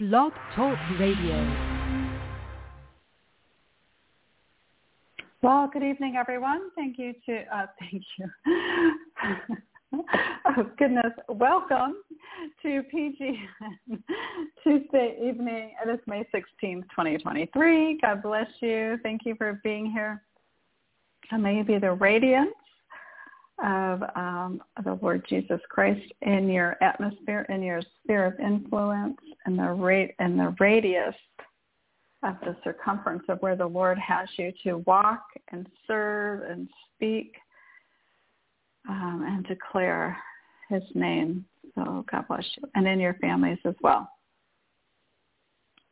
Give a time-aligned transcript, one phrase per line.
[0.00, 1.84] Blog Talk Radio.
[5.40, 6.70] Well, good evening, everyone.
[6.74, 8.28] Thank you to, uh, thank you.
[10.46, 11.12] oh, goodness.
[11.28, 11.94] Welcome
[12.62, 13.38] to PG
[14.64, 15.74] Tuesday evening.
[15.86, 18.00] It is May 16th, 2023.
[18.02, 18.98] God bless you.
[19.04, 20.24] Thank you for being here.
[21.30, 22.50] And may you be the radiance
[23.62, 29.58] of um, the Lord Jesus Christ in your atmosphere, in your sphere of influence, and
[29.58, 31.14] the rate and the radius
[32.22, 37.34] of the circumference of where the Lord has you to walk and serve and speak
[38.88, 40.16] um, and declare
[40.68, 41.44] his name.
[41.74, 42.68] So God bless you.
[42.74, 44.08] And in your families as well.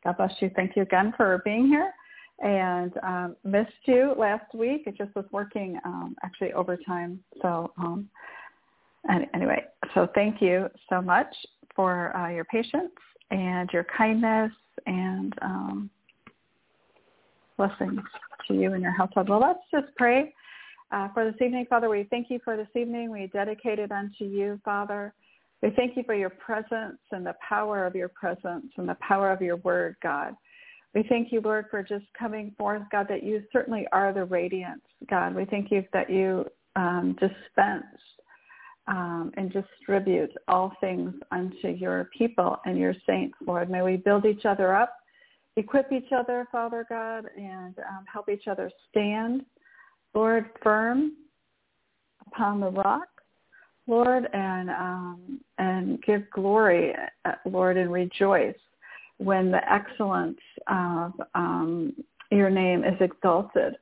[0.03, 0.51] God bless you.
[0.55, 1.93] Thank you again for being here.
[2.43, 4.83] And um, missed you last week.
[4.85, 7.19] It just was working um, actually overtime.
[7.41, 8.09] So um,
[9.33, 11.33] anyway, so thank you so much
[11.73, 12.91] for uh, your patience
[13.31, 14.51] and your kindness
[14.85, 15.89] and um,
[17.57, 18.01] blessings
[18.47, 19.29] to you and your household.
[19.29, 20.33] Well, let's just pray
[20.91, 21.65] uh, for this evening.
[21.69, 23.09] Father, we thank you for this evening.
[23.09, 25.13] We dedicate it unto you, Father.
[25.61, 29.31] We thank you for your presence and the power of your presence and the power
[29.31, 30.35] of your word, God.
[30.93, 34.81] We thank you, Lord, for just coming forth, God, that you certainly are the radiance,
[35.09, 35.33] God.
[35.35, 37.85] We thank you that you um, dispense
[38.87, 43.69] um, and distribute all things unto your people and your saints, Lord.
[43.69, 44.97] May we build each other up
[45.55, 49.45] equip each other, Father God, and um, help each other stand,
[50.13, 51.13] Lord, firm
[52.27, 53.07] upon the rock,
[53.87, 56.93] Lord, and um, and give glory,
[57.25, 58.55] uh, Lord, and rejoice
[59.23, 61.93] when the excellence of um,
[62.31, 63.75] your name is exalted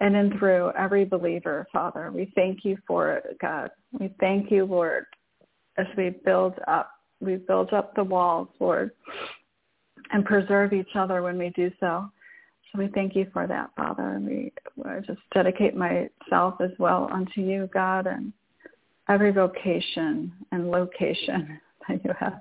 [0.00, 2.10] and in through every believer, Father.
[2.12, 3.70] We thank you for it, God.
[3.98, 5.04] We thank you, Lord,
[5.76, 8.92] as we build up, we build up the walls, Lord,
[10.12, 12.10] and preserve each other when we do so.
[12.72, 14.14] So we thank you for that, Father.
[14.14, 14.52] And we
[14.84, 18.32] I just dedicate myself as well unto you, God, and
[19.08, 22.40] every vocation and location that you have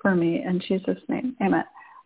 [0.00, 0.42] for me.
[0.44, 1.64] In Jesus' name, amen.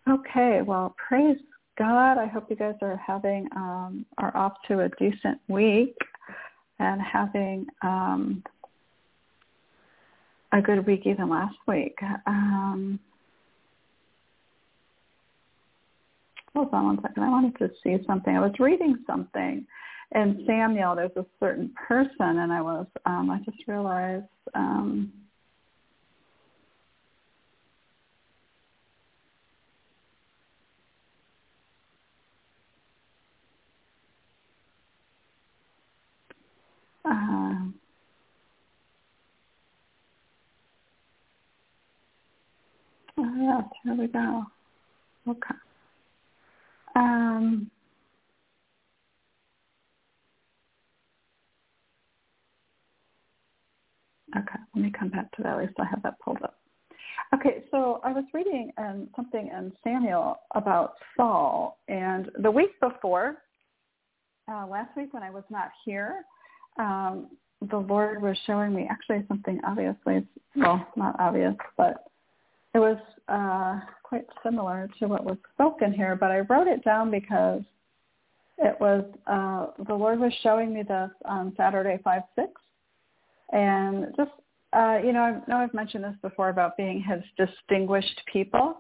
[0.09, 1.39] Okay, well, praise
[1.79, 2.19] God.
[2.19, 5.97] I hope you guys are having, um, are off to a decent week
[6.79, 8.43] and having um,
[10.53, 11.97] a good week even last week.
[12.27, 12.99] Um,
[16.55, 17.23] hold on one second.
[17.23, 18.37] I wanted to see something.
[18.37, 19.67] I was reading something
[20.15, 20.95] in Samuel.
[20.95, 25.13] There's a certain person, and I was, um, I just realized, um,
[37.15, 37.55] uh,
[43.19, 44.45] oh, yes, here we go.
[45.29, 45.55] Okay.
[46.97, 47.71] Um,
[54.37, 55.55] okay, let me come back to that.
[55.55, 56.59] At least I have that pulled up.
[57.35, 63.39] Okay, so I was reading um, something in Samuel about Saul, and the week before,
[64.51, 66.25] uh, last week when I was not here,
[66.79, 67.29] um,
[67.71, 70.27] the Lord was showing me actually something obviously,
[70.57, 72.05] well, not obvious, but
[72.75, 72.99] it was
[73.29, 77.63] uh, quite similar to what was spoken here, but I wrote it down because
[78.59, 82.53] it was uh, the Lord was showing me this on Saturday five six,
[83.53, 84.31] and just
[84.73, 88.77] uh, you know I know I've mentioned this before about being His distinguished people,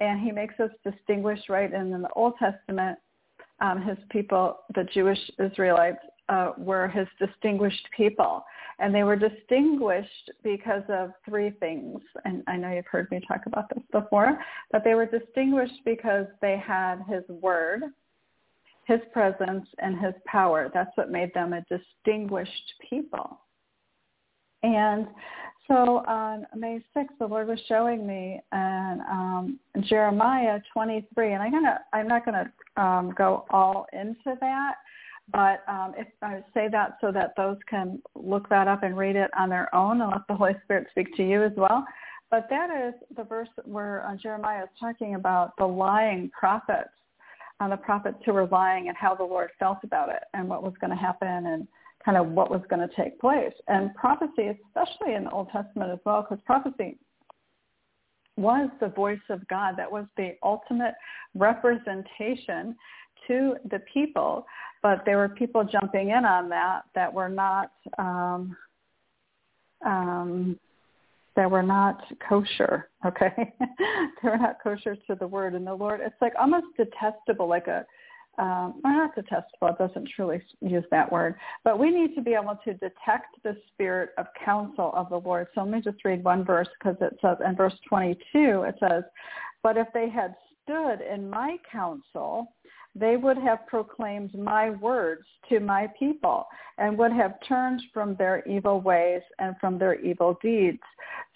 [0.00, 1.72] and He makes us distinguished right.
[1.72, 2.98] And in the Old Testament,
[3.60, 8.44] um, His people, the Jewish Israelites, uh, were his distinguished people.
[8.78, 12.00] And they were distinguished because of three things.
[12.24, 14.38] And I know you've heard me talk about this before,
[14.72, 17.82] but they were distinguished because they had his word,
[18.86, 20.70] his presence, and his power.
[20.74, 23.40] That's what made them a distinguished people.
[24.64, 25.06] And
[25.68, 31.52] so on May 6th, the Lord was showing me and um, Jeremiah 23, and I'm
[31.52, 34.74] gonna I'm not gonna um, go all into that,
[35.32, 39.16] but um, if I say that so that those can look that up and read
[39.16, 41.84] it on their own and let the Holy Spirit speak to you as well.
[42.30, 46.90] But that is the verse where uh, Jeremiah is talking about the lying prophets,
[47.60, 50.62] and the prophets who were lying and how the Lord felt about it and what
[50.62, 51.68] was going to happen and
[52.04, 53.52] kind of what was going to take place.
[53.68, 56.98] And prophecy, especially in the Old Testament as well, because prophecy
[58.36, 59.74] was the voice of God.
[59.76, 60.94] That was the ultimate
[61.34, 62.76] representation
[63.28, 64.44] to the people,
[64.84, 68.54] but there were people jumping in on that that were not um,
[69.84, 70.60] um,
[71.36, 73.32] that were not kosher, okay?
[73.58, 75.54] they were not kosher to the word.
[75.54, 77.84] And the Lord, it's like almost detestable, like a,
[78.38, 82.34] um, well, not detestable, it doesn't truly use that word, but we need to be
[82.34, 85.48] able to detect the spirit of counsel of the Lord.
[85.54, 88.18] So let me just read one verse because it says, in verse 22,
[88.62, 89.02] it says,
[89.62, 92.52] but if they had stood in my counsel,
[92.94, 96.46] they would have proclaimed my words to my people
[96.78, 100.82] and would have turned from their evil ways and from their evil deeds.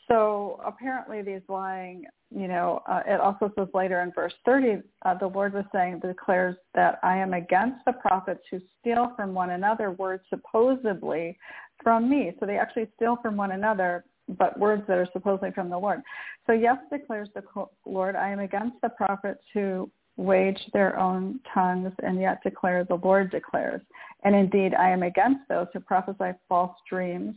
[0.08, 5.14] So apparently these lying, you know, uh, it also says later in verse 30, uh,
[5.18, 9.50] the Lord was saying, declares that I am against the prophets who steal from one
[9.50, 11.36] another words supposedly
[11.82, 12.32] from me.
[12.40, 14.04] So they actually steal from one another,
[14.38, 16.00] but words that are supposedly from the Lord.
[16.46, 17.42] So yes, declares the
[17.84, 22.96] Lord, I am against the prophets who wage their own tongues and yet declare the
[22.96, 23.80] Lord declares.
[24.24, 27.36] And indeed, I am against those who prophesy false dreams,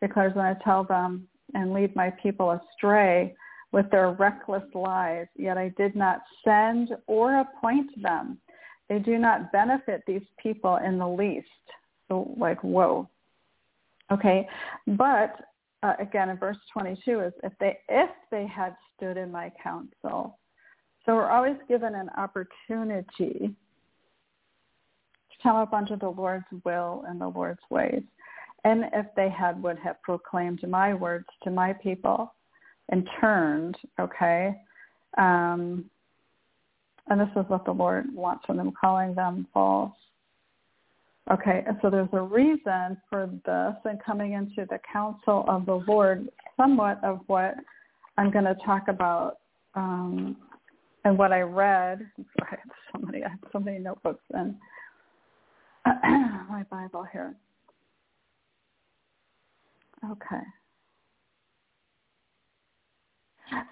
[0.00, 3.34] declares when I tell them and lead my people astray
[3.72, 8.38] with their reckless lies, yet I did not send or appoint them.
[8.88, 11.46] They do not benefit these people in the least.
[12.08, 13.08] So like, whoa.
[14.10, 14.48] Okay.
[14.86, 15.40] But
[15.82, 20.38] uh, again, in verse 22 is if they, if they had stood in my counsel,
[21.08, 27.28] so we're always given an opportunity to come up under the Lord's will and the
[27.28, 28.02] Lord's ways.
[28.64, 32.34] And if they had would have proclaimed my words to my people
[32.90, 34.54] and turned, okay,
[35.16, 35.86] um,
[37.06, 39.94] and this is what the Lord wants from them, calling them false.
[41.32, 46.28] Okay, so there's a reason for this and coming into the counsel of the Lord,
[46.58, 47.54] somewhat of what
[48.18, 49.38] I'm going to talk about
[49.74, 50.36] um,
[51.08, 52.06] and what I read,
[52.42, 52.58] I have
[52.92, 54.54] so many, I have so many notebooks and
[56.50, 57.34] my Bible here.
[60.04, 60.42] Okay.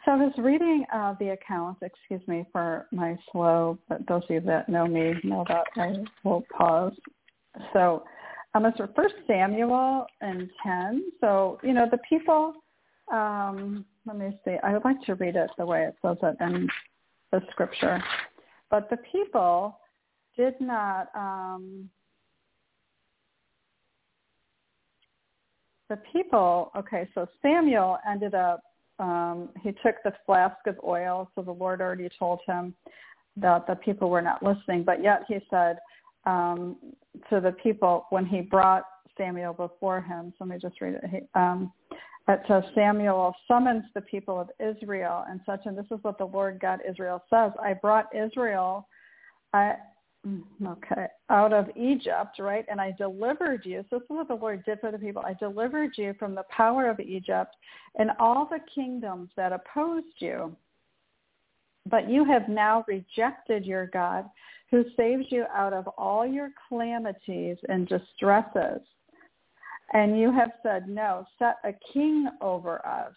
[0.05, 4.31] So I was reading uh, the accounts, excuse me for my slow, but those of
[4.31, 5.93] you that know me know that I
[6.25, 6.95] will pause.
[7.75, 8.05] So
[8.55, 11.05] um, it's First Samuel and 10.
[11.21, 12.55] So, you know, the people,
[13.13, 16.37] um, let me see, I would like to read it the way it says it
[16.41, 16.67] in
[17.33, 18.03] the scripture.
[18.71, 19.79] But the people
[20.37, 21.89] did not um,
[25.89, 28.61] the people okay so samuel ended up
[28.99, 32.75] um, he took the flask of oil so the lord already told him
[33.37, 35.79] that the people were not listening but yet he said
[36.27, 36.77] um,
[37.31, 38.85] to the people when he brought
[39.17, 41.73] samuel before him so let me just read it he, um,
[42.29, 46.25] it says Samuel summons the people of Israel and such, and this is what the
[46.25, 47.53] Lord God Israel says.
[47.63, 48.89] I brought Israel,
[49.55, 52.65] mm, okay, out of Egypt, right?
[52.69, 53.85] And I delivered you.
[53.89, 55.23] So this is what the Lord did for the people.
[55.25, 57.55] I delivered you from the power of Egypt
[57.97, 60.57] and all the kingdoms that opposed you.
[61.89, 64.25] But you have now rejected your God
[64.73, 68.81] who saves you out of all your calamities and distresses
[69.97, 73.15] and you have said, no, set a king over us.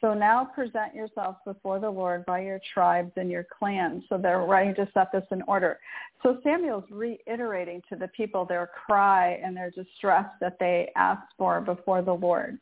[0.00, 4.04] So now present yourselves before the Lord by your tribes and your clans.
[4.08, 5.80] So they're ready to set this in order.
[6.22, 11.60] So Samuel's reiterating to the people their cry and their distress that they asked for
[11.60, 12.60] before the Lord,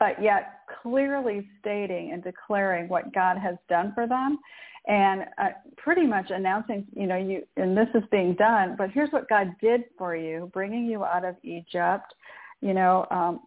[0.00, 4.40] but yet clearly stating and declaring what God has done for them
[4.88, 9.10] and uh, pretty much announcing, you know, you, and this is being done, but here's
[9.10, 12.12] what God did for you, bringing you out of Egypt,
[12.60, 13.40] you know, um,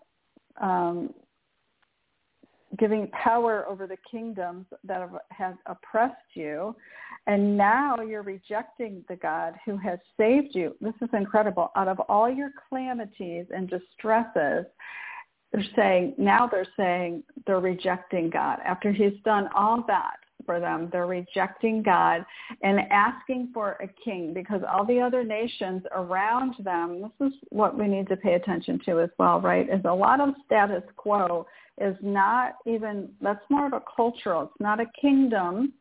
[0.62, 1.14] um,
[2.78, 6.76] giving power over the kingdoms that have, have oppressed you.
[7.28, 10.76] And now you're rejecting the God who has saved you.
[10.80, 11.72] This is incredible.
[11.76, 14.66] Out of all your calamities and distresses,
[15.52, 18.60] they're saying, now they're saying they're rejecting God.
[18.64, 20.90] After he's done all that, for them.
[20.92, 22.26] They're rejecting God
[22.64, 27.78] and asking for a king because all the other nations around them, this is what
[27.78, 29.70] we need to pay attention to as well, right?
[29.70, 31.46] Is a lot of status quo
[31.80, 35.74] is not even, that's more of a cultural, it's not a kingdom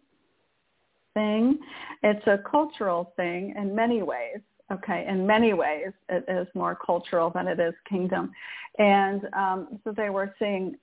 [1.15, 1.59] thing.
[2.03, 7.31] It's a cultural thing in many ways okay in many ways it is more cultural
[7.31, 8.31] than it is kingdom
[8.79, 10.77] and um, so they were seeing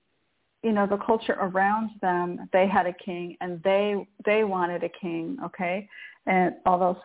[0.65, 4.89] you know the culture around them they had a king and they they wanted a
[4.89, 5.87] king okay?
[6.25, 6.97] And although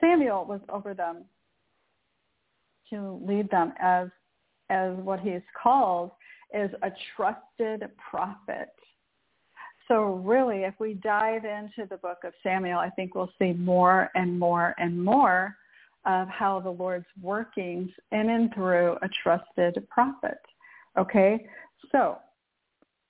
[0.00, 1.24] samuel, was over them
[2.90, 4.08] to lead them as
[4.70, 6.12] as what he's called
[6.54, 8.70] is a trusted prophet.
[9.88, 14.10] So really if we dive into the book of samuel i think we'll see more
[14.14, 15.56] and more and more
[16.04, 20.38] of how the lord's workings in and through a trusted prophet
[20.98, 21.46] okay?
[21.92, 22.18] So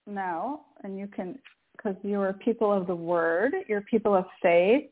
[0.09, 1.39] now, and you can,
[1.77, 4.85] because you are people of the word, you're people of faith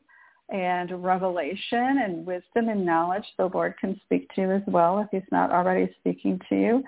[0.49, 3.25] and revelation and wisdom and knowledge.
[3.37, 6.83] The Lord can speak to you as well if he's not already speaking to you.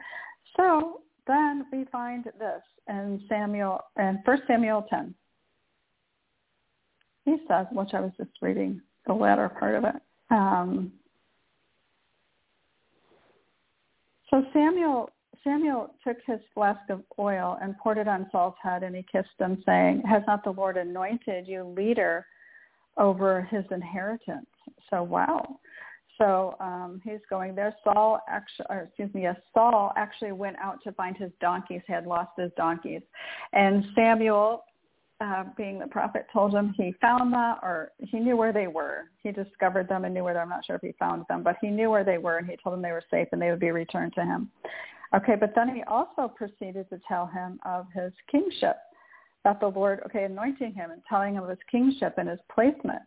[0.55, 5.13] So then we find this in Samuel, in First Samuel 10.
[7.25, 9.95] He says, which I was just reading the latter part of it.
[10.31, 10.91] Um,
[14.29, 15.09] so Samuel
[15.43, 19.29] Samuel took his flask of oil and poured it on Saul's head, and he kissed
[19.39, 22.25] him, saying, Has not the Lord anointed you leader
[22.98, 24.48] over his inheritance?
[24.89, 25.60] So, wow.
[26.17, 27.74] So um, he's going there.
[27.84, 31.81] Saul actually, or excuse me, yes, Saul actually went out to find his donkeys.
[31.88, 33.01] He had lost his donkeys,
[33.53, 34.65] and Samuel,
[35.22, 39.05] uh, being the prophet, told him he found them, or he knew where they were.
[39.24, 40.39] He discovered them and knew where they.
[40.39, 40.43] Were.
[40.43, 42.58] I'm not sure if he found them, but he knew where they were, and he
[42.62, 44.51] told them they were safe and they would be returned to him.
[45.16, 48.78] Okay, but then he also proceeded to tell him of his kingship,
[49.44, 53.01] that the Lord, okay, anointing him and telling him of his kingship and his placement.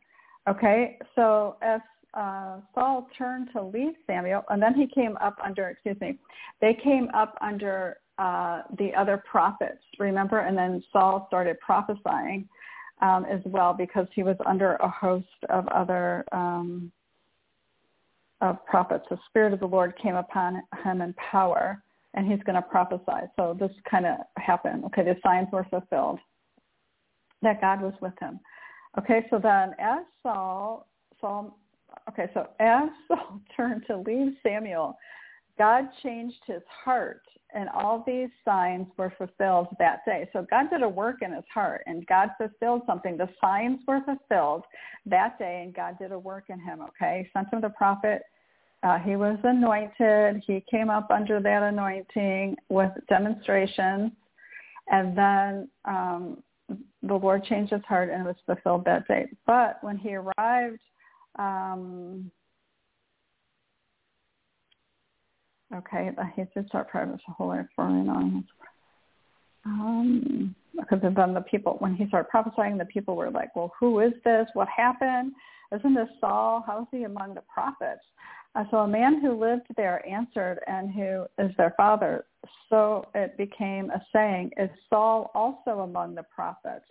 [0.48, 1.80] Okay, so as
[2.14, 6.18] uh, Saul turned to leave Samuel, and then he came up under, excuse me,
[6.60, 10.40] they came up under uh, the other prophets, remember?
[10.40, 12.48] And then Saul started prophesying
[13.00, 16.90] um, as well because he was under a host of other um,
[18.40, 19.04] of prophets.
[19.08, 21.82] The Spirit of the Lord came upon him in power
[22.14, 23.26] and he's going to prophesy.
[23.36, 24.84] So this kind of happened.
[24.86, 26.18] Okay, the signs were fulfilled
[27.42, 28.38] that God was with him.
[28.98, 30.86] Okay, so then as Saul,
[31.20, 31.58] Saul,
[32.08, 34.96] okay, so as Saul turned to leave Samuel,
[35.58, 37.22] God changed his heart
[37.54, 40.28] and all these signs were fulfilled that day.
[40.32, 43.16] So God did a work in his heart and God fulfilled something.
[43.16, 44.64] The signs were fulfilled
[45.06, 47.24] that day and God did a work in him, okay?
[47.24, 48.22] He sent him the prophet
[48.82, 50.42] uh, he was anointed.
[50.46, 54.12] He came up under that anointing with demonstrations.
[54.88, 56.42] And then um,
[57.02, 59.26] the Lord changed his heart and it was fulfilled that day.
[59.46, 60.80] But when he arrived,
[61.38, 62.30] um,
[65.74, 68.44] okay, he did start praying a whole life for on
[69.64, 74.00] um, because then the people, when he started prophesying, the people were like, well, who
[74.00, 74.46] is this?
[74.54, 75.32] What happened?
[75.72, 76.64] Isn't this Saul?
[76.66, 78.02] How is he among the prophets?
[78.70, 82.26] So a man who lived there answered, and who is their father.
[82.68, 86.84] So it became a saying, is Saul also among the prophets?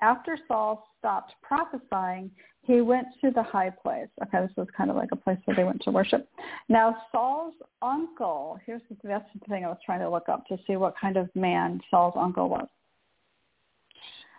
[0.00, 2.30] After Saul stopped prophesying,
[2.62, 4.08] he went to the high place.
[4.22, 6.28] Okay, this was kind of like a place where they went to worship.
[6.68, 10.58] Now Saul's uncle, here's the, that's the thing I was trying to look up to
[10.66, 12.68] see what kind of man Saul's uncle was.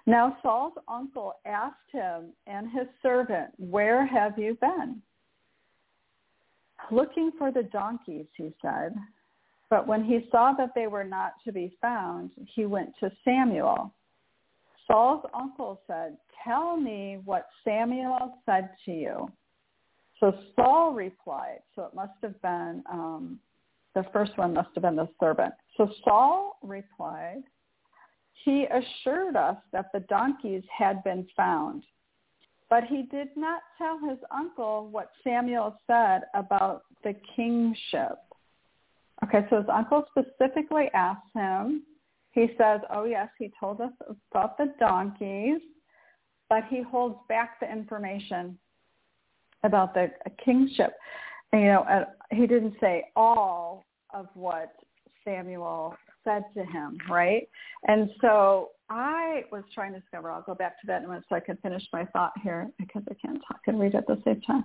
[0.05, 5.01] Now Saul's uncle asked him and his servant, where have you been?
[6.91, 8.95] Looking for the donkeys, he said.
[9.69, 13.91] But when he saw that they were not to be found, he went to Samuel.
[14.87, 19.31] Saul's uncle said, tell me what Samuel said to you.
[20.19, 23.39] So Saul replied, so it must have been, um,
[23.95, 25.53] the first one must have been the servant.
[25.75, 27.43] So Saul replied,
[28.45, 31.83] he assured us that the donkeys had been found
[32.73, 38.17] but he did not tell his uncle what Samuel said about the kingship.
[39.23, 41.83] Okay, so his uncle specifically asked him.
[42.31, 43.91] He says, oh yes, he told us
[44.31, 45.61] about the donkeys,
[46.49, 48.57] but he holds back the information
[49.63, 50.09] about the
[50.43, 50.95] kingship.
[51.53, 54.73] You know, uh, he didn't say all of what
[55.23, 57.47] Samuel said to him, right?
[57.87, 61.23] And so I was trying to discover, I'll go back to that in a minute
[61.29, 64.21] so I can finish my thought here because I can't talk and read at the
[64.25, 64.63] same time.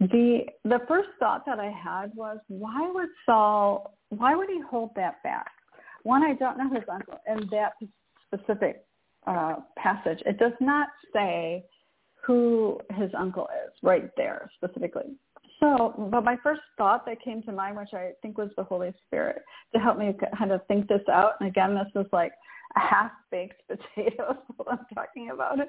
[0.00, 4.90] The, the first thought that I had was, why would Saul, why would he hold
[4.96, 5.50] that back?
[6.02, 7.72] One, I don't know his uncle in that
[8.26, 8.84] specific
[9.26, 10.22] uh, passage.
[10.24, 11.64] It does not say
[12.24, 15.16] who his uncle is right there specifically.
[15.60, 18.92] So, but my first thought that came to mind, which I think was the Holy
[19.06, 19.42] Spirit,
[19.74, 21.34] to help me kind of think this out.
[21.40, 22.32] And again, this is like
[22.76, 25.68] a half-baked potato, so I'm talking about it,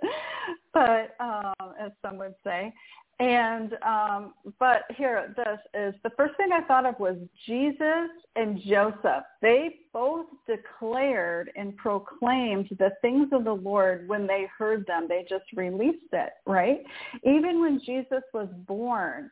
[0.73, 2.73] but um, as some would say.
[3.19, 8.59] And um, but here, this is the first thing I thought of was Jesus and
[8.65, 9.23] Joseph.
[9.43, 15.05] They both declared and proclaimed the things of the Lord when they heard them.
[15.07, 16.79] They just released it, right?
[17.23, 19.29] Even when Jesus was born,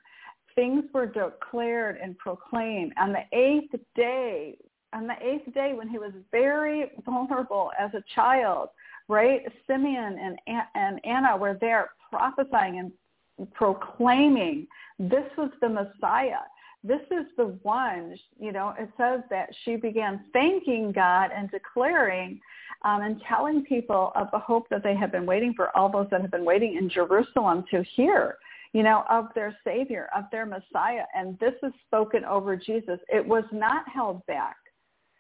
[0.60, 2.92] things were declared and proclaimed.
[3.02, 4.58] On the eighth day,
[4.92, 8.68] on the eighth day when he was very vulnerable as a child,
[9.08, 9.42] right?
[9.66, 12.92] Simeon and, and Anna were there prophesying
[13.38, 14.68] and proclaiming
[15.00, 16.44] this was the Messiah.
[16.84, 22.42] This is the one, you know, it says that she began thanking God and declaring
[22.84, 26.08] um, and telling people of the hope that they had been waiting for, all those
[26.12, 28.38] that have been waiting in Jerusalem to hear,
[28.74, 31.06] you know, of their Savior, of their Messiah.
[31.16, 33.00] And this is spoken over Jesus.
[33.08, 34.58] It was not held back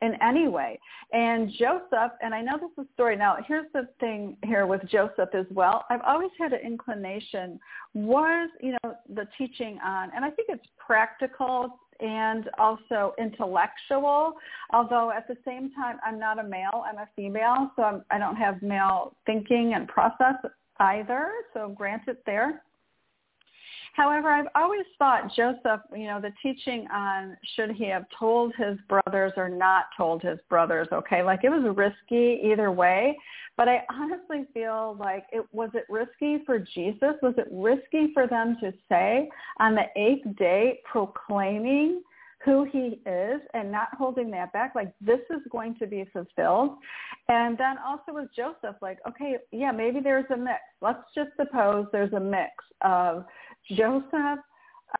[0.02, 0.80] in any way.
[1.12, 3.16] And Joseph, and I know this is a story.
[3.16, 5.86] Now, here's the thing here with Joseph as well.
[5.90, 7.60] I've always had an inclination
[7.94, 14.36] was, you know, the teaching on, and I think it's practical and also intellectual.
[14.72, 18.18] Although at the same time, I'm not a male, I'm a female, so I'm, I
[18.18, 20.36] don't have male thinking and process
[20.80, 21.30] either.
[21.54, 22.64] So granted there.
[24.00, 28.78] However, I've always thought Joseph, you know, the teaching on should he have told his
[28.88, 33.18] brothers or not told his brothers, okay, like it was risky either way.
[33.58, 37.16] But I honestly feel like it was it risky for Jesus?
[37.22, 39.28] Was it risky for them to say
[39.60, 42.02] on the eighth day proclaiming
[42.46, 46.78] who he is and not holding that back like this is going to be fulfilled
[47.28, 51.86] and then also with joseph like okay yeah maybe there's a mix let's just suppose
[51.92, 52.52] there's a mix
[52.82, 53.26] of
[53.72, 54.40] joseph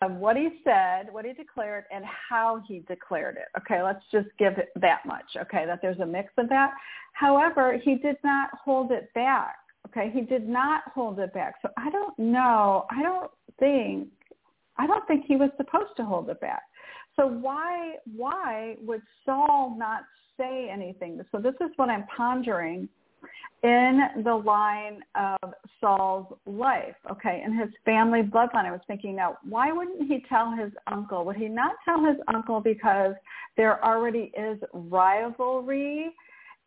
[0.02, 3.48] of what he said what he declared and how he declared it.
[3.58, 6.72] Okay let's just give it that much okay that there's a mix of that.
[7.14, 9.56] However he did not hold it back
[9.88, 10.12] okay?
[10.14, 11.56] He did not hold it back.
[11.62, 14.10] So i don't know i don't think
[14.78, 16.64] i don't think he was supposed to hold it back.
[17.16, 20.04] So why why would Saul not
[20.38, 21.20] say anything?
[21.32, 22.88] So this is what I'm pondering
[23.64, 28.66] in the line of Saul's life, okay, in his family bloodline.
[28.66, 31.26] I was thinking now, why wouldn't he tell his uncle?
[31.26, 33.16] Would he not tell his uncle because
[33.58, 36.14] there already is rivalry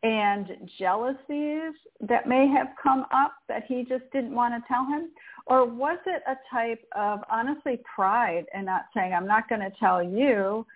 [0.03, 5.11] and jealousies that may have come up that he just didn't want to tell him?
[5.47, 9.73] Or was it a type of honestly pride and not saying, I'm not going to
[9.79, 10.67] tell you,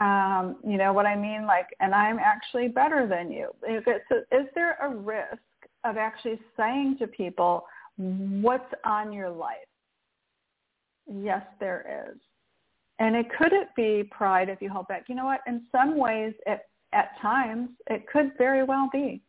[0.00, 1.46] um, you know what I mean?
[1.46, 3.50] Like, and I'm actually better than you.
[4.08, 5.38] So is there a risk
[5.84, 7.64] of actually saying to people,
[7.96, 9.56] what's on your life?
[11.06, 12.18] Yes, there is.
[12.98, 15.04] And it couldn't be pride if you hold back.
[15.08, 15.40] You know what?
[15.46, 16.60] In some ways, it,
[16.92, 19.20] at times, it could very well be.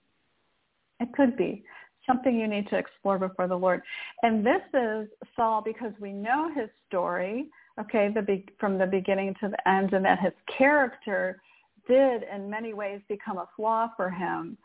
[1.00, 1.64] It could be
[2.06, 3.82] something you need to explore before the Lord.
[4.22, 7.50] And this is Saul because we know his story,
[7.80, 11.42] okay, the be- from the beginning to the end, and that his character
[11.88, 14.58] did in many ways become a flaw for him.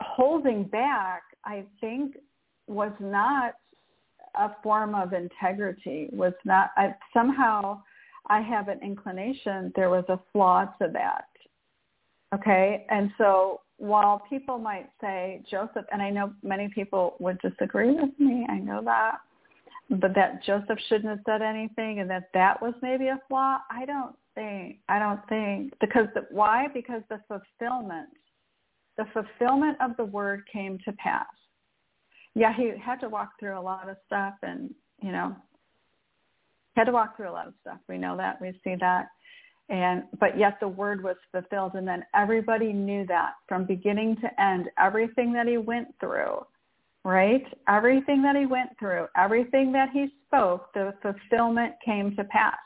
[0.00, 2.16] Holding back, I think,
[2.66, 3.54] was not
[4.34, 6.08] a form of integrity.
[6.12, 7.82] Was not I, somehow.
[8.30, 11.28] I have an inclination there was a flaw to that.
[12.34, 17.92] Okay, and so while people might say Joseph, and I know many people would disagree
[17.92, 19.20] with me, I know that,
[19.90, 23.86] but that Joseph shouldn't have said anything and that that was maybe a flaw, I
[23.86, 26.66] don't think, I don't think, because the, why?
[26.72, 28.08] Because the fulfillment,
[28.96, 31.26] the fulfillment of the word came to pass.
[32.34, 35.34] Yeah, he had to walk through a lot of stuff and, you know,
[36.76, 37.78] had to walk through a lot of stuff.
[37.88, 38.40] We know that.
[38.40, 39.08] We see that
[39.68, 44.40] and but yet the word was fulfilled and then everybody knew that from beginning to
[44.40, 46.44] end everything that he went through
[47.08, 52.58] right everything that he went through everything that he spoke the fulfillment came to pass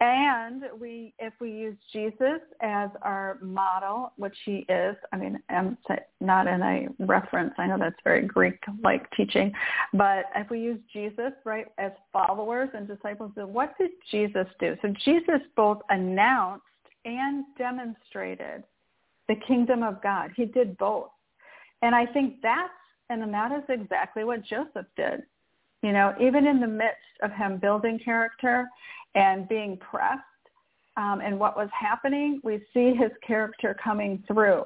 [0.00, 5.76] and we, if we use Jesus as our model, which he is, I mean, I'm
[6.20, 7.52] not in a reference.
[7.58, 9.52] I know that's very Greek-like teaching,
[9.92, 14.76] but if we use Jesus, right, as followers and disciples, then what did Jesus do?
[14.82, 16.64] So Jesus both announced
[17.04, 18.64] and demonstrated
[19.28, 20.30] the kingdom of God.
[20.34, 21.10] He did both.
[21.82, 22.72] And I think that's,
[23.10, 25.22] and that is exactly what Joseph did.
[25.82, 28.66] You know, even in the midst of him building character
[29.14, 30.22] and being pressed
[30.96, 34.64] um, and what was happening, we see his character coming through.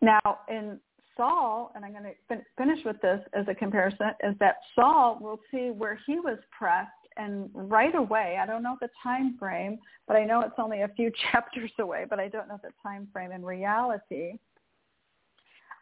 [0.00, 0.80] Now, in
[1.16, 5.18] Saul, and I'm going to fin- finish with this as a comparison, is that Saul,
[5.20, 9.78] we'll see where he was pressed and right away, I don't know the time frame,
[10.08, 13.08] but I know it's only a few chapters away, but I don't know the time
[13.12, 14.38] frame in reality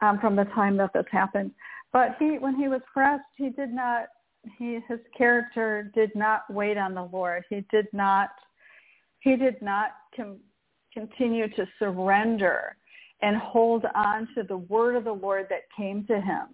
[0.00, 1.52] um, from the time that this happened.
[1.92, 4.06] But he, when he was pressed, he did not
[4.56, 7.44] he his character did not wait on the Lord.
[7.50, 8.30] He did not
[9.20, 10.38] he did not com-
[10.92, 12.76] continue to surrender
[13.22, 16.46] and hold on to the word of the Lord that came to him.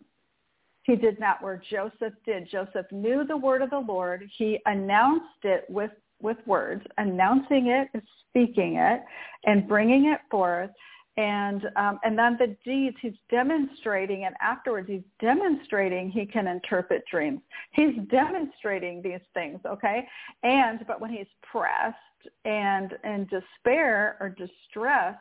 [0.83, 2.51] He did not where Joseph did.
[2.51, 4.29] Joseph knew the word of the Lord.
[4.37, 5.91] He announced it with
[6.23, 9.03] with words, announcing it, and speaking it,
[9.45, 10.71] and bringing it forth
[11.17, 17.05] and um, and then the deeds he's demonstrating and afterwards he's demonstrating he can interpret
[17.11, 17.41] dreams.
[17.73, 20.07] He's demonstrating these things okay?
[20.43, 21.97] And but when he's pressed
[22.45, 25.19] and in despair or distressed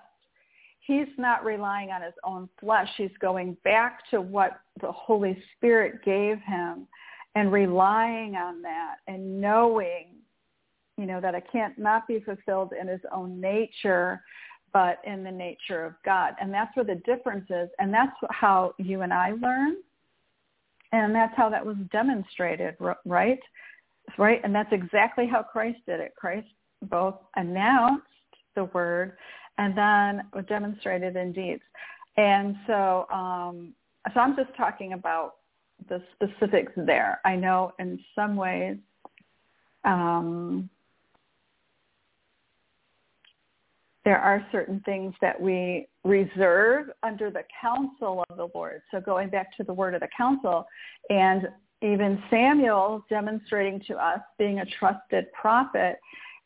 [0.86, 2.90] he's not relying on his own flesh.
[2.98, 6.88] He's going back to what the Holy Spirit gave him
[7.36, 10.08] and relying on that and knowing,
[10.98, 14.22] you know, that it can't not be fulfilled in his own nature,
[14.74, 16.34] but in the nature of God.
[16.42, 17.70] And that's where the difference is.
[17.80, 19.76] And that's how you and I learn.
[20.92, 23.40] And that's how that was demonstrated, right?
[24.18, 24.42] Right?
[24.44, 26.14] And that's exactly how Christ did it.
[26.16, 26.48] Christ
[26.90, 28.06] both announced
[28.56, 29.18] the word
[29.58, 31.62] and then demonstrated in deeds.
[32.18, 33.74] And so, um,
[34.14, 35.36] so I'm just talking about
[35.90, 37.20] the specifics there.
[37.26, 38.78] I know in some ways,
[39.84, 40.70] um,
[44.06, 48.82] there are certain things that we reserve under the counsel of the Lord.
[48.92, 50.66] So going back to the word of the counsel
[51.10, 51.48] and
[51.82, 56.00] even Samuel demonstrating to us being a trusted prophet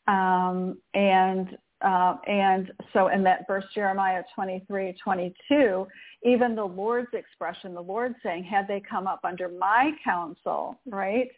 [0.06, 5.86] um, and uh, and so in that verse Jeremiah 23, 22,
[6.24, 11.28] even the Lord's expression, the Lord saying, had they come up under my counsel, right?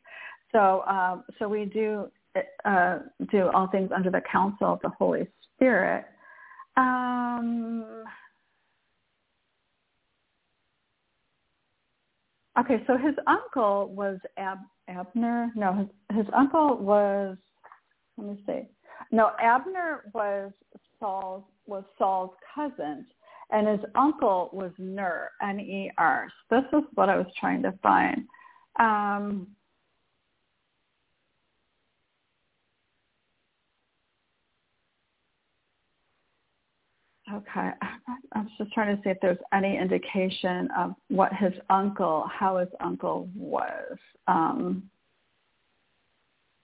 [0.51, 2.11] So, um, so we do
[2.65, 5.29] uh, do all things under the counsel of the Holy
[5.61, 6.07] Spirit.
[6.79, 8.05] Um,
[12.59, 15.53] okay, so his uncle was Ab- Abner.
[15.55, 17.37] No, his, his uncle was.
[18.17, 18.63] Let me see.
[19.13, 20.53] No, Abner was
[20.99, 23.07] Saul's was Saul's cousin,
[23.51, 26.29] and his uncle was Ner, N-E-R.
[26.49, 28.25] So this is what I was trying to find.
[28.79, 29.49] Um,
[37.33, 37.71] Okay.
[38.33, 42.59] I was just trying to see if there's any indication of what his uncle, how
[42.59, 43.99] his uncle was.
[44.29, 44.85] Um,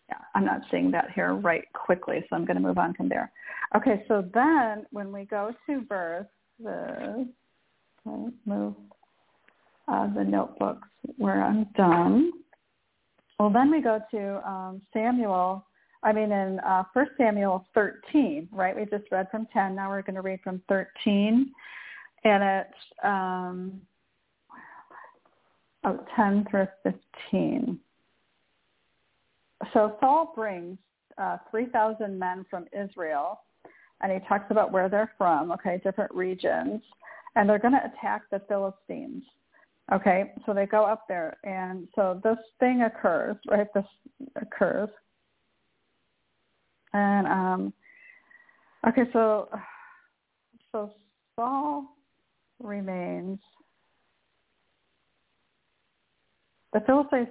[0.08, 3.08] yeah, I'm not seeing that here right quickly, so I'm going to move on from
[3.08, 3.32] there.
[3.74, 6.26] Okay, so then when we go to verse,
[6.62, 7.28] the,
[8.06, 8.74] okay, move
[9.88, 12.32] uh, the notebooks where I'm done.
[13.38, 15.64] Well, then we go to um, Samuel
[16.02, 18.76] I mean, in uh, 1 Samuel 13, right?
[18.76, 19.74] We just read from 10.
[19.74, 21.52] Now we're going to read from 13.
[22.24, 23.80] And it's um,
[25.84, 27.78] oh, 10 through 15.
[29.72, 30.78] So Saul brings
[31.18, 33.40] uh, 3,000 men from Israel,
[34.00, 36.82] and he talks about where they're from, okay, different regions,
[37.34, 39.22] and they're going to attack the Philistines.
[39.92, 43.68] Okay, so they go up there, and so this thing occurs, right?
[43.72, 43.84] This
[44.34, 44.88] occurs.
[46.96, 47.72] And um,
[48.88, 49.48] okay, so
[50.72, 50.90] so
[51.34, 51.84] Saul
[52.62, 53.38] remains.
[56.72, 57.28] The Philistines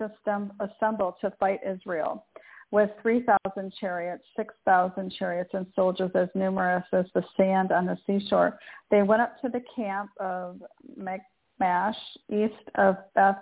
[0.60, 2.26] assembled to fight Israel
[2.72, 8.58] with 3,000 chariots, 6,000 chariots, and soldiers as numerous as the sand on the seashore.
[8.90, 10.62] They went up to the camp of
[10.96, 11.96] Michmash,
[12.30, 13.38] east of Beth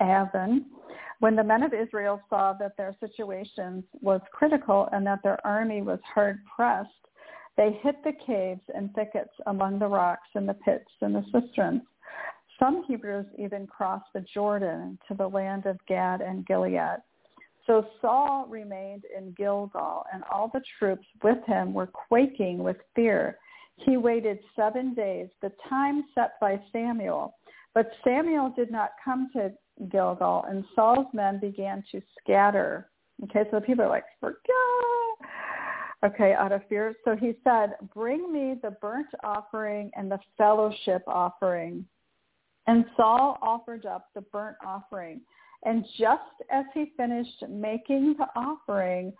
[0.00, 0.66] Aven,
[1.20, 5.82] when the men of Israel saw that their situation was critical and that their army
[5.82, 6.90] was hard pressed,
[7.56, 11.82] they hid the caves and thickets among the rocks and the pits and the cisterns.
[12.58, 16.98] Some Hebrews even crossed the Jordan to the land of Gad and Gilead.
[17.66, 23.38] So Saul remained in Gilgal, and all the troops with him were quaking with fear.
[23.76, 27.34] He waited seven days, the time set by Samuel.
[27.74, 29.52] But Samuel did not come to
[29.90, 32.90] Gilgal, and Saul's men began to scatter.
[33.24, 34.38] Okay, so the people are like, forget.
[36.04, 36.94] Okay, out of fear.
[37.04, 41.84] So he said, bring me the burnt offering and the fellowship offering.
[42.68, 45.20] And Saul offered up the burnt offering.
[45.64, 49.12] And just as he finished making the offering,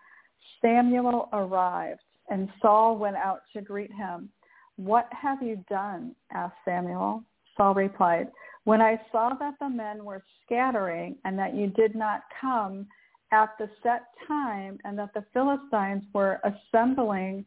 [0.62, 4.29] Samuel arrived, and Saul went out to greet him.
[4.77, 6.14] What have you done?
[6.33, 7.25] asked Samuel.
[7.57, 8.29] Saul replied,
[8.68, 12.87] when I saw that the men were scattering and that you did not come
[13.33, 17.46] at the set time and that the Philistines were assembling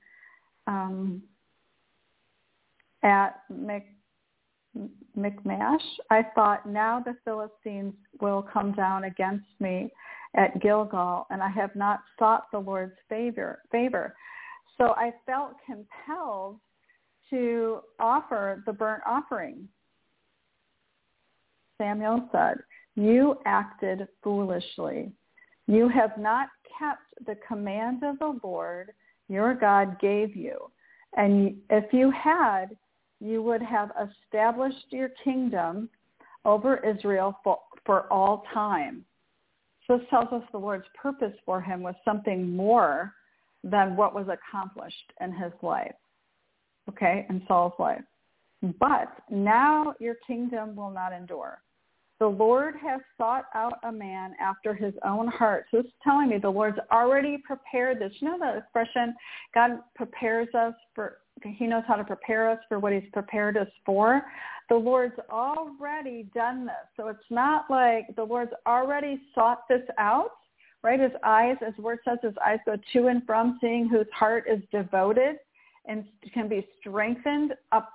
[0.66, 1.22] um,
[3.04, 3.36] at
[5.16, 9.92] Michmash, I thought, now the Philistines will come down against me
[10.36, 13.62] at Gilgal, and I have not sought the Lord's favor.
[13.72, 14.16] favor.
[14.76, 16.58] So I felt compelled
[17.30, 19.68] to offer the burnt offering
[21.82, 22.58] Samuel said,
[22.96, 25.12] you acted foolishly.
[25.68, 28.92] You have not kept the command of the Lord
[29.30, 30.58] your God gave you.
[31.18, 32.68] And if you had,
[33.20, 33.92] you would have
[34.26, 35.90] established your kingdom
[36.46, 39.04] over Israel for, for all time.
[39.88, 43.14] So this tells us the Lord's purpose for him was something more
[43.64, 45.96] than what was accomplished in his life.
[46.90, 48.02] okay, in Saul's life.
[48.80, 51.62] But now your kingdom will not endure.
[52.22, 55.66] The Lord has sought out a man after his own heart.
[55.72, 58.14] So this is telling me the Lord's already prepared this.
[58.20, 59.16] You know the expression,
[59.56, 63.70] God prepares us for, he knows how to prepare us for what he's prepared us
[63.84, 64.22] for.
[64.70, 66.76] The Lord's already done this.
[66.96, 70.30] So it's not like the Lord's already sought this out,
[70.84, 71.00] right?
[71.00, 74.44] His eyes, as the word says, his eyes go to and from seeing whose heart
[74.48, 75.38] is devoted
[75.88, 76.06] and
[76.36, 77.90] can be strengthened up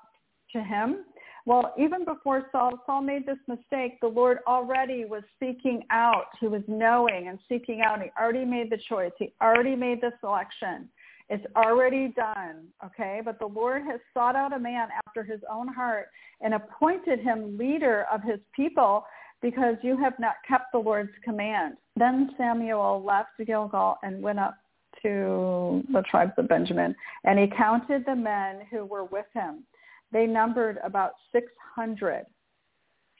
[0.50, 1.04] to him.
[1.46, 6.26] Well, even before Saul, Saul made this mistake, the Lord already was seeking out.
[6.40, 8.02] He was knowing and seeking out.
[8.02, 9.12] He already made the choice.
[9.16, 10.88] He already made the selection.
[11.28, 13.20] It's already done, okay?
[13.24, 16.08] But the Lord has sought out a man after his own heart
[16.40, 19.04] and appointed him leader of his people
[19.40, 21.76] because you have not kept the Lord's command.
[21.94, 24.56] Then Samuel left Gilgal and went up
[25.02, 29.64] to the tribes of Benjamin, and he counted the men who were with him
[30.12, 32.26] they numbered about 600.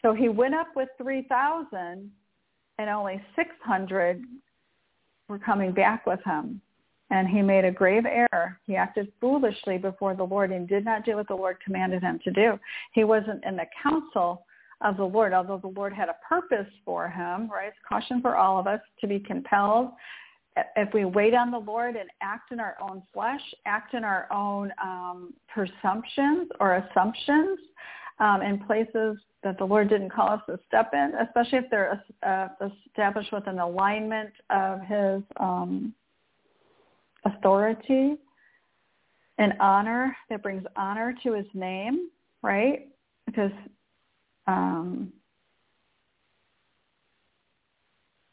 [0.02, 2.10] So he went up with 3,000
[2.78, 4.22] and only 600
[5.28, 6.60] were coming back with him.
[7.10, 8.58] And he made a grave error.
[8.66, 12.18] He acted foolishly before the Lord and did not do what the Lord commanded him
[12.24, 12.58] to do.
[12.92, 14.44] He wasn't in the counsel
[14.80, 17.68] of the Lord, although the Lord had a purpose for him, right?
[17.68, 19.90] It's caution for all of us to be compelled
[20.76, 24.26] if we wait on the Lord and act in our own flesh, act in our
[24.32, 27.58] own um, presumptions or assumptions
[28.18, 32.02] um, in places that the Lord didn't call us to step in, especially if they're
[32.22, 32.48] uh,
[32.88, 35.94] established with an alignment of his um,
[37.24, 38.16] authority
[39.38, 42.08] and honor that brings honor to his name,
[42.42, 42.88] right?
[43.26, 43.52] Because,
[44.46, 45.12] um,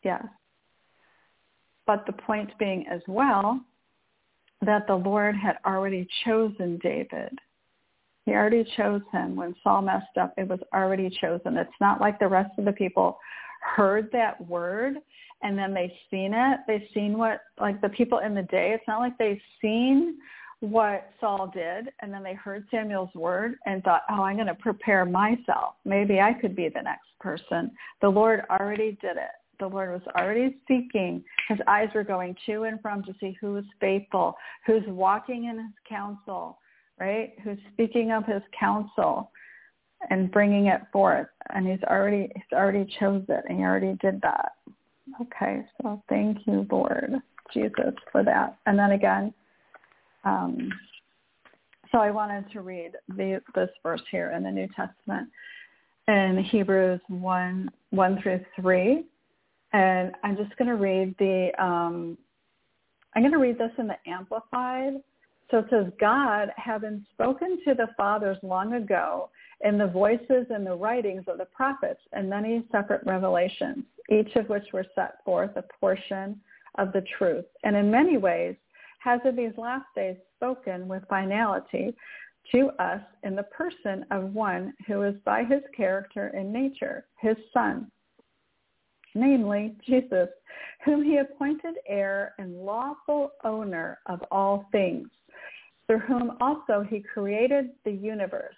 [0.03, 0.23] yes,
[1.85, 3.59] but the point being as well
[4.65, 7.37] that the Lord had already chosen David.
[8.25, 9.35] He already chose him.
[9.35, 11.57] When Saul messed up, it was already chosen.
[11.57, 13.17] It's not like the rest of the people
[13.75, 14.95] heard that word
[15.41, 16.59] and then they seen it.
[16.67, 20.17] They seen what, like the people in the day, it's not like they seen
[20.61, 24.55] what Saul did and then they heard Samuel's word and thought, oh, I'm going to
[24.55, 25.75] prepare myself.
[25.83, 27.71] Maybe I could be the next person.
[28.01, 29.31] The Lord already did it
[29.63, 31.23] the Lord was already seeking.
[31.47, 35.57] His eyes were going to and from to see who is faithful, who's walking in
[35.57, 36.59] his counsel,
[36.99, 37.33] right?
[37.43, 39.31] Who's speaking of his counsel
[40.09, 41.27] and bringing it forth.
[41.53, 44.51] And he's already he's already chose it, and he already did that.
[45.21, 47.13] Okay, so thank you, Lord
[47.53, 48.57] Jesus, for that.
[48.65, 49.33] And then again,
[50.25, 50.69] um,
[51.89, 55.29] so I wanted to read the, this verse here in the New Testament
[56.07, 59.05] in Hebrews 1, 1 through 3.
[59.73, 62.17] And I'm just going to read the, um,
[63.15, 64.93] I'm going to read this in the Amplified.
[65.51, 69.29] So it says, God, having spoken to the fathers long ago
[69.61, 74.49] in the voices and the writings of the prophets and many separate revelations, each of
[74.49, 76.39] which were set forth a portion
[76.77, 78.55] of the truth, and in many ways
[78.99, 81.93] has in these last days spoken with finality
[82.51, 87.37] to us in the person of one who is by his character and nature, his
[87.53, 87.91] son,
[89.15, 90.29] namely Jesus,
[90.85, 95.07] whom he appointed heir and lawful owner of all things,
[95.87, 98.55] through whom also he created the universe.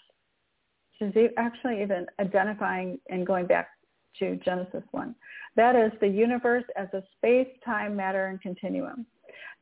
[0.97, 3.69] She's actually even identifying and going back
[4.19, 5.13] to Genesis 1.
[5.55, 9.05] That is the universe as a space, time, matter, and continuum.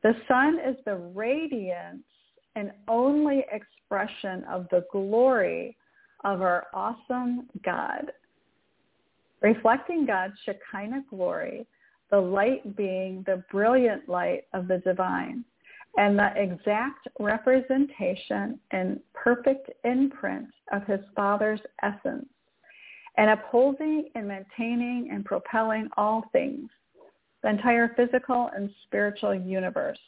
[0.02, 2.04] The Son is the radiance
[2.56, 5.76] and only expression of the glory
[6.24, 8.12] of our awesome God
[9.44, 11.66] reflecting God's Shekinah glory,
[12.10, 15.44] the light being the brilliant light of the divine,
[15.98, 22.26] and the exact representation and perfect imprint of his Father's essence,
[23.18, 26.70] and upholding and maintaining and propelling all things,
[27.42, 29.98] the entire physical and spiritual universe,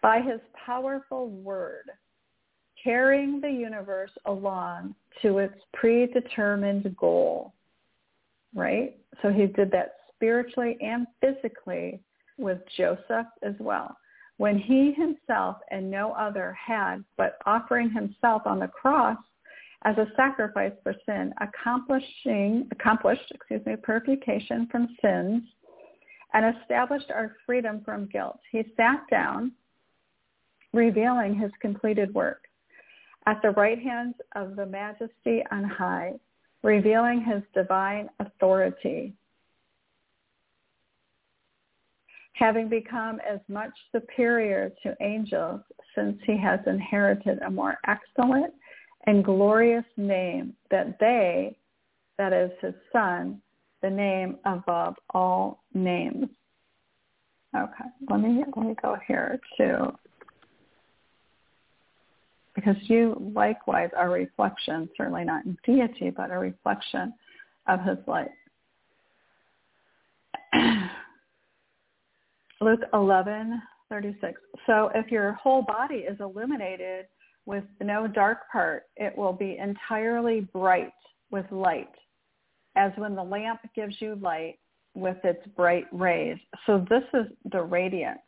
[0.00, 1.90] by his powerful word,
[2.82, 7.52] carrying the universe along to its predetermined goal
[8.54, 8.96] right?
[9.22, 12.00] So he did that spiritually and physically
[12.38, 13.96] with Joseph as well.
[14.38, 19.18] When he himself and no other had but offering himself on the cross
[19.84, 25.42] as a sacrifice for sin, accomplishing accomplished, excuse me, purification from sins
[26.34, 28.38] and established our freedom from guilt.
[28.50, 29.52] He sat down,
[30.72, 32.42] revealing his completed work
[33.26, 36.12] at the right hand of the majesty on high,
[36.66, 39.14] revealing his divine authority.
[42.38, 45.58] having become as much superior to angels
[45.94, 48.52] since he has inherited a more excellent
[49.06, 51.56] and glorious name that they,
[52.18, 53.40] that is his son,
[53.80, 56.26] the name above all names.
[57.56, 59.96] Okay, let me let me go here too.
[62.56, 67.14] Because you likewise are a reflection, certainly not in deity, but a reflection
[67.68, 68.30] of his light.
[72.60, 74.40] Luke 11, 36.
[74.66, 77.06] So if your whole body is illuminated
[77.44, 80.92] with no dark part, it will be entirely bright
[81.30, 81.94] with light,
[82.74, 84.58] as when the lamp gives you light
[84.94, 86.38] with its bright rays.
[86.64, 88.18] So this is the radiance,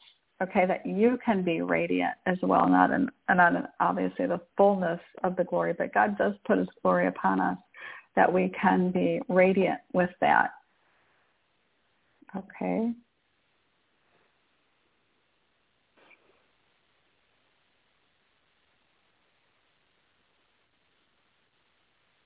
[0.43, 5.01] okay, that you can be radiant as well, not in, not in obviously the fullness
[5.25, 7.59] of the glory, but God does put his glory upon us
[8.17, 10.51] that we can be radiant with that.
[12.37, 12.93] Okay.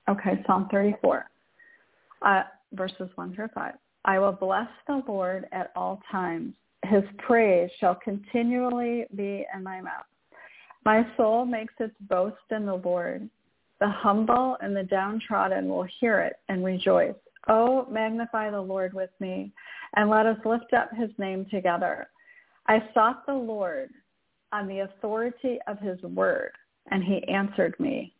[0.09, 1.25] Okay, Psalm 34,
[2.23, 3.73] uh, verses 1 through 5.
[4.05, 6.53] I will bless the Lord at all times.
[6.83, 10.05] His praise shall continually be in my mouth.
[10.85, 13.29] My soul makes its boast in the Lord.
[13.79, 17.15] The humble and the downtrodden will hear it and rejoice.
[17.47, 19.51] Oh, magnify the Lord with me,
[19.95, 22.07] and let us lift up his name together.
[22.67, 23.89] I sought the Lord
[24.51, 26.51] on the authority of his word,
[26.91, 28.13] and he answered me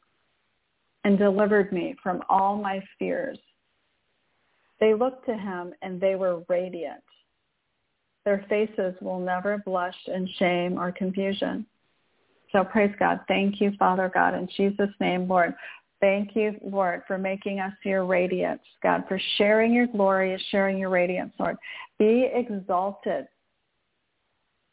[1.05, 3.39] and delivered me from all my fears.
[4.79, 7.03] They looked to him and they were radiant.
[8.25, 11.65] Their faces will never blush in shame or confusion.
[12.51, 13.21] So praise God.
[13.27, 15.55] Thank you, Father God, in Jesus' name, Lord.
[15.99, 20.89] Thank you, Lord, for making us your radiance, God, for sharing your glory, sharing your
[20.89, 21.57] radiance, Lord.
[21.97, 23.27] Be exalted.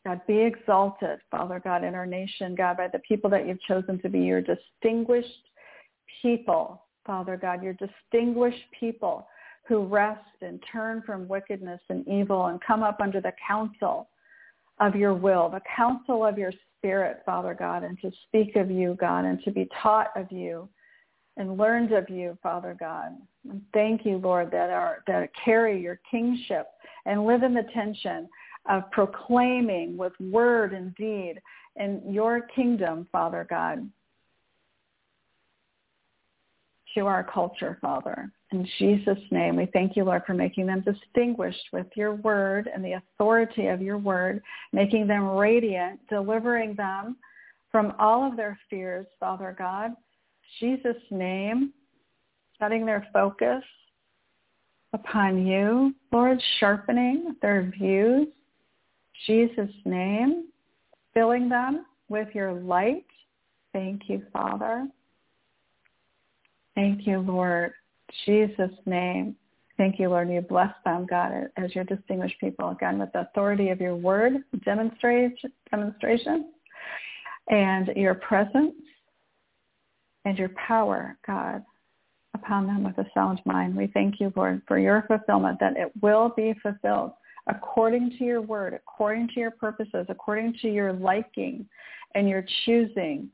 [0.04, 4.00] God, be exalted, Father God, in our nation, God, by the people that you've chosen
[4.00, 5.28] to be your distinguished
[6.20, 9.26] people, Father God, your distinguished people
[9.66, 14.08] who rest and turn from wickedness and evil and come up under the counsel
[14.80, 18.96] of your will, the counsel of your spirit, Father God, and to speak of you,
[18.98, 20.68] God, and to be taught of you
[21.36, 23.12] and learned of you, Father God.
[23.48, 26.66] And thank you, Lord, that are that carry your kingship
[27.06, 28.28] and live in the tension
[28.68, 31.34] of proclaiming with word and deed
[31.76, 33.88] in your kingdom, Father God
[36.94, 38.30] to our culture, Father.
[38.52, 42.84] In Jesus' name, we thank you, Lord, for making them distinguished with your word and
[42.84, 47.16] the authority of your word, making them radiant, delivering them
[47.70, 49.92] from all of their fears, Father God.
[50.58, 51.72] Jesus' name,
[52.58, 53.62] setting their focus
[54.92, 58.26] upon you, Lord, sharpening their views.
[59.26, 60.48] Jesus' name,
[61.14, 63.06] filling them with your light.
[63.72, 64.88] Thank you, Father.
[66.74, 67.72] Thank you, Lord.
[68.24, 69.36] Jesus' name.
[69.76, 70.28] Thank you, Lord.
[70.28, 74.34] You bless them, God, as your distinguished people, again, with the authority of your word,
[74.64, 76.52] demonstration, demonstration,
[77.48, 78.74] and your presence
[80.24, 81.64] and your power, God,
[82.34, 83.74] upon them with a sound mind.
[83.74, 87.12] We thank you, Lord, for your fulfillment, that it will be fulfilled
[87.46, 91.66] according to your word, according to your purposes, according to your liking
[92.14, 93.30] and your choosing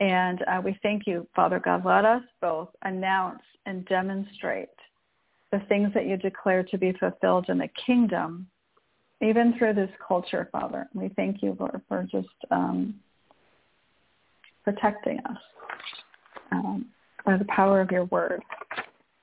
[0.00, 1.84] and uh, we thank you, Father God.
[1.84, 4.68] Let us both announce and demonstrate
[5.50, 8.46] the things that you declare to be fulfilled in the kingdom,
[9.20, 10.88] even through this culture, Father.
[10.94, 12.94] We thank you, Lord, for just um,
[14.64, 15.38] protecting us
[16.52, 16.86] um,
[17.24, 18.42] by the power of your word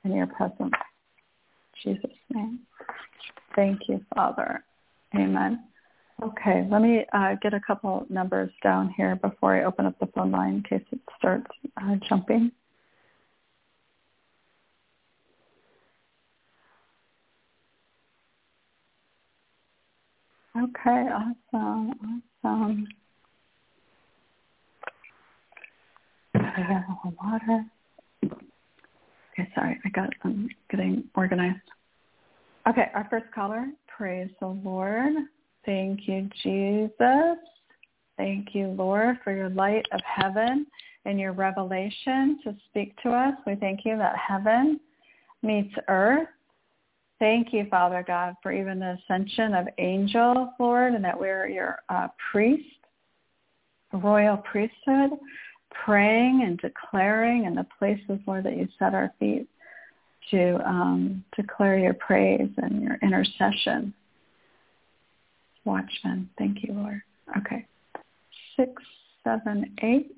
[0.04, 0.74] and your presence.
[1.86, 2.60] In Jesus' name.
[3.56, 4.64] Thank you, Father.
[5.16, 5.64] Amen.
[6.26, 10.08] Okay, let me uh, get a couple numbers down here before I open up the
[10.08, 11.46] phone line in case it starts
[11.80, 12.52] uh, jumping.
[20.58, 21.10] Okay,
[21.54, 22.88] awesome, awesome.
[26.34, 27.66] Little water.
[28.24, 31.60] Okay, sorry, I got I'm getting organized.
[32.68, 35.14] Okay, our first caller, praise the Lord.
[35.66, 37.38] Thank you, Jesus.
[38.18, 40.68] Thank you, Lord, for your light of heaven
[41.06, 43.34] and your revelation to speak to us.
[43.46, 44.80] We thank you that heaven
[45.42, 46.28] meets earth.
[47.20, 51.78] Thank you, Father God, for even the ascension of angels, Lord, and that we're your
[51.90, 52.64] uh, priest,
[53.94, 55.12] royal priesthood,
[55.86, 59.48] praying and declaring in the places, Lord, that you set our feet
[60.32, 63.94] to um, declare your praise and your intercession
[65.66, 66.30] Watchman.
[66.38, 67.02] Thank you, Lord.
[67.38, 67.66] Okay.
[68.56, 68.72] Six,
[69.24, 70.16] seven, eight,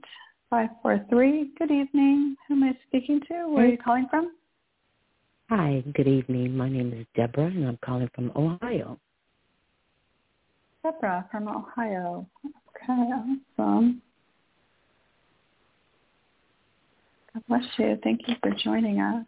[0.49, 1.51] five, four, three.
[1.57, 2.35] Good evening.
[2.47, 3.47] Who am I speaking to?
[3.47, 4.33] Where are you calling from?
[5.49, 6.55] Hi, good evening.
[6.57, 8.99] My name is Deborah, and I'm calling from Ohio.
[10.83, 12.27] Deborah from Ohio.
[12.45, 12.93] Okay,
[13.57, 14.01] awesome.
[17.33, 17.97] God bless you.
[18.03, 19.25] Thank you for joining us.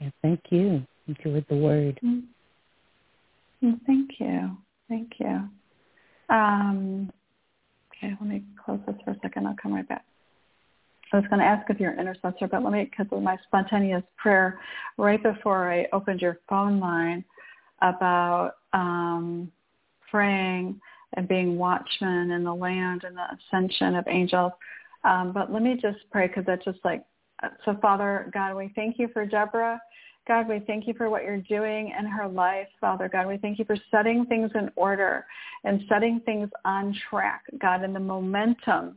[0.00, 0.86] Yeah, thank you.
[1.08, 1.98] Enjoyed the word.
[2.04, 3.70] Mm-hmm.
[3.86, 4.56] Thank you.
[4.92, 5.48] Thank you.
[6.28, 7.10] Um,
[7.96, 9.46] okay, let me close this for a second.
[9.46, 10.04] I'll come right back.
[11.14, 13.38] I was going to ask if you're an intercessor, but let me, because of my
[13.46, 14.60] spontaneous prayer
[14.98, 17.24] right before I opened your phone line
[17.80, 19.50] about um,
[20.10, 20.78] praying
[21.14, 23.24] and being watchmen in the land and the
[23.56, 24.52] ascension of angels.
[25.04, 27.02] Um, but let me just pray because that's just like,
[27.64, 29.80] so Father God, we thank you for Deborah.
[30.28, 33.26] God, we thank you for what you're doing in her life, Father God.
[33.26, 35.26] We thank you for setting things in order
[35.64, 38.96] and setting things on track, God, and the momentum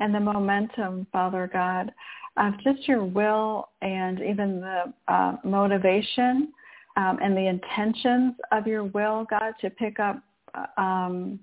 [0.00, 1.92] and the momentum, Father God,
[2.36, 6.52] of just your will and even the uh, motivation
[6.96, 10.22] um, and the intentions of your will, God, to pick up
[10.54, 11.38] uh, um,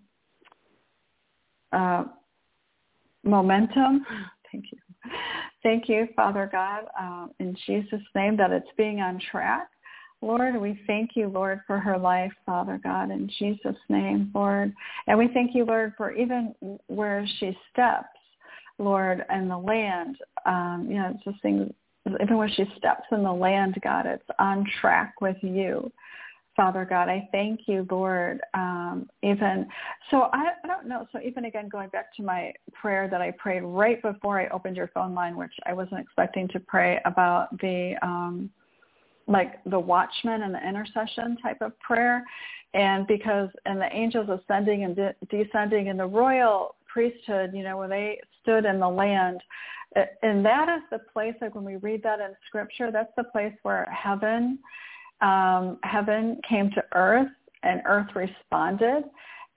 [1.72, 2.06] uh,
[3.24, 4.06] momentum.
[4.52, 4.78] Thank you.
[5.64, 9.68] Thank you, Father God, uh, in Jesus' name that it's being on track.
[10.22, 14.74] Lord, we thank you, Lord, for her life, Father God, in Jesus' name, Lord.
[15.08, 16.54] And we thank you, Lord, for even
[16.88, 18.08] where she steps,
[18.78, 20.18] Lord, and the land.
[20.46, 21.72] Um, you know, it's just things,
[22.22, 25.92] even when she steps in the land, God, it's on track with you.
[26.56, 28.42] Father God, I thank you, Lord.
[28.54, 29.68] Um, even
[30.10, 31.08] so, I, I don't know.
[31.12, 34.76] So even again, going back to my prayer that I prayed right before I opened
[34.76, 38.50] your phone line, which I wasn't expecting to pray about the um,
[39.28, 42.24] like the watchman and the intercession type of prayer,
[42.74, 47.78] and because and the angels ascending and de- descending in the royal priesthood, you know,
[47.78, 49.40] when they stood in the land,
[50.22, 53.54] and that is the place like when we read that in scripture, that's the place
[53.64, 54.60] where heaven
[55.22, 57.32] um, heaven came to earth
[57.64, 59.04] and earth responded.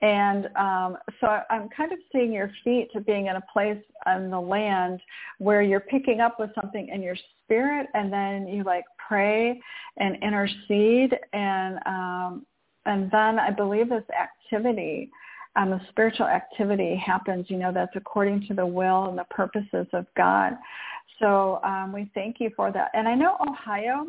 [0.03, 4.31] And um, so I'm kind of seeing your feet to being in a place on
[4.31, 5.01] the land
[5.39, 9.59] where you're picking up with something in your spirit and then you like pray
[9.97, 12.47] and intercede and um,
[12.87, 15.11] and then I believe this activity,
[15.57, 19.87] um, the spiritual activity happens, you know, that's according to the will and the purposes
[19.93, 20.53] of God.
[21.19, 22.91] So um, we thank you for that.
[22.93, 24.09] And I know Ohio,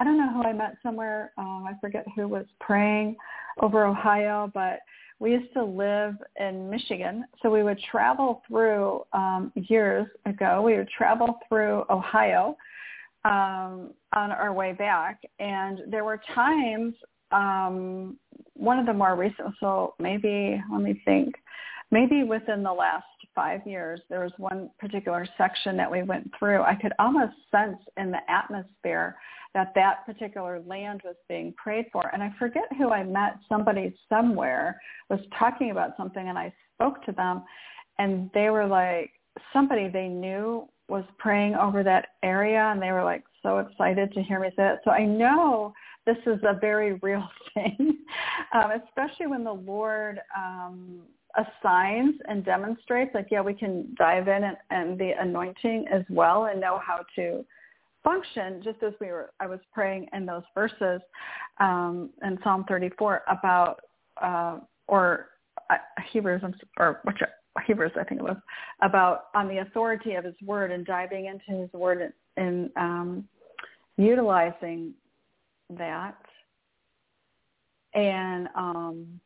[0.00, 1.32] I don't know who I met somewhere.
[1.38, 3.16] Um, I forget who was praying
[3.60, 4.80] over Ohio, but
[5.20, 7.24] we used to live in Michigan.
[7.40, 10.62] So we would travel through um, years ago.
[10.62, 12.56] We would travel through Ohio
[13.24, 16.94] um, on our way back, and there were times.
[17.30, 18.18] Um,
[18.54, 21.34] one of the more recent, so maybe let me think,
[21.90, 26.62] maybe within the last five years, there was one particular section that we went through.
[26.62, 29.16] I could almost sense in the atmosphere
[29.54, 32.10] that that particular land was being prayed for.
[32.12, 33.38] And I forget who I met.
[33.48, 37.44] Somebody somewhere was talking about something and I spoke to them
[37.98, 39.12] and they were like,
[39.52, 44.22] somebody they knew was praying over that area and they were like so excited to
[44.22, 44.80] hear me say it.
[44.84, 45.72] So I know
[46.06, 47.98] this is a very real thing,
[48.52, 51.00] um, especially when the Lord um,
[51.36, 56.46] assigns and demonstrates like, yeah, we can dive in and, and the anointing as well
[56.46, 57.44] and know how to
[58.02, 61.00] function just as we were I was praying in those verses
[61.58, 63.80] um, in Psalm 34 about
[64.22, 65.30] uh, or
[65.70, 65.76] uh,
[66.12, 66.42] Hebrews
[66.78, 67.16] or which
[67.66, 68.36] Hebrews I think it was
[68.82, 73.24] about on the authority of His Word and diving into His Word and, um,
[73.96, 74.92] utilizing
[75.70, 76.18] that.
[77.94, 79.20] And um,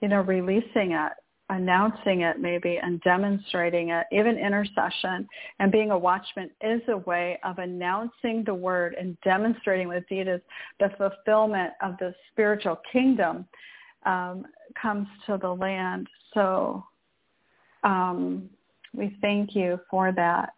[0.00, 1.12] you know releasing it
[1.50, 5.26] announcing it maybe and demonstrating it, even intercession
[5.58, 10.40] and being a watchman is a way of announcing the word and demonstrating with Jesus
[10.78, 13.46] the fulfillment of the spiritual kingdom
[14.04, 14.44] um,
[14.80, 16.06] comes to the land.
[16.34, 16.84] So
[17.82, 18.50] um,
[18.94, 20.50] we thank you for that,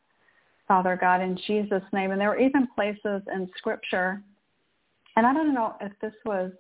[0.67, 2.11] Father God, in Jesus' name.
[2.11, 4.23] And there were even places in Scripture,
[5.17, 6.51] and I don't know if this was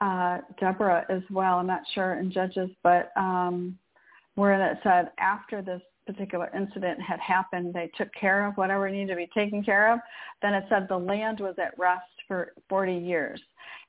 [0.00, 1.58] uh, Deborah as well.
[1.58, 3.78] I'm not sure in Judges, but um,
[4.34, 9.08] where it said after this particular incident had happened, they took care of whatever needed
[9.08, 9.98] to be taken care of.
[10.40, 13.40] Then it said the land was at rest for 40 years.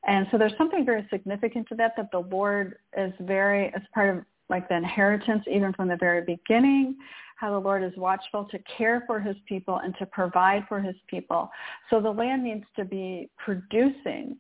[0.08, 4.18] And so there's something very significant to that, that the Lord is very, as part
[4.18, 6.96] of like the inheritance, even from the very beginning,
[7.36, 10.96] how the Lord is watchful to care for his people and to provide for his
[11.08, 11.52] people.
[11.90, 14.38] So the land needs to be producing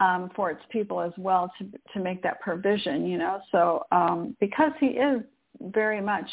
[0.00, 3.06] um, for its people as well to to make that provision.
[3.06, 5.22] You know, so um, because He is
[5.60, 6.28] very much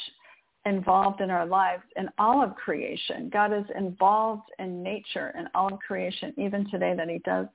[0.65, 3.29] involved in our lives in all of creation.
[3.31, 7.47] God is involved in nature and all of creation, even today that he does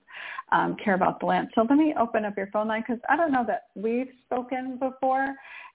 [0.52, 1.48] um, care about the land.
[1.54, 4.78] So let me open up your phone line because I don't know that we've spoken
[4.78, 5.34] before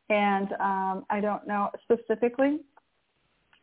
[0.09, 2.59] and um, I don't know specifically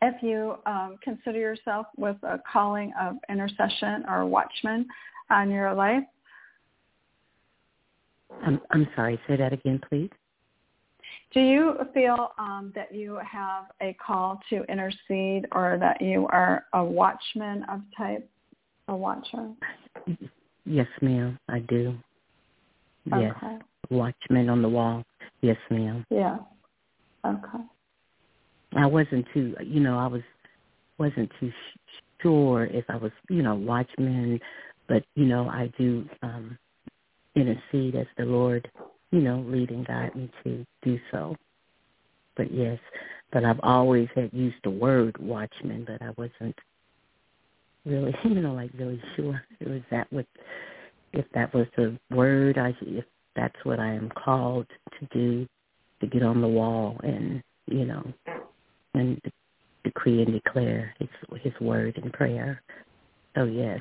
[0.02, 4.86] if you um, consider yourself with a calling of intercession or watchman
[5.30, 6.02] on your life.
[8.42, 10.10] I'm, I'm sorry, say that again, please.
[11.32, 16.64] Do you feel um, that you have a call to intercede or that you are
[16.74, 18.28] a watchman of type,
[18.88, 19.52] a watcher?
[20.64, 21.96] Yes, ma'am, I do.
[23.06, 23.34] Yes.
[23.36, 23.58] Okay.
[23.90, 25.04] Watchman on the wall.
[25.40, 26.04] Yes, ma'am.
[26.10, 26.38] Yeah.
[27.26, 27.64] Okay.
[28.76, 30.22] I wasn't too, you know, I was
[30.98, 31.50] wasn't too
[32.22, 34.38] sure if I was, you know, watchman,
[34.86, 36.58] but you know, I do um
[37.34, 38.70] intercede as the Lord
[39.12, 41.36] you know, lead and guide me to do so.
[42.36, 42.78] But yes,
[43.32, 46.56] but I've always had used the word watchman, but I wasn't
[47.84, 50.26] really, you know, like really sure it was that what
[51.12, 53.04] if that was the word I if
[53.34, 54.66] that's what I am called
[54.98, 55.46] to do,
[56.00, 58.12] to get on the wall and you know,
[58.94, 59.20] and
[59.82, 61.08] decree and declare His
[61.42, 62.62] His word in prayer.
[63.34, 63.80] So yes,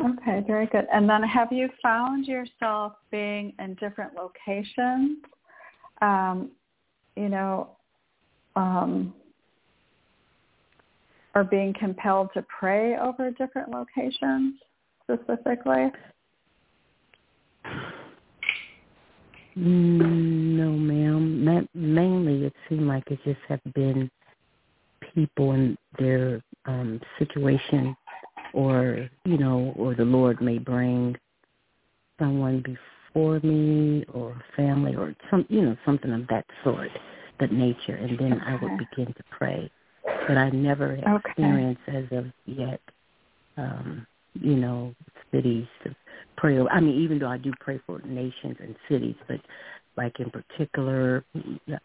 [0.00, 0.86] Okay, very good.
[0.92, 5.18] And then have you found yourself being in different locations?
[6.00, 6.52] Um,
[7.16, 7.70] you know,
[8.54, 9.12] um,
[11.34, 14.54] or being compelled to pray over different locations
[15.02, 15.90] specifically?
[19.56, 21.68] No, ma'am.
[21.74, 24.10] Mainly, it seemed like it just have been
[25.14, 27.96] people and their um, situation
[28.52, 31.16] or you know, or the Lord may bring
[32.18, 36.90] someone before me or family or some you know, something of that sort,
[37.40, 38.42] that nature, and then okay.
[38.46, 39.70] I would begin to pray.
[40.26, 41.28] But I never okay.
[41.28, 42.80] experienced as of yet,
[43.56, 44.94] um, you know,
[45.32, 45.94] cities to
[46.36, 46.58] pray.
[46.58, 49.40] I mean, even though I do pray for nations and cities, but
[49.96, 51.24] like in particular,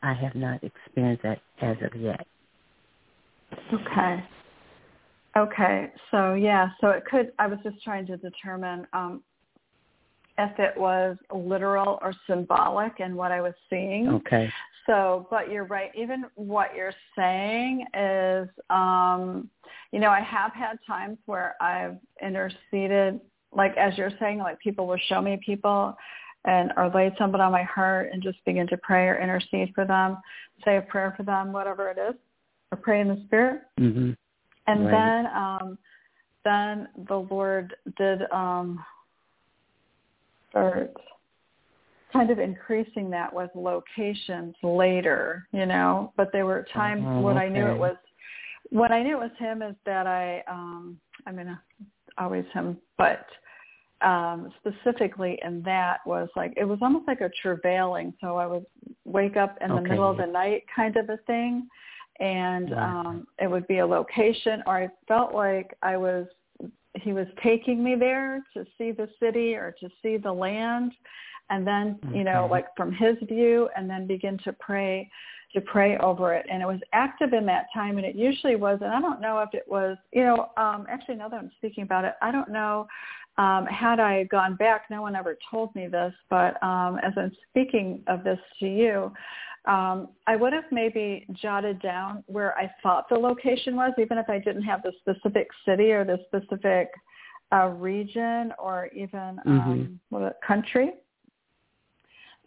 [0.02, 2.26] I have not experienced that as of yet.
[3.74, 4.24] Okay.
[5.36, 7.32] Okay, so yeah, so it could.
[7.40, 9.24] I was just trying to determine um,
[10.38, 14.10] if it was literal or symbolic in what I was seeing.
[14.10, 14.52] Okay.
[14.86, 15.92] So, but you're right.
[15.96, 19.50] Even what you're saying is, um,
[19.92, 23.22] you know, I have had times where I've interceded,
[23.56, 25.96] like as you're saying, like people will show me people
[26.46, 29.86] and or lay somebody on my heart and just begin to pray or intercede for
[29.86, 30.18] them,
[30.66, 32.16] say a prayer for them, whatever it is,
[32.72, 33.62] or pray in the spirit.
[33.80, 34.12] Mm-hmm.
[34.68, 34.92] And right.
[34.92, 35.78] then um
[36.44, 38.84] then the Lord did um
[40.50, 40.94] start
[42.12, 46.14] kind of increasing that with locations later, you know.
[46.16, 47.48] But there were times oh, when okay.
[47.48, 47.96] I knew it was
[48.70, 51.58] when I knew it was him is that I um I mean
[52.18, 53.26] always him, but
[54.02, 58.14] um specifically in that was like it was almost like a travailing.
[58.22, 58.66] So I would
[59.06, 59.90] wake up in the okay.
[59.90, 61.68] middle of the night kind of a thing
[62.20, 64.64] and um it would be a location.
[64.66, 66.28] Or I felt like I was
[66.96, 70.94] he was taking me there to see the city or to see the land.
[71.50, 75.10] And then you know like from his view and then begin to pray
[75.54, 76.46] to pray over it.
[76.52, 78.80] And it was active in that time and it usually was.
[78.82, 81.84] And I don't know if it was you know um actually now that I'm speaking
[81.84, 82.88] about it I don't know
[83.38, 87.32] um had I gone back no one ever told me this but um as I'm
[87.50, 89.12] speaking of this to you
[89.66, 94.30] um, I would have maybe jotted down where I thought the location was, even if
[94.30, 96.90] I didn't have the specific city or the specific
[97.54, 100.28] uh, region or even um, mm-hmm.
[100.46, 100.92] country.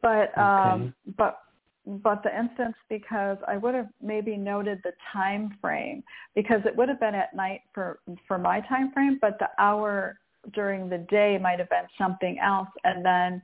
[0.02, 0.92] But um, okay.
[1.16, 1.38] but
[1.86, 6.02] but the instance because I would have maybe noted the time frame
[6.34, 10.18] because it would have been at night for for my time frame, but the hour
[10.52, 13.42] during the day might have been something else and then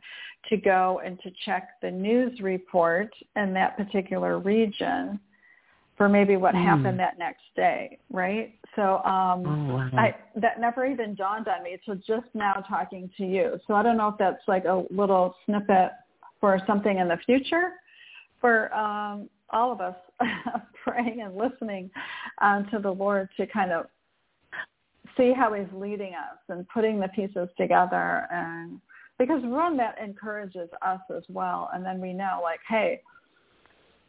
[0.49, 5.21] to go and to check the news report in that particular region
[5.97, 6.65] for maybe what mm.
[6.65, 8.55] happened that next day, right?
[8.75, 9.91] So um oh, wow.
[9.97, 13.61] I that never even dawned on me until just now talking to you.
[13.67, 15.91] So I don't know if that's like a little snippet
[16.41, 17.73] for something in the future
[18.41, 19.95] for um all of us
[20.85, 21.91] praying and listening
[22.41, 23.87] um, to the Lord to kind of
[25.17, 28.27] see how he's leading us and putting the pieces together.
[28.31, 28.81] And
[29.19, 33.01] because run that encourages us as well and then we know like hey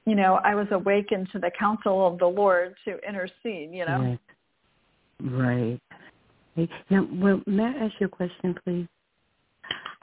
[0.06, 4.18] you know i was awakened to the counsel of the lord to intercede you know?
[5.22, 5.80] Right.
[6.58, 6.70] Right.
[6.90, 8.88] Now well may i ask you a question please?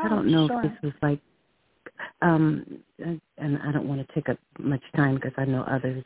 [0.01, 0.65] Oh, I don't know sure.
[0.65, 1.21] if this was like,
[2.23, 2.65] um,
[2.99, 6.03] and I don't want to take up much time because I know others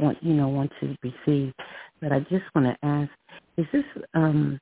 [0.00, 1.52] want you know want to receive,
[2.00, 3.10] but I just want to ask:
[3.56, 3.84] Is this
[4.14, 4.58] um,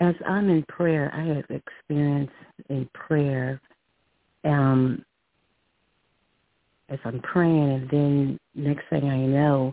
[0.00, 1.12] as I'm in prayer?
[1.14, 2.30] I have experience
[2.68, 3.60] in prayer.
[4.44, 5.02] Um,
[6.90, 9.72] as I'm praying, and then next thing I know,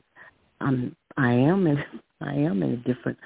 [0.62, 1.78] I'm I am in
[2.22, 3.18] I am in a different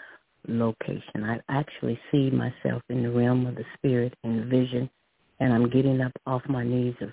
[0.47, 1.23] location.
[1.23, 4.89] I actually see myself in the realm of the spirit and vision,
[5.39, 7.09] and I'm getting up off my knees of,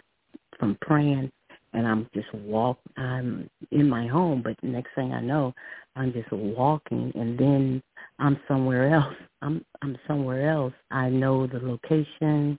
[0.59, 1.31] from praying,
[1.73, 2.79] and I'm just walk.
[2.97, 5.55] I'm in my home, but next thing I know,
[5.97, 7.83] I'm just walking, and then
[8.19, 9.15] I'm somewhere else.
[9.43, 10.75] I'm I'm somewhere else.
[10.91, 12.59] I know the location.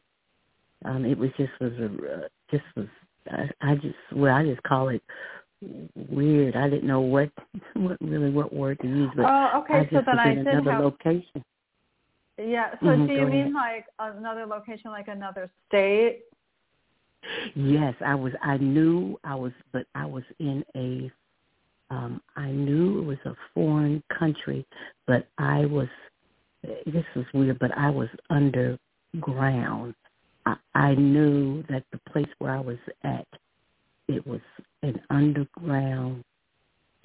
[0.85, 2.87] Um, it was just was a uh, just was
[3.31, 5.01] I, I just well I just call it
[6.09, 6.55] weird.
[6.55, 7.29] I didn't know what
[7.75, 9.75] what really what word to use, but oh, okay.
[9.75, 10.83] I just so then was I in did another have.
[10.83, 11.43] location.
[12.37, 12.71] Yeah.
[12.79, 13.53] So Mhm, do you mean ahead.
[13.53, 16.23] like another location, like another state?
[17.55, 18.33] Yes, I was.
[18.41, 21.11] I knew I was, but I was in a.
[21.93, 24.65] Um, I knew it was a foreign country,
[25.07, 25.87] but I was.
[26.85, 29.95] This was weird, but I was underground.
[30.45, 33.27] I, I knew that the place where I was at,
[34.07, 34.41] it was
[34.81, 36.23] an underground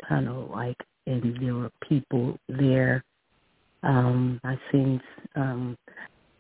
[0.09, 3.05] tunnel, like, and there were people there.
[3.83, 5.01] Um, I seen.
[5.37, 5.77] Um,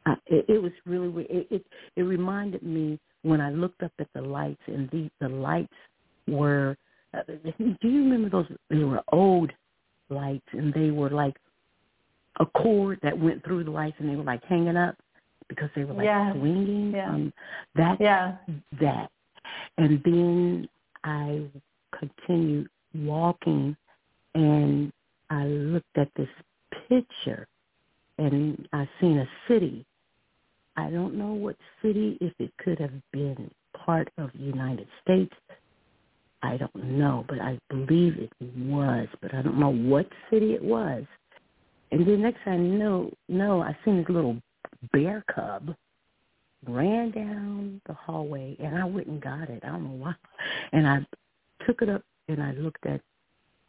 [0.06, 1.24] I, it, it was really.
[1.24, 1.66] It, it
[1.96, 5.72] it reminded me when I looked up at the lights, and the the lights
[6.26, 6.76] were.
[7.14, 8.46] Uh, do you remember those?
[8.70, 9.50] They were old
[10.10, 11.36] lights, and they were like
[12.40, 14.96] a cord that went through the lights, and they were like hanging up
[15.48, 16.36] because they were like Yes.
[16.36, 16.92] swinging.
[16.92, 17.10] Yeah.
[17.10, 17.32] Um,
[17.74, 18.36] that Yeah.
[18.80, 19.10] that,
[19.78, 20.68] and then
[21.04, 21.42] I
[21.92, 23.76] continued walking,
[24.34, 24.92] and
[25.30, 26.28] I looked at this
[26.88, 27.46] picture,
[28.18, 29.84] and I seen a city
[30.78, 35.34] I don't know what city, if it could have been part of the United States.
[36.40, 40.62] I don't know, but I believe it was, but I don't know what city it
[40.62, 41.02] was.
[41.90, 44.40] And then next I know, no, I seen this little
[44.92, 45.74] bear cub
[46.64, 49.64] ran down the hallway, and I went and got it.
[49.64, 50.14] I don't know why.
[50.72, 51.04] And I
[51.66, 53.00] took it up, and I looked at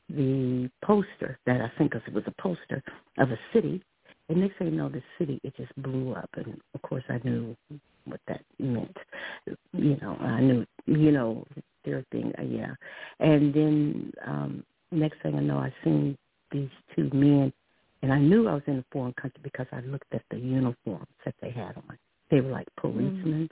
[0.10, 2.84] the poster that I think it was a poster
[3.18, 3.82] of a city.
[4.30, 7.20] And next thing you know, the city it just blew up, and of course I
[7.24, 7.56] knew
[8.06, 8.96] what that meant.
[9.74, 11.46] You know, I knew, you know,
[11.84, 12.74] their thing, uh, yeah.
[13.20, 16.18] And then um next thing I know, I seen
[16.52, 17.52] these two men,
[18.02, 21.08] and I knew I was in a foreign country because I looked at the uniforms
[21.26, 21.98] that they had on.
[22.30, 23.50] They were like policemen,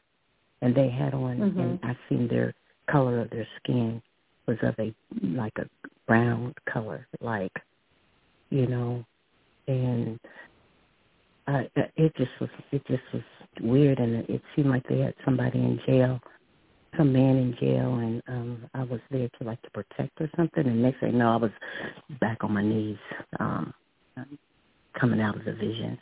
[0.62, 1.80] and they had on, and Mhm.
[1.84, 2.54] I seen their
[2.88, 4.02] color of their skin
[4.48, 5.68] was of a like a
[6.08, 7.52] brown color, like
[8.50, 9.04] you know,
[9.68, 10.20] and
[11.48, 13.24] I, it just was it just was
[13.62, 16.20] weird, and it, it seemed like they had somebody in jail,
[16.98, 20.66] some man in jail, and um I was there to like to protect or something.
[20.66, 21.52] And next thing you know, I was
[22.20, 22.98] back on my knees,
[23.40, 23.74] um
[25.00, 25.98] coming out of the vision,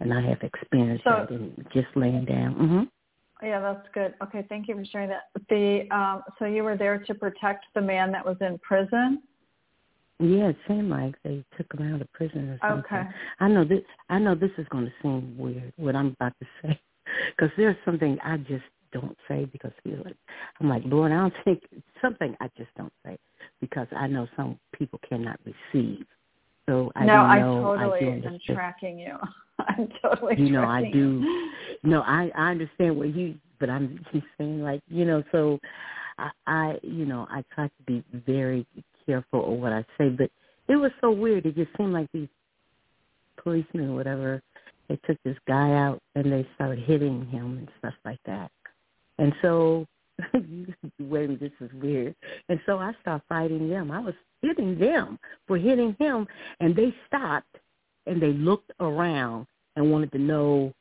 [0.00, 2.54] and I have experienced So- that and just laying down.
[2.54, 4.14] hmm Yeah, that's good.
[4.22, 5.28] Okay, thank you for sharing that.
[5.48, 9.22] The um, so you were there to protect the man that was in prison.
[10.20, 12.98] Yeah, it seemed like they took him out of prison or something.
[12.98, 13.08] Okay.
[13.40, 13.80] I know this.
[14.10, 16.80] I know this is going to seem weird what I'm about to say,
[17.34, 20.16] because there's something I just don't say because feel like
[20.60, 21.62] I'm like Lord, I don't think
[22.02, 23.16] something I just don't say
[23.60, 26.04] because I know some people cannot receive.
[26.68, 29.16] So I no, I totally I am tracking you.
[29.58, 31.22] I'm totally You know, I do.
[31.22, 31.50] you.
[31.82, 35.22] No, I I understand what you, but I'm just saying like you know.
[35.32, 35.58] So
[36.18, 38.66] I, I you know I try to be very
[39.10, 40.30] careful of what I say, but
[40.68, 41.46] it was so weird.
[41.46, 42.28] It just seemed like these
[43.42, 44.42] policemen or whatever
[44.88, 48.50] they took this guy out and they started hitting him and stuff like that.
[49.18, 49.86] And so
[51.00, 52.14] wait, this is weird.
[52.48, 53.90] And so I started fighting them.
[53.90, 56.26] I was hitting them for hitting him,
[56.60, 57.56] and they stopped
[58.06, 59.46] and they looked around
[59.76, 60.72] and wanted to know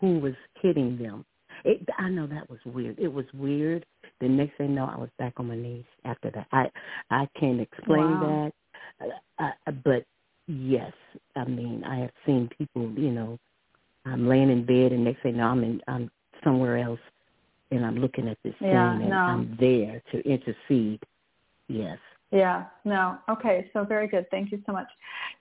[0.00, 1.24] who was hitting them.
[1.64, 2.98] It, I know that was weird.
[2.98, 3.86] It was weird.
[4.20, 6.46] The next thing I know, I was back on my knees after that.
[6.52, 6.70] I
[7.10, 8.50] I can't explain Wow.
[9.00, 10.04] that, uh, uh, but
[10.46, 10.92] yes,
[11.36, 12.90] I mean I have seen people.
[12.92, 13.38] You know,
[14.04, 16.10] I'm laying in bed, and next thing I know, I'm in I'm
[16.44, 17.00] somewhere else,
[17.70, 19.16] and I'm looking at this Yeah, scene, and no.
[19.16, 21.02] I'm there to intercede.
[21.68, 21.98] Yes.
[22.32, 23.18] Yeah, no.
[23.28, 24.26] Okay, so very good.
[24.30, 24.88] Thank you so much.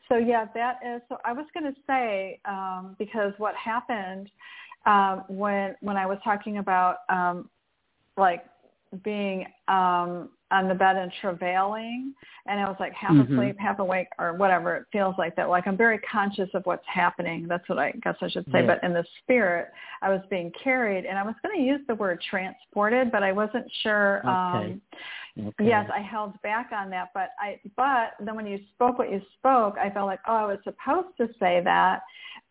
[0.10, 4.30] So yeah, that is so I was going to say um because what happened
[4.86, 7.50] um when when I was talking about um
[8.18, 8.46] like
[9.04, 12.14] being um on the bed and travailing
[12.46, 13.32] and I was like half Mhm.
[13.32, 15.48] asleep, half awake or whatever it feels like that.
[15.48, 17.48] Like I'm very conscious of what's happening.
[17.48, 18.60] That's what I guess I should say.
[18.60, 18.68] Yes.
[18.68, 19.72] But in the spirit
[20.02, 23.72] I was being carried and I was gonna use the word transported, but I wasn't
[23.82, 24.30] sure Okay.
[24.30, 24.82] um
[25.40, 25.66] Okay.
[25.66, 29.22] Yes, I held back on that, but I but then when you spoke what you
[29.38, 32.02] spoke, I felt like oh, I was supposed to say that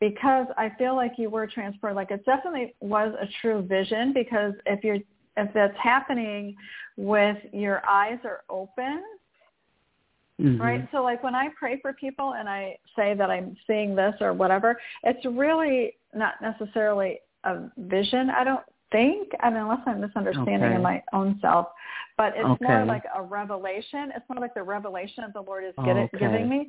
[0.01, 1.97] because I feel like you were transported.
[1.97, 5.01] Like it definitely was a true vision because if you're
[5.41, 6.57] if that's happening
[6.97, 9.03] with your eyes are open,
[10.41, 10.61] Mhm.
[10.61, 10.88] right?
[10.91, 14.32] So like when I pray for people and I say that I'm seeing this or
[14.32, 18.30] whatever, it's really not necessarily a vision.
[18.30, 20.74] I don't think, I mean, unless I'm misunderstanding Okay.
[20.74, 21.68] in my own self,
[22.16, 24.12] but it's more like a revelation.
[24.14, 26.18] It's more like the revelation that the Lord is get Okay.
[26.18, 26.68] giving me.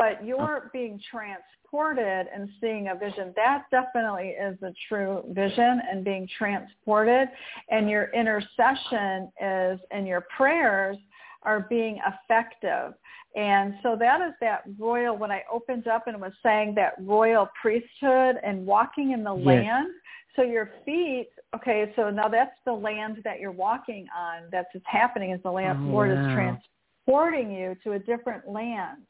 [0.00, 3.34] But you're being transported and seeing a vision.
[3.36, 7.28] That definitely is a true vision and being transported.
[7.70, 10.96] And your intercession is, and your prayers
[11.42, 12.94] are being effective.
[13.36, 17.50] And so that is that royal, when I opened up and was saying that royal
[17.60, 19.46] priesthood and walking in the Yes.
[19.46, 19.88] land.
[20.34, 24.44] So your feet, okay, so now that's the land that you're walking on.
[24.50, 29.02] That's what's happening is the land, Oh, Lord is transporting you to a different land.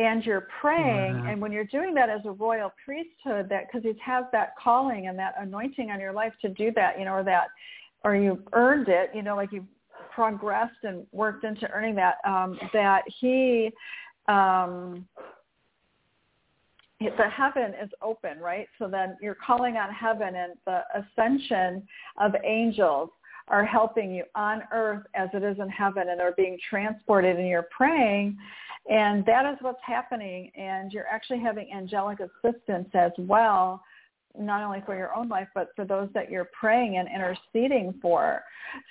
[0.00, 1.24] And you're praying, Wow.
[1.28, 5.08] and when you're doing that as a royal priesthood, that because He has that calling
[5.08, 7.48] and that anointing on your life to do that, you know, or that,
[8.02, 9.66] or you earned it, you know, like you've
[10.10, 12.16] progressed and worked into earning that.
[12.24, 13.70] Um, that He,
[14.26, 15.06] um,
[16.98, 18.68] the heaven is open, right?
[18.78, 21.86] So then you're calling on heaven and the ascension
[22.18, 23.10] of angels
[23.48, 27.48] are helping you on earth as it is in heaven and they're being transported and
[27.48, 28.38] you're praying
[28.90, 30.50] and that is what's happening.
[30.56, 33.82] And you're actually having angelic assistance as well
[34.38, 38.42] not only for your own life but for those that you're praying and interceding for.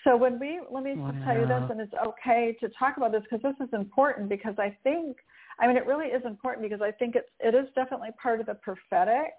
[0.03, 3.11] So when we let me just tell you this and it's okay to talk about
[3.11, 5.15] this because this is important because i think
[5.59, 8.47] i mean it really is important because i think it's it is definitely part of
[8.47, 9.31] the prophetic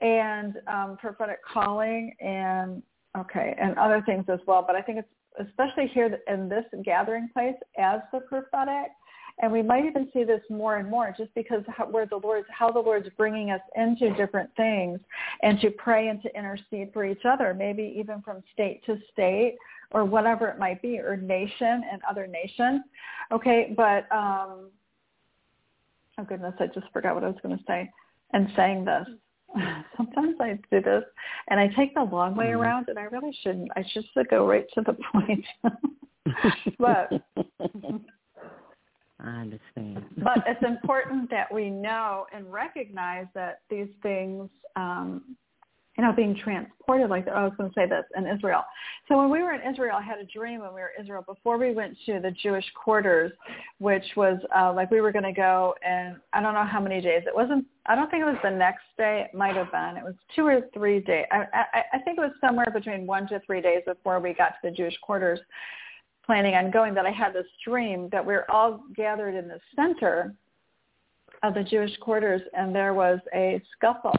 [0.00, 2.80] and um prophetic calling and
[3.18, 4.62] okay and other things as well.
[4.64, 8.92] But i think it's especially here in this gathering place as the prophetic
[9.40, 12.46] and we might even see this more and more just because how, where the Lord's,
[12.50, 15.00] how the Lord's bringing us into different things
[15.42, 19.56] and to pray and to intercede for each other, maybe even from state to state
[19.90, 22.82] or whatever it might be, or nation and other nations.
[23.30, 24.70] Okay, but, um,
[26.18, 27.90] oh goodness, I just forgot what I was going to say.
[28.32, 29.06] And saying this,
[29.96, 31.04] sometimes I do this
[31.48, 32.58] and I take the long way Mhm.
[32.58, 33.70] around and I really shouldn't.
[33.76, 35.44] I should just go right to the point.
[36.78, 37.10] but
[39.24, 40.04] I understand.
[40.18, 45.36] but it's important that we know and recognize that these things, um,
[45.96, 47.28] you know, being transported like.
[47.28, 48.64] I was going to say this in Israel.
[49.08, 51.22] So when we were in Israel, I had a dream when we were in Israel
[51.22, 53.30] before we went to the Jewish quarters,
[53.78, 57.00] which was uh, like we were going to go and I don't know how many
[57.02, 57.22] days.
[57.26, 57.66] It wasn't.
[57.86, 59.26] I don't think it was the next day.
[59.30, 59.98] It might have been.
[59.98, 61.26] It was two or three days.
[61.30, 64.54] I, I, I think it was somewhere between one to three days before we got
[64.62, 65.40] to the Jewish quarters
[66.24, 69.58] planning on going that I had this dream that we are all gathered in the
[69.74, 70.34] center
[71.42, 74.14] of the Jewish quarters and there was a scuffle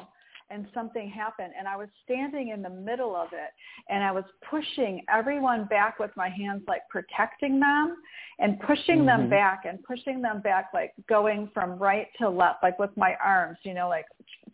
[0.49, 3.49] and something happened and I was standing in the middle of it
[3.89, 7.95] and I was pushing everyone back with my hands like protecting them
[8.39, 9.30] and pushing them Mhm.
[9.30, 13.58] back and pushing them back like going from right to left like with my arms
[13.64, 14.06] you know like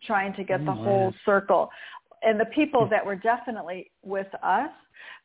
[0.02, 1.70] trying to get Oh, the whole circle
[2.22, 4.70] and the people that were definitely with us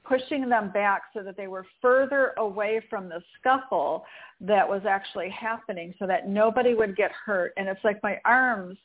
[0.08, 4.06] pushing them back so that they were further away from the scuffle
[4.42, 7.54] that was actually happening so that nobody would get hurt.
[7.58, 8.78] And it's like my arms,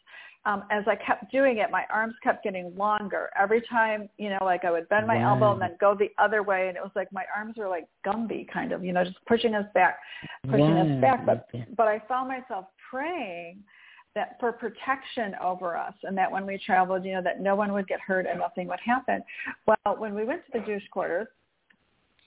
[0.46, 3.28] um, as I kept doing it, my arms kept getting longer.
[3.38, 6.42] Every time, you know, like I would bend my elbow and then go the other
[6.42, 6.68] way.
[6.68, 9.54] And it was like my arms were like Gumby kind of, you know, just pushing
[9.54, 9.98] us back,
[10.44, 11.26] pushing us back.
[11.26, 13.58] But, but I found myself praying
[14.14, 17.72] that for protection over us and that when we traveled, you know, that no one
[17.72, 19.22] would get hurt and nothing would happen.
[19.66, 21.28] Well, when we went to the Jewish quarters,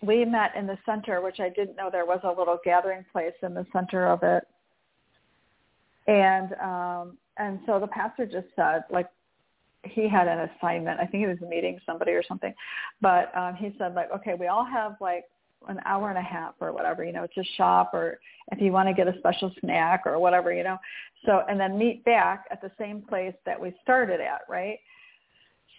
[0.02, 3.34] we met in the center, which I didn't know there was a little gathering place
[3.42, 4.44] in the center of it.
[6.08, 9.10] And um and so the pastor just said like
[9.84, 11.00] he had an assignment.
[11.00, 12.54] I think he was meeting somebody or something.
[13.02, 15.26] But um he said like, okay, we all have like
[15.68, 18.20] an hour and a half or whatever, you know, to shop or
[18.52, 20.78] if you want to get a special snack or whatever, you know.
[21.26, 24.80] So and then meet back at the same place that we started at, right?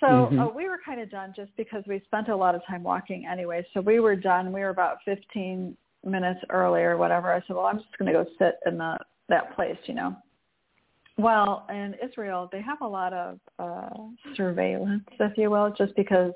[0.01, 0.41] So Mhm.
[0.41, 3.27] uh, we were kind of done just because we spent a lot of time walking
[3.27, 3.65] anyway.
[3.73, 4.53] So we were done.
[4.53, 7.33] We were about 15 minutes early or whatever.
[7.33, 10.15] I said, well, I'm just going to go sit in the that place, you know.
[11.17, 16.33] Well, in Israel, they have a lot of uh, surveillance, if you will, just because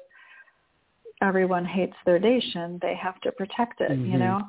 [1.22, 4.10] everyone hates their nation, they have to protect it, Mhm.
[4.10, 4.42] you know?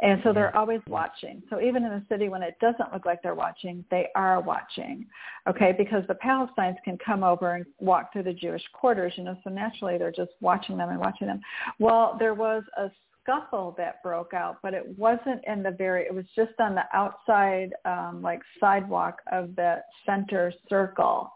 [0.00, 1.42] And so they're always watching.
[1.48, 5.06] So even in a city when it doesn't look like they're watching, they are watching.
[5.46, 9.36] Okay, because the Palestinians can come over and walk through the Jewish quarters, you know,
[9.44, 11.40] so naturally they're just watching them and watching them.
[11.78, 12.90] Well, there was a
[13.22, 16.84] scuffle that broke out, but it wasn't in the very it was just on the
[16.92, 21.32] outside um like sidewalk of the center circle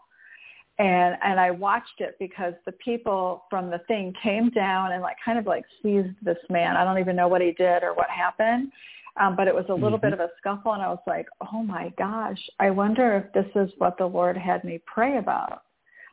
[0.79, 5.17] and and I watched it because the people from the thing came down and like
[5.23, 6.77] kind of like seized this man.
[6.77, 8.71] I don't even know what he did or what happened.
[9.19, 10.05] Um, but it was a little Mm-hmm.
[10.05, 13.51] bit of a scuffle and I was like, Oh my gosh, I wonder if this
[13.55, 15.63] is what the Lord had me pray about.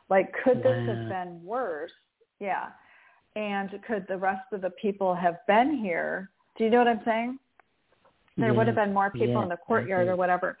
[0.09, 1.91] Like could this have been worse?
[2.39, 2.67] Yeah.
[3.35, 6.31] And could the rest of the people have been here?
[6.57, 7.39] Do you know what I'm saying?
[8.37, 10.57] There would have been more people in the courtyard or whatever.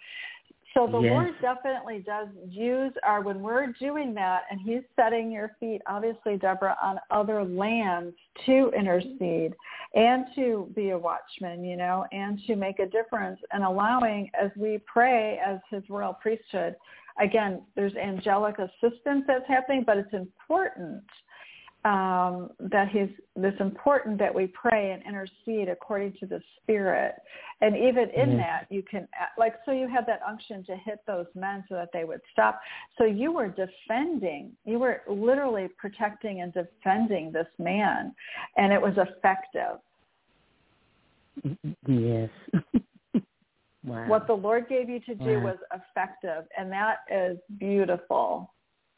[0.75, 1.11] So the Yes.
[1.11, 6.35] Lord definitely does use our when we're doing that and he's setting your feet, obviously,
[6.37, 8.13] Deborah, on other lands
[8.45, 9.55] to intercede
[9.93, 14.51] and to be a watchman, you know, and to make a difference and allowing as
[14.57, 16.75] we pray as his royal priesthood.
[17.21, 21.05] Again, there's angelic assistance that's happening, but it's important
[21.85, 27.13] um, that he's it's important that we pray and intercede according to the Spirit,
[27.61, 28.37] and even in Yes.
[28.39, 29.07] that you can
[29.37, 32.59] like so you had that unction to hit those men so that they would stop.
[32.97, 38.15] So you were defending, you were literally protecting and defending this man,
[38.57, 39.79] and it was effective.
[41.85, 42.31] Yes.
[43.83, 44.07] wow.
[44.07, 45.53] What the Lord gave you to do Wow.
[45.53, 48.51] was effective, and that is beautiful.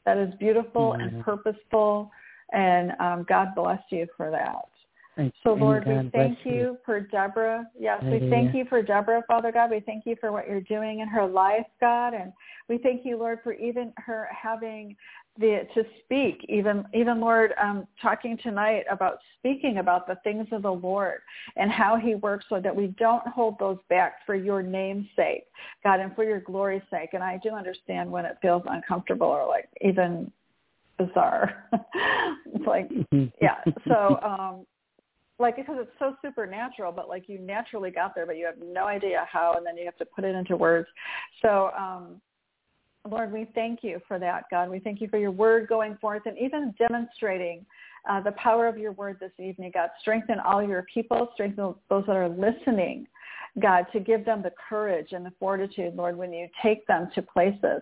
[0.06, 0.98] That is beautiful Wow.
[1.02, 2.12] and purposeful,
[2.54, 4.70] and um, God bless you for that.
[5.18, 7.68] And- So Lord, we thank bless you for Deborah.
[7.78, 9.72] Yes, we thank you for Deborah, Father God.
[9.72, 12.32] We thank you for what you're doing in her life, God, and
[12.70, 14.96] we thank you, Lord, for even her having
[15.40, 20.64] the to speak, even even Lord, um, talking tonight about speaking about the things of
[20.64, 21.20] the Lord
[21.56, 25.46] and how He works, so that we don't hold those back for your name's sake,
[25.84, 27.12] God, and for your glory's sake.
[27.14, 30.32] And I do understand when it feels uncomfortable or like even
[30.98, 31.70] bizarre.
[32.54, 32.90] it's like
[33.42, 33.64] yeah.
[33.88, 34.66] So um
[35.40, 38.86] like because it's so supernatural, but like you naturally got there, but you have no
[38.86, 40.88] idea how, and then you have to put it into words.
[41.42, 42.22] So, um,
[43.10, 44.70] Lord, we thank you for that, God.
[44.70, 47.66] We thank you for your word going forth and even demonstrating
[48.10, 49.90] uh, the power of your word this evening, God.
[50.02, 53.08] Strengthen all your people, strengthen those that are listening,
[53.60, 57.22] God, to give them the courage and the fortitude, Lord, when you take them to
[57.22, 57.82] places,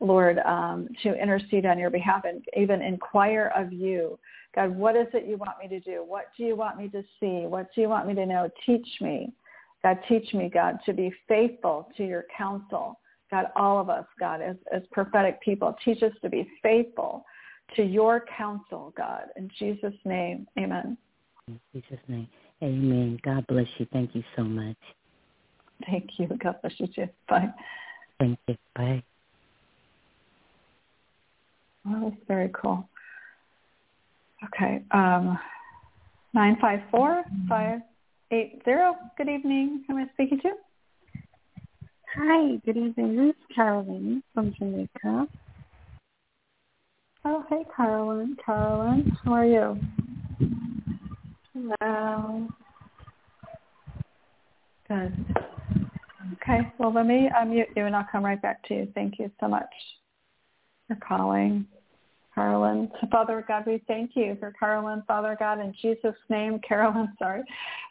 [0.00, 4.18] Lord, um, to intercede on your behalf and even inquire of you.
[4.54, 6.04] God, what is it you want me to do?
[6.06, 7.46] What do you want me to see?
[7.46, 8.50] What do you want me to know?
[8.66, 9.32] Teach me.
[9.82, 12.98] God, teach me, God, to be faithful to your counsel.
[13.30, 17.24] God, all of us, God, as, as prophetic people, teach us to be faithful
[17.76, 19.24] to your counsel, God.
[19.36, 20.96] In Jesus' name, amen.
[21.48, 22.28] In Jesus' name.
[22.62, 23.18] Amen.
[23.24, 23.86] God bless you.
[23.92, 24.76] Thank you so much.
[25.90, 26.28] Thank you.
[26.42, 27.08] God bless you too.
[27.28, 27.52] Bye.
[28.18, 28.56] Thank you.
[28.74, 29.02] Bye.
[31.84, 32.88] Well, that's very cool.
[34.44, 34.82] Okay.
[34.90, 35.38] Um,
[36.34, 37.82] 954-580.
[38.30, 39.84] Good evening.
[39.86, 40.50] Who am I speaking to?
[42.16, 43.16] Hi, good evening.
[43.16, 45.26] This is Caroline from Jamaica.
[47.24, 48.36] Oh, hey, Carolyn.
[48.44, 49.80] Carolyn, how are you?
[51.54, 52.48] Hello.
[54.88, 55.36] Good.
[56.34, 56.72] Okay.
[56.78, 58.88] Well, let me unmute you and I'll come right back to you.
[58.94, 59.72] Thank you so much
[60.88, 61.66] for calling.
[62.34, 62.90] Carolyn.
[63.10, 67.42] Father God, we thank you for Carolyn, Father God, in Jesus' name, Carolyn, sorry.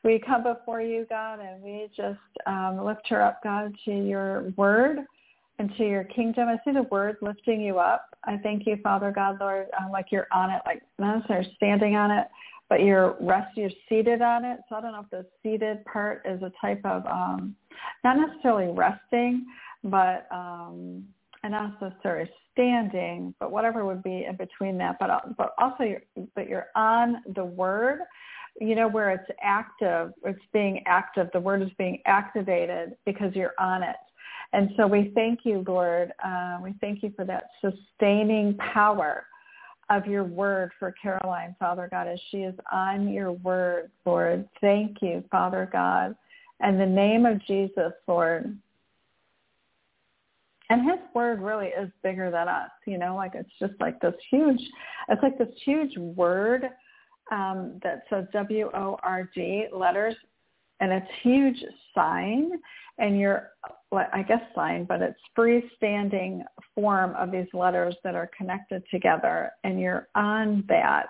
[0.03, 4.51] We come before you, God, and we just um, lift her up, God, to your
[4.57, 4.99] word
[5.59, 6.47] and to your kingdom.
[6.47, 8.07] I see the word lifting you up.
[8.23, 11.95] I thank you, Father God, Lord, um, like you're on it, like not necessarily standing
[11.95, 12.27] on it,
[12.71, 14.61] but you're rest, you're seated on it.
[14.69, 17.53] So I don't know if the seated part is a type of, um,
[18.05, 19.45] not necessarily resting,
[19.83, 21.03] but um,
[21.43, 24.95] and not necessarily standing, but whatever would be in between that.
[25.01, 26.01] But but also, you're,
[26.33, 27.99] but you're on the word,
[28.61, 30.13] you know, where it's active.
[30.23, 31.27] It's being active.
[31.33, 33.97] The word is being activated because you're on it.
[34.53, 36.13] And so we thank you, Lord.
[36.23, 39.25] Uh, we thank you for that sustaining power
[39.89, 44.47] of your word for Caroline, Father God, as she is on your word, Lord.
[44.61, 46.15] Thank you, Father God.
[46.61, 48.57] And the name of Jesus, Lord,
[50.71, 54.13] and his word really is bigger than us you know like it's just like this
[54.29, 54.61] huge
[55.09, 56.69] it's like this huge word
[57.31, 60.15] um that says w o r d letters
[60.81, 61.63] and it's huge
[61.95, 62.51] sign
[62.97, 63.51] and you're
[64.13, 66.41] i guess sign but it's freestanding
[66.75, 71.07] form of these letters that are connected together and you're on that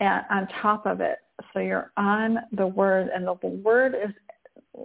[0.00, 1.18] at, on top of it.
[1.52, 4.12] So you're on the word and the, the word is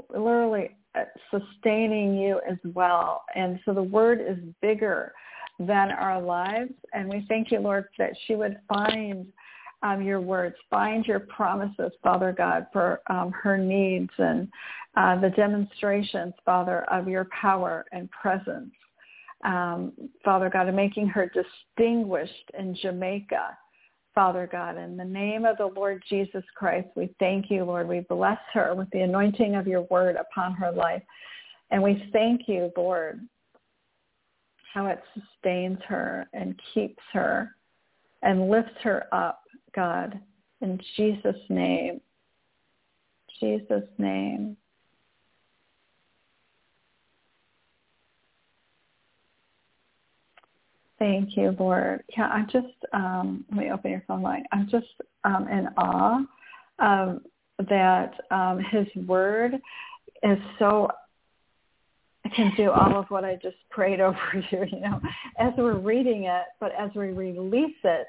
[0.10, 3.24] literally uh, sustaining you as well.
[3.36, 5.14] And so the word is bigger
[5.60, 6.74] than our lives.
[6.94, 9.28] And we thank you, Lord, that she would find
[9.84, 14.48] um, your words, find your promises, Father God, for um, her needs and
[14.96, 18.72] uh, the demonstrations, Father, of your power and presence.
[19.44, 19.92] Um,
[20.24, 23.58] Father God, and making her distinguished in Jamaica
[24.14, 24.78] Father God.
[24.78, 27.88] In the name of the Lord Jesus Christ, we thank you, Lord.
[27.88, 31.02] We bless her with the anointing of your word upon her life.
[31.72, 33.22] And we thank you, Lord,
[34.74, 37.56] how it sustains her and keeps her
[38.22, 39.42] and lifts her up,
[39.76, 40.20] God,
[40.62, 42.02] in Jesus' name.
[43.40, 44.56] Jesus' name.
[51.00, 52.04] Thank you, Lord.
[52.16, 54.46] Yeah, I'm just, um, let me open your phone line.
[54.52, 54.88] I'm just
[55.26, 56.22] um, in awe
[56.80, 57.22] um,
[57.70, 59.56] that um, his word
[60.22, 60.90] is so,
[62.36, 64.18] can do all of what I just prayed over
[64.52, 65.02] you, you know,
[65.40, 68.08] as we're reading it, but as we release it,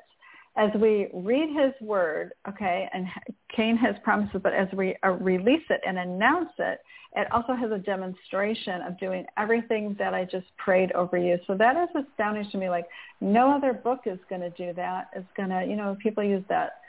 [0.56, 3.06] as we read his word, okay, and
[3.54, 6.78] Cain has promises, but as we uh, release it and announce it,
[7.16, 11.38] it also has a demonstration of doing everything that I just prayed over you.
[11.46, 12.68] So that is astounding to me.
[12.68, 12.86] Like
[13.20, 15.08] no other book is going to do that.
[15.14, 16.80] It's going to, you know, people use that.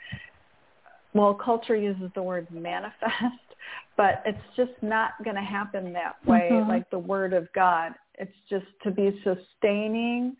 [1.13, 3.45] Well, culture uses the word manifest,
[3.97, 6.69] but it's just not going to happen that way mm-hmm.
[6.69, 7.93] like the word of God.
[8.15, 10.35] It's just to be sustaining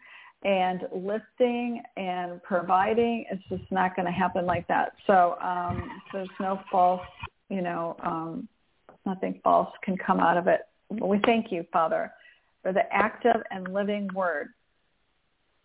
[0.45, 3.25] and lifting and providing.
[3.31, 4.93] It's just not going to happen like that.
[5.07, 7.01] So um, there's no false,
[7.49, 8.47] you know, um,
[9.07, 10.61] nothing false can come out of it.
[10.91, 12.13] But we thank you, Father,
[12.61, 14.49] for the active and living word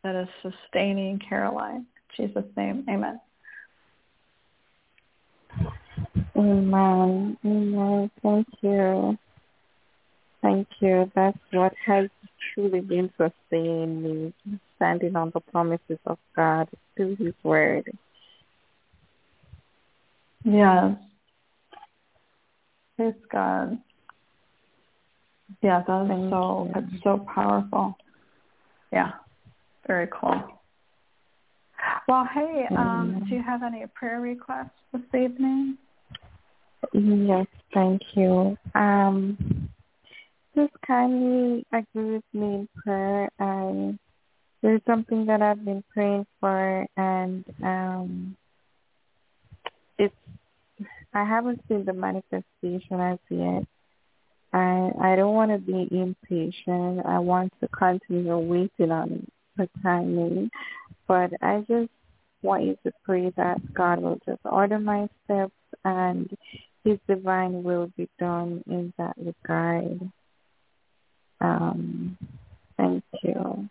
[0.02, 1.84] that is sustaining Caroline.
[2.18, 3.20] In Jesus' name, amen.
[6.34, 7.36] Amen.
[7.44, 8.10] Amen.
[8.22, 9.18] Thank you.
[10.40, 11.10] Thank you.
[11.14, 12.08] That's what has
[12.54, 14.32] truly been sustaining me,
[14.80, 17.90] standing on the promises of God through his word.
[20.42, 20.96] Yes.
[22.96, 23.78] Praise God.
[25.62, 27.94] Yeah, that is so it's so powerful.
[28.90, 29.10] Yeah.
[29.86, 30.42] Very cool.
[32.08, 35.76] Well, hey, um, do you have any prayer requests this evening?
[36.92, 38.56] Yes, thank you.
[38.74, 39.68] Um,
[40.54, 43.28] just kindly agree with me in prayer.
[43.38, 43.98] And
[44.62, 48.36] there's something that I've been praying for, and um,
[49.98, 50.14] it's
[51.14, 53.64] I haven't seen the manifestation as yet.
[54.52, 57.06] I I don't want to be impatient.
[57.06, 60.50] I want to continue waiting on the timing,
[61.06, 61.90] but I just
[62.42, 65.52] want you to pray that God will just order my steps
[65.84, 66.30] and
[66.84, 70.00] His divine will be done in that regard.
[71.40, 72.18] Um,
[72.76, 73.68] thank you.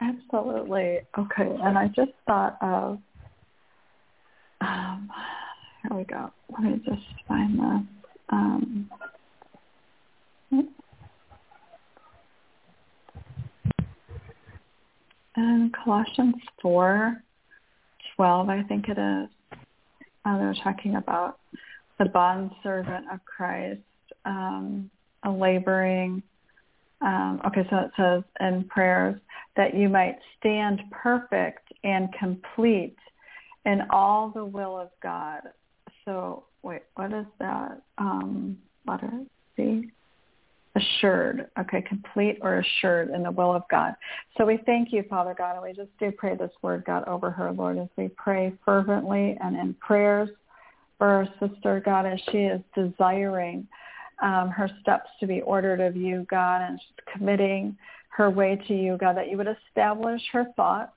[0.00, 0.98] Absolutely.
[1.18, 2.98] Okay, and I just thought of
[4.60, 5.10] um,
[5.82, 6.30] here we go.
[6.50, 7.86] Let me just find this.
[8.30, 8.90] Um,
[15.36, 17.22] and Colossians four
[18.16, 19.28] twelve, I think it is.
[20.24, 21.38] Uh, they're talking about
[21.98, 23.80] the bond servant of Christ,
[24.24, 24.90] um,
[25.24, 26.22] a laboring.
[27.02, 29.20] Um, okay, so it says in prayers
[29.56, 32.96] that you might stand perfect and complete
[33.64, 35.40] in all the will of God.
[36.04, 39.10] So wait, what is that um, letter?
[39.56, 39.90] See?
[40.74, 41.48] Assured.
[41.58, 43.94] Okay, complete or assured in the will of God.
[44.36, 47.30] So we thank you, Father God, and we just do pray this word, God, over
[47.30, 50.28] her, Lord, as we pray fervently and in prayers
[50.98, 53.66] for our sister, God, as she is desiring
[54.22, 56.80] um, her steps to be ordered of you, God, and
[57.12, 57.76] committing
[58.08, 60.92] her way to you, God, that you would establish her thoughts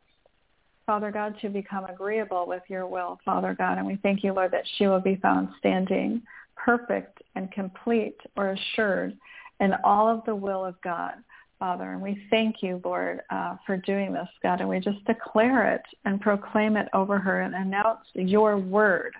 [0.89, 3.77] Father God, to become agreeable with your will, Father God.
[3.77, 6.23] And we thank you, Lord, that she will be found standing
[6.55, 9.15] perfect and complete or assured
[9.59, 11.13] in all of the will of God,
[11.59, 11.91] Father.
[11.91, 14.61] And we thank you, Lord, uh, for doing this, God.
[14.61, 19.13] And we just declare it and proclaim it over her and announce your word.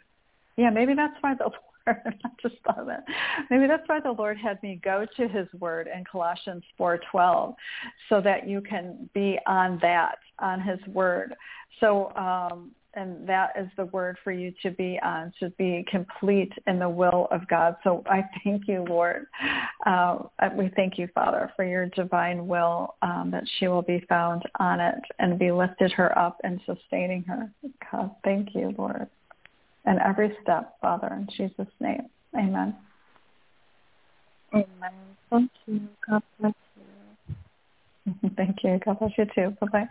[0.58, 1.52] Yeah, maybe that's why the
[2.06, 3.04] I just thought that.
[3.50, 7.56] Maybe that's why the Lord had me go to his word in Colossians 4.12
[8.10, 11.36] so that you can be on that, on his word.
[11.80, 16.52] So um, and that is the word for you to be on, to be complete
[16.68, 17.76] in the will of God.
[17.84, 19.28] So I thank you, Lord.
[19.86, 20.20] Uh,
[20.56, 24.80] we thank you, Father, for your divine will um, that she will be found on
[24.80, 27.52] it and be lifted her up and sustaining her.
[27.92, 29.08] God, thank you, Lord.
[29.90, 32.04] And every step, Father, in Jesus' name.
[32.38, 32.76] Amen.
[34.54, 34.94] Amen.
[35.32, 35.82] Thank you.
[36.08, 36.54] God bless
[38.06, 38.30] you.
[38.38, 38.80] thank you.
[38.86, 39.58] God bless you too.
[39.60, 39.90] Bye-bye.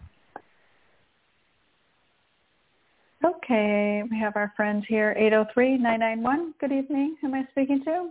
[3.24, 5.16] Okay, we have our friend here,
[5.56, 6.52] 803-991.
[6.60, 7.16] Good evening.
[7.20, 8.10] Who am I speaking to?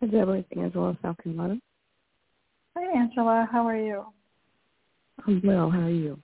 [0.00, 1.58] Is everything Angela, South Carolina?
[2.78, 3.46] Hi, Angela.
[3.52, 4.06] How are you?
[5.26, 5.70] I'm well.
[5.70, 6.18] How are you?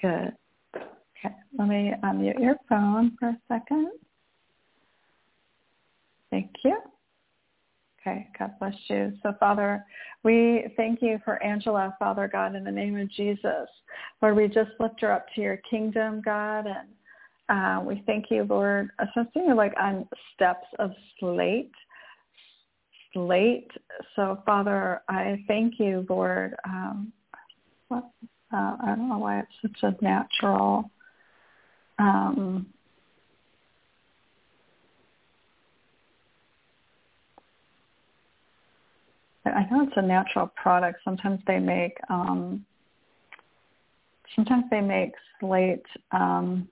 [0.00, 0.36] Good.
[1.24, 3.90] Okay, let me unmute your phone for a second.
[6.30, 6.78] Thank you.
[8.00, 9.12] Okay, God bless you.
[9.22, 9.84] So Father,
[10.24, 13.68] we thank you for Angela, Father God, in the name of Jesus.
[14.20, 16.88] Lord, we just lift her up to your kingdom, God, and
[17.48, 21.72] uh, we thank you, Lord, especially like on steps of slate.
[23.12, 23.70] Slate.
[24.16, 26.56] So Father, I thank you, Lord.
[26.66, 27.12] Um,
[27.88, 28.04] what,
[28.52, 30.90] uh, I don't know why it's such a natural
[31.98, 32.66] um,
[39.46, 41.00] I know it's a natural product.
[41.04, 42.64] Sometimes they make um,
[44.34, 46.68] sometimes they make slate um,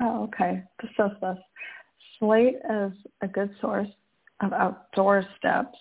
[0.00, 0.62] Oh, okay.
[0.82, 1.38] This says this.
[2.18, 3.88] Slate is a good source
[4.42, 5.76] of outdoor steps.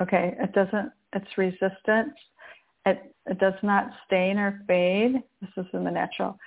[0.00, 0.90] Okay, it doesn't.
[1.12, 2.12] It's resistant.
[2.86, 5.22] It it does not stain or fade.
[5.40, 6.38] This is in the natural.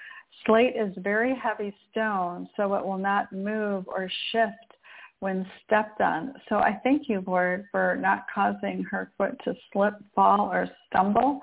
[0.45, 4.75] Slate is very heavy stone, so it will not move or shift
[5.19, 6.33] when stepped on.
[6.49, 11.41] So I thank you, Lord, for not causing her foot to slip, fall, or stumble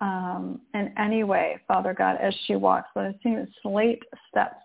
[0.00, 2.88] um, in any way, Father God, as she walks.
[2.94, 4.62] But I see slate steps,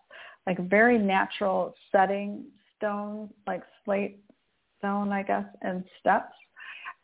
[0.47, 2.45] like very natural setting
[2.77, 4.19] stones, like slate
[4.79, 6.33] stone, I guess, and steps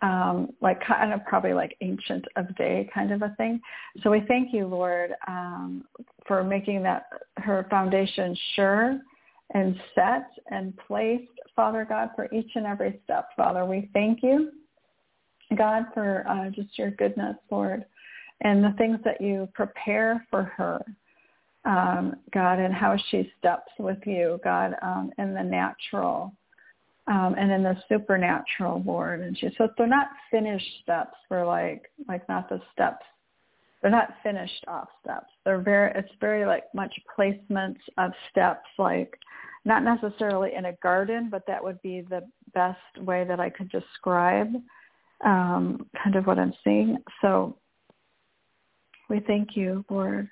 [0.02, 3.60] um, like kind of probably like ancient of day kind of a thing.
[4.04, 5.86] So we thank you, Lord, um,
[6.28, 9.00] for making that her foundation sure
[9.54, 13.30] and set and placed, Father God, for each and every step.
[13.36, 14.52] Father, we thank you,
[15.58, 17.86] God, for uh, just your goodness, Lord,
[18.42, 20.84] and the things that you prepare for her.
[21.66, 26.32] Um, God, and how she steps with you, God, um, in the natural,
[27.08, 29.22] um, and then the supernatural, Lord.
[29.22, 31.16] And she says they're not finished steps.
[31.30, 33.06] They're like like not the steps.
[33.82, 35.32] They're not finished off steps.
[35.46, 35.92] They're very.
[35.96, 39.18] It's very like much placements of steps, like
[39.66, 42.22] not necessarily in a garden, but that would be the
[42.54, 44.54] best way that I could describe
[45.24, 46.98] um, kind of what I'm seeing.
[47.22, 47.58] So
[49.10, 50.30] we thank you, Lord.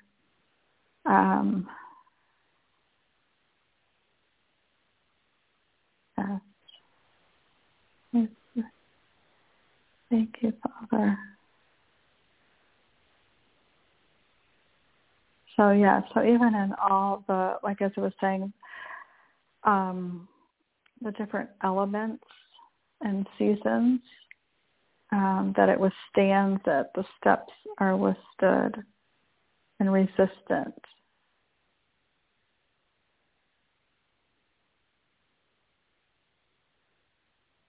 [1.04, 1.68] Um,
[6.18, 6.38] uh,
[10.16, 10.52] Thank you,
[10.90, 11.18] Father.
[15.58, 18.50] So yeah, so even in all the, like as I was saying,
[19.64, 20.26] um,
[21.02, 22.24] the different elements
[23.02, 24.00] and seasons,
[25.12, 28.82] um, that it withstands that the steps are withstood
[29.80, 30.80] and resistant.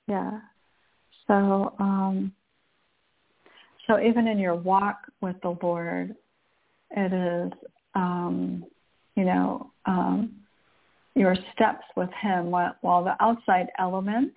[0.07, 0.39] Yeah.
[1.27, 2.31] So, um,
[3.85, 6.15] so even in your walk with the Lord,
[6.91, 7.51] it is,
[7.95, 8.65] um,
[9.15, 10.31] you know, um,
[11.15, 12.51] your steps with Him.
[12.51, 14.35] While, while the outside elements,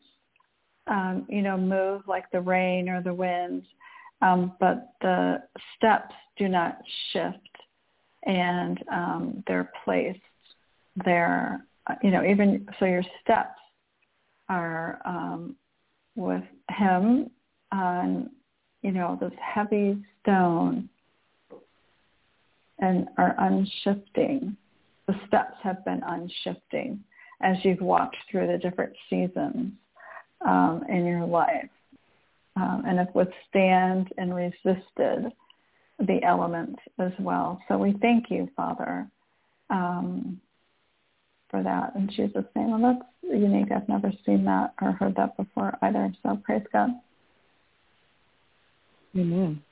[0.87, 3.63] um, you know, move like the rain or the wind,
[4.23, 5.43] um, but the
[5.77, 6.79] steps do not
[7.13, 7.37] shift,
[8.25, 10.19] and um, they're placed
[11.05, 11.65] there.
[12.03, 13.59] You know, even so, your steps
[14.49, 15.57] are um,
[16.17, 17.31] with him
[17.73, 18.31] on,
[18.83, 20.89] you know, this heavy stone
[22.79, 24.57] and are unshifting.
[25.07, 27.01] The steps have been unshifting
[27.43, 29.73] as you've walked through the different seasons
[30.47, 31.71] um, in your life
[32.57, 35.33] um, and have withstand and resisted
[35.99, 37.61] the elements as well.
[37.69, 39.07] So we thank you, Father,
[39.69, 40.41] um,
[41.51, 42.71] for that in Jesus' name.
[42.71, 43.73] Well, that's unique.
[43.73, 46.13] I've never seen that or heard that before either.
[46.23, 46.91] So praise God.
[49.17, 49.63] Amen.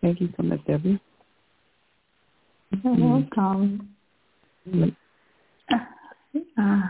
[0.00, 1.00] Thank you so much, Debbie.
[2.70, 3.02] You're mm-hmm.
[3.02, 3.88] welcome.
[4.68, 4.88] Mm-hmm.
[6.60, 6.82] Uh,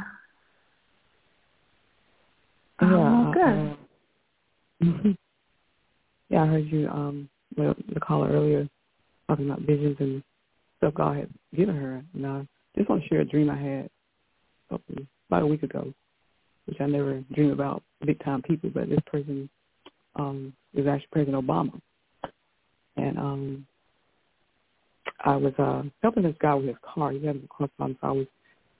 [2.80, 3.76] yeah, oh, good.
[4.88, 5.12] Uh,
[6.30, 8.68] Yeah, I heard you um well the caller earlier
[9.28, 10.22] talking about visions and
[10.76, 12.02] stuff God had given her.
[12.14, 12.46] And I
[12.78, 13.90] just want to share a dream I had
[15.28, 15.92] about a week ago,
[16.66, 19.48] which I never dream about big time people, but this person
[20.16, 21.80] um is actually President Obama.
[22.96, 23.66] And um
[25.24, 27.12] I was uh helping this guy with his car.
[27.12, 28.26] He had a car problem, so I was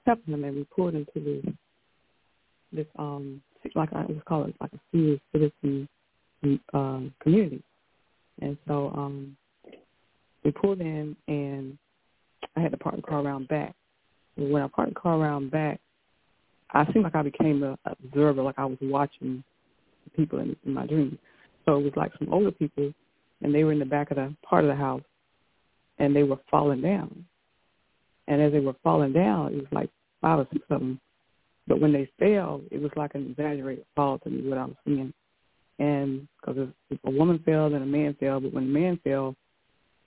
[0.07, 1.55] helping him and we pulled into this
[2.73, 3.43] this um
[3.75, 4.17] like I was
[4.49, 5.89] it like a senior citizen
[6.73, 7.63] um community.
[8.41, 9.37] And so um
[10.45, 11.77] we pulled in and
[12.57, 13.75] I had to park the car around back.
[14.39, 15.81] When I parked the car around back,
[16.71, 19.43] I seemed like I became an observer, like I was watching
[20.17, 21.19] people in, in my dream.
[21.65, 22.93] So it was like some older people,
[23.43, 25.03] and they were in the back of the part of the house,
[25.99, 27.25] and they were falling down.
[28.29, 29.91] And as they were falling down, it was like
[30.21, 31.01] five or six of them.
[31.67, 34.77] But when they fell, it was like an exaggerated fall to me, what I was
[34.87, 35.13] seeing.
[35.79, 36.69] And because
[37.05, 38.41] a woman fell, then a man fell.
[38.41, 39.35] But when the man fell,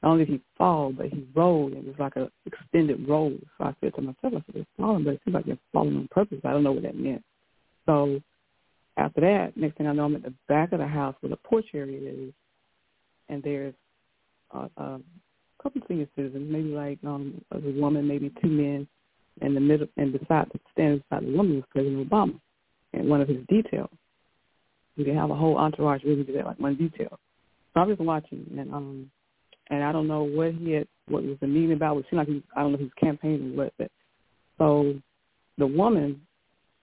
[0.01, 1.73] not only did he fall, but he rolled.
[1.73, 3.33] And it was like an extended roll.
[3.57, 5.95] So I said to myself, I said, it's falling, but it seems like they're falling
[5.95, 6.39] on purpose.
[6.43, 7.23] I don't know what that meant.
[7.85, 8.21] So
[8.97, 11.37] after that, next thing I know, I'm at the back of the house where the
[11.37, 12.33] porch area is,
[13.29, 13.73] and there's
[14.51, 14.99] a, a
[15.61, 18.87] couple of senior citizens, maybe like um, a woman, maybe two men,
[19.41, 22.39] in the middle, and beside, standing beside the woman was President Obama,
[22.93, 23.89] and one of his details.
[24.97, 27.17] You can have a whole entourage really do that, like one detail.
[27.73, 29.11] So I'm just watching, and um,
[29.71, 31.97] and I don't know what he had, what was the meeting about.
[31.97, 33.89] It seemed like he, I don't know if he was campaigning what, but
[34.57, 34.93] so
[35.57, 36.21] the woman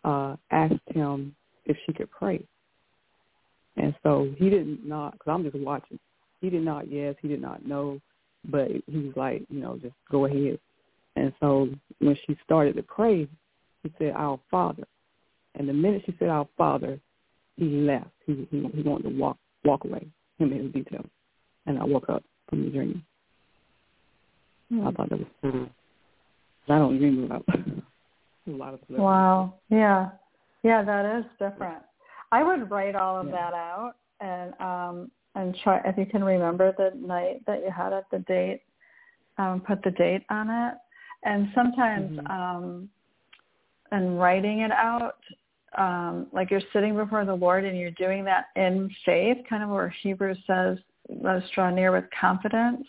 [0.05, 1.35] uh asked him
[1.67, 2.43] if she could pray,
[3.77, 5.99] and so he didn't not because I'm just watching.
[6.41, 8.01] He did not yes, he did not know,
[8.47, 10.59] but he was like, you know, just go ahead.
[11.17, 13.29] And so when she started to pray,
[13.83, 14.85] he said, "Our Father,"
[15.57, 16.99] and the minute she said, "Our Father,"
[17.57, 18.11] he left.
[18.25, 20.07] He he, he wanted to walk walk away.
[20.39, 21.07] Him and his details.
[21.67, 23.05] And I woke up from the dream.
[24.73, 25.69] I thought that was cool.
[26.69, 28.99] I don't dream about a lot of stuff.
[28.99, 29.55] Wow.
[29.71, 30.11] Yeah.
[30.63, 31.83] Yeah, that is different.
[32.33, 33.33] I would write all of yeah.
[33.33, 37.93] that out and um and try if you can remember the night that you had
[37.93, 38.63] it, the date,
[39.39, 40.75] um, put the date on it.
[41.25, 42.27] And sometimes mm-hmm.
[42.27, 42.89] um
[43.91, 45.17] and writing it out,
[45.79, 49.71] um, like you're sitting before the Lord and you're doing that in faith, kind of
[49.71, 50.79] where Hebrews says,
[51.09, 52.87] let us draw near with confidence,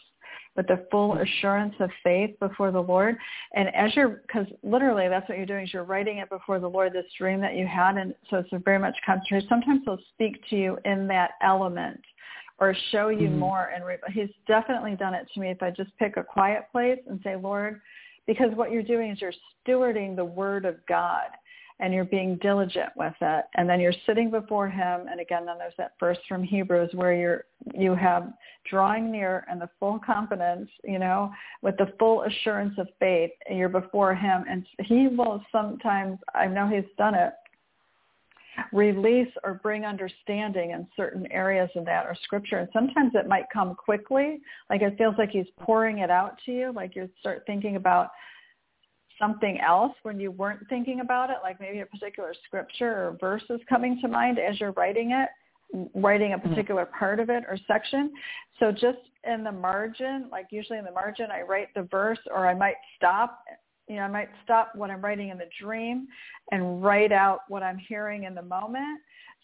[0.56, 3.16] with the full assurance of faith before the Lord.
[3.56, 6.70] And as you're, because literally that's what you're doing is you're writing it before the
[6.70, 7.98] Lord, this dream that you had.
[7.98, 9.48] And so it's very much concentrated.
[9.48, 12.02] Sometimes he'll speak to you in that element
[12.60, 13.40] or show you mm-hmm.
[13.40, 13.72] more.
[13.74, 17.00] And re- he's definitely done it to me if I just pick a quiet place
[17.08, 17.80] and say, Lord,
[18.28, 19.34] because what you're doing is you're
[19.66, 21.30] stewarding the word of God
[21.80, 23.46] and you're being diligent with it.
[23.56, 27.14] And then you're sitting before him and again then there's that verse from hebrews where
[27.14, 28.32] you're you have
[28.70, 31.32] drawing near and the full confidence you know
[31.62, 34.46] with the full assurance of faith And you're before him.
[34.50, 37.34] And he will sometimes i know he's done it
[38.74, 42.58] release or bring understanding in certain areas of that or scripture.
[42.58, 44.40] And sometimes it might come quickly.
[44.70, 48.10] Like it feels like he's pouring it out to you like you start thinking about
[49.20, 53.44] something else when you weren't thinking about it, like maybe a particular scripture or verse
[53.50, 55.30] is coming to mind as you're writing it,
[55.94, 56.50] writing a mm-hmm.
[56.50, 58.12] particular part of it or section.
[58.60, 62.48] So just in the margin, like usually in the margin, I write the verse or
[62.48, 63.44] I might stop,
[63.88, 66.08] you know, I might stop what I'm writing in the dream
[66.52, 69.02] and write out what I'm hearing in the moment.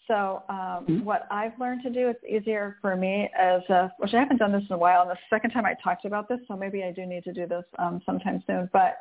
[0.08, 1.04] So um, mm-hmm.
[1.04, 4.52] what I've learned to do, it's easier for me as a, which I haven't done
[4.52, 6.92] this in a while, and the second time I talked about this, so maybe I
[6.92, 8.70] do need to do this um, sometime soon.
[8.72, 8.98] But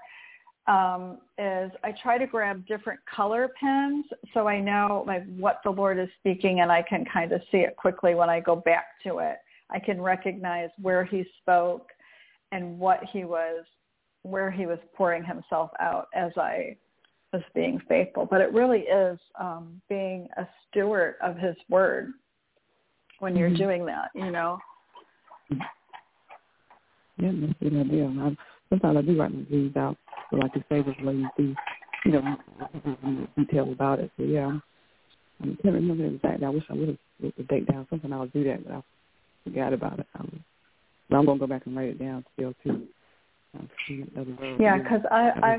[0.67, 5.71] um, is I try to grab different color pens so I know like what the
[5.71, 8.87] Lord is speaking and I can kind of see it quickly when I go back
[9.05, 9.37] to it.
[9.71, 11.91] I can recognize where he spoke
[12.53, 13.65] and what he was,
[14.23, 16.77] where he was pouring himself out as I
[17.33, 18.27] was being faithful.
[18.31, 22.13] But it really is um, being a steward of his word
[23.19, 23.57] when you're mm-hmm.
[23.59, 24.59] doing that, you know.
[25.51, 28.07] Yeah, that's a good idea.
[28.07, 28.37] I,
[28.71, 29.97] sometimes I do write my dreams out
[30.31, 31.55] so like you say, let you see,
[32.07, 32.37] you know,
[33.37, 34.11] details about it.
[34.17, 34.59] So yeah,
[35.41, 36.47] I can't remember exactly.
[36.47, 37.87] I wish I would have wrote the date down.
[37.91, 38.83] Something I'll do that, but I
[39.45, 40.07] forgot about it.
[40.19, 40.45] Um,
[41.09, 42.89] but I'm gonna go back and write it down still too.
[44.59, 45.59] Yeah, because I, I,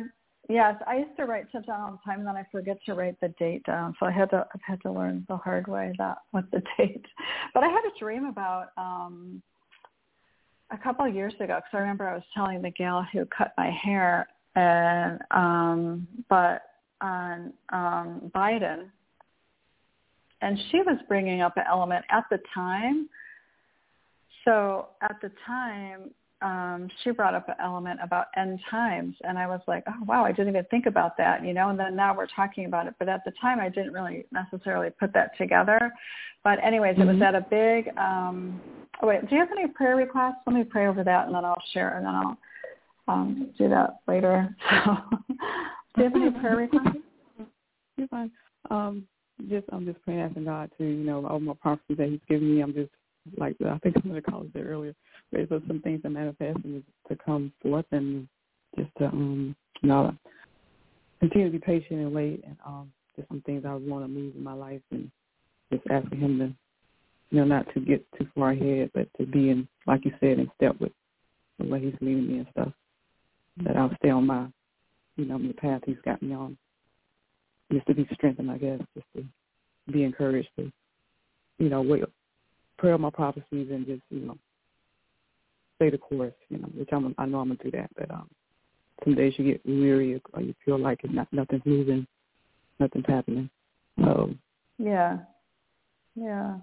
[0.49, 2.93] yes, I used to write stuff down all the time, and then I forget to
[2.93, 3.95] write the date down.
[3.99, 7.05] So I had to, I've had to learn the hard way that with the date.
[7.53, 8.69] But I had a dream about.
[8.77, 9.41] um
[10.71, 12.71] a couple of years ago because I remember I was telling the
[13.11, 16.61] who cut my hair and um, but
[17.01, 18.85] on um, Biden,
[20.41, 23.09] and she was bringing up an element at the time.
[24.45, 29.47] so at the time, um, she brought up an element about end times, and I
[29.47, 31.69] was like, oh wow, I didn't even think about that, you know.
[31.69, 34.89] And then now we're talking about it, but at the time, I didn't really necessarily
[34.99, 35.91] put that together.
[36.43, 37.03] But anyways, mm-hmm.
[37.03, 37.23] it was mm-hmm.
[37.23, 37.97] at a big.
[37.97, 38.61] Um,
[39.01, 40.35] oh wait, do you have any prayer requests?
[40.45, 42.37] Let me pray over that, and then I'll share, and then I'll
[43.07, 44.55] um, do that later.
[45.97, 46.97] So, do you have any prayer requests?
[47.97, 48.29] You're fine.
[48.69, 49.07] Um,
[49.49, 52.53] just I'm just praying asking God to you know all my prophecies that He's given
[52.53, 52.61] me.
[52.61, 52.91] I'm just
[53.37, 54.93] like I think some of the callers said earlier,
[55.31, 58.27] for some things to manifest and to come forth and
[58.77, 60.13] just to um you know
[61.19, 64.35] continue to be patient and wait and um just some things I want to move
[64.35, 65.09] in my life and
[65.71, 66.45] just asking him to
[67.31, 70.39] you know not to get too far ahead but to be in like you said
[70.39, 70.91] in step with
[71.59, 72.71] the way he's leading me and stuff.
[73.63, 74.47] That I'll stay on my
[75.15, 76.57] you know the path he's got me on.
[77.71, 79.25] Just to be strengthened I guess just to
[79.91, 80.71] be encouraged to
[81.57, 82.03] you know wait
[82.77, 84.37] pray my prophecies and just you know
[85.75, 87.89] stay the course, you know, which I'm I know I'm gonna do that.
[87.97, 88.29] But um
[89.03, 92.07] some days you get weary or you feel like it's not nothing's moving,
[92.79, 93.49] nothing's happening.
[94.03, 94.31] So
[94.77, 95.19] Yeah.
[96.15, 96.57] Yeah.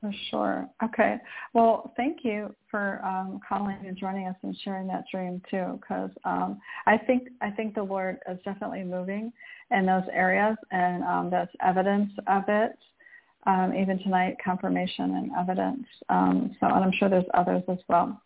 [0.00, 0.68] For sure.
[0.82, 1.16] Okay.
[1.54, 6.10] Well, thank you for um, calling and joining us and sharing that dream too, because
[6.26, 9.32] um, I think I think the Lord is definitely moving
[9.70, 12.78] in those areas, and um, that's evidence of it
[13.46, 15.86] um, even tonight, confirmation and evidence.
[16.08, 18.20] Um, so, and I'm sure there's others as well.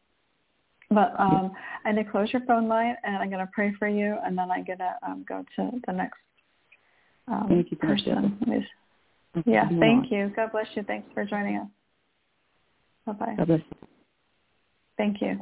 [0.90, 1.52] But um,
[1.84, 4.38] I'm going to close your phone line, and I'm going to pray for you, and
[4.38, 6.18] then I'm going to um, go to the next
[7.26, 8.38] um, thank you, person.
[9.44, 10.32] Yeah, thank you.
[10.34, 10.82] God bless you.
[10.82, 11.68] Thanks for joining us.
[13.06, 13.34] Bye-bye.
[13.36, 13.88] God bless you.
[14.96, 15.38] Thank you.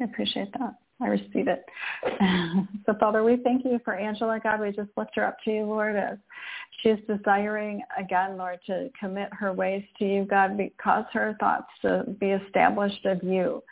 [0.00, 0.74] I appreciate that.
[1.02, 1.64] I receive it.
[2.86, 4.60] so Father, we thank you for Angela, God.
[4.60, 6.18] We just lift her up to you, Lord, as
[6.80, 11.68] she is desiring again, Lord, to commit her ways to you, God, cause her thoughts
[11.82, 13.62] to be established of you.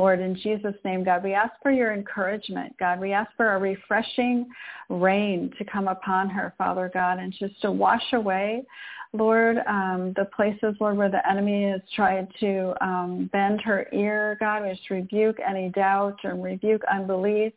[0.00, 2.98] Lord, in Jesus' name, God, we ask for your encouragement, God.
[3.00, 4.48] We ask for a refreshing
[4.88, 8.64] rain to come upon her, Father God, and just to wash away
[9.12, 14.36] Lord, um, the places, Lord, where the enemy has tried to um, bend her ear,
[14.38, 17.52] God, we just rebuke any doubt and rebuke unbelief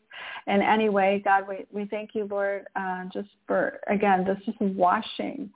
[0.48, 1.22] in any way.
[1.24, 5.52] God, we, we thank you, Lord, uh, just for, again, this is washing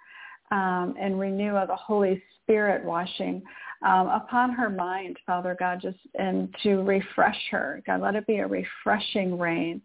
[0.52, 3.42] um, and renew of the Holy Spirit washing
[3.84, 7.82] um, upon her mind, Father God, just and to refresh her.
[7.86, 9.82] God, let it be a refreshing rain.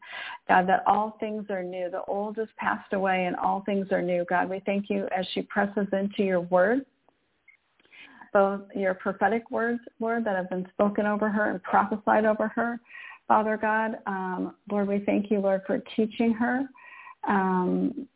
[0.49, 1.91] God, that all things are new.
[1.91, 4.25] The old has passed away and all things are new.
[4.29, 6.87] God, we thank you as she presses into your word
[8.33, 12.81] both your prophetic words, Lord, that have been spoken over her and prophesied over her.
[13.29, 16.65] Father God, um, Lord, we thank you, Lord, for teaching her.
[17.29, 18.09] Um,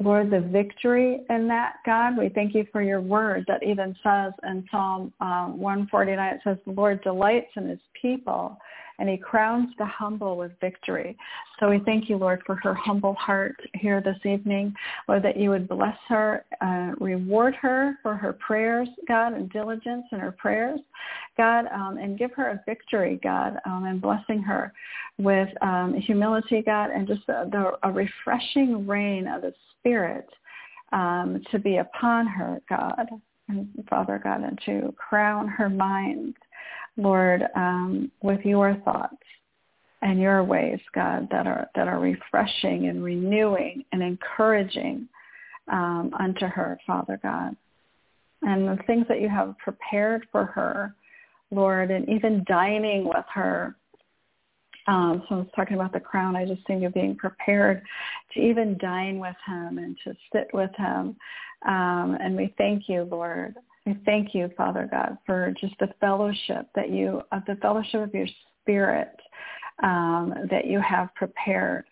[0.00, 2.16] Lord, the victory in that, God.
[2.16, 6.56] We thank you for your word that even says in Psalm um, 149, it says,
[6.64, 8.56] the Lord delights in his people
[9.02, 11.16] and he crowns the humble with victory.
[11.58, 14.72] So we thank you, Lord, for her humble heart here this evening.
[15.08, 20.04] Lord, that you would bless her, uh, reward her for her prayers, God, and diligence
[20.12, 20.78] in her prayers,
[21.36, 24.72] God, um, and give her a victory, God, um, and blessing her
[25.18, 30.28] with um, humility, God, and just a, the, a refreshing rain of the Spirit
[30.92, 33.08] um, to be upon her, God,
[33.48, 36.36] and Father God, and to crown her mind
[36.96, 39.16] Lord, um, with your thoughts
[40.02, 45.08] and your ways, God, that are that are refreshing and renewing and encouraging
[45.70, 47.56] um, unto her, Father God,
[48.42, 50.94] and the things that you have prepared for her,
[51.50, 53.76] Lord, and even dining with her.
[54.88, 56.34] Um, so I was talking about the crown.
[56.34, 57.82] I just think of being prepared
[58.34, 61.16] to even dine with him and to sit with him.
[61.66, 63.54] Um, and we thank you, Lord,
[63.86, 68.14] I thank you, Father God, for just the fellowship that you, of the fellowship of
[68.14, 68.28] your
[68.60, 69.16] spirit
[69.82, 71.84] um, that you have prepared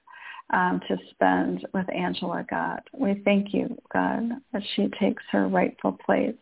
[0.50, 2.80] um, to spend with Angela, God.
[2.92, 6.34] We thank you, God, that she takes her rightful place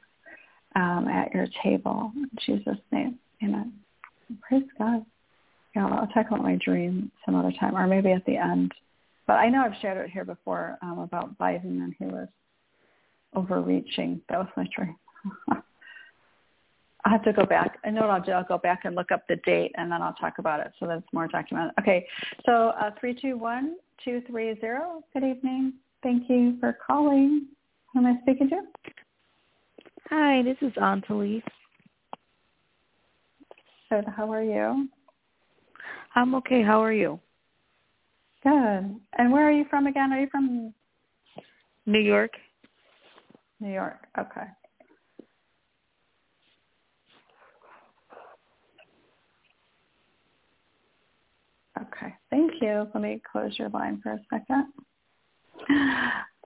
[0.76, 2.12] um, at your table.
[2.14, 3.72] In Jesus' name, amen.
[4.46, 5.04] Praise God.
[5.74, 8.72] Yeah, I'll talk about my dream some other time, or maybe at the end.
[9.26, 12.28] But I know I've shared it here before um, about Biden and he was
[13.34, 14.20] overreaching.
[14.28, 14.96] That was my dream.
[17.04, 17.78] I have to go back.
[17.84, 18.32] I know what I'll do.
[18.32, 20.86] I'll go back and look up the date, and then I'll talk about it so
[20.86, 21.72] that it's more documented.
[21.80, 22.06] Okay,
[22.44, 23.72] so uh, 321-230,
[25.12, 25.74] good evening.
[26.02, 27.46] Thank you for calling.
[27.92, 28.60] Who am I speaking to?
[30.10, 31.42] Hi, this is Aunt Elise.
[33.90, 34.04] Good.
[34.14, 34.88] How are you?
[36.14, 36.62] I'm okay.
[36.62, 37.18] How are you?
[38.42, 38.52] Good.
[39.18, 40.12] And where are you from again?
[40.12, 40.72] Are you from
[41.86, 42.32] New York?
[43.60, 44.06] New York.
[44.18, 44.46] Okay.
[51.80, 52.88] Okay, thank you.
[52.92, 54.66] Let me close your line for a second.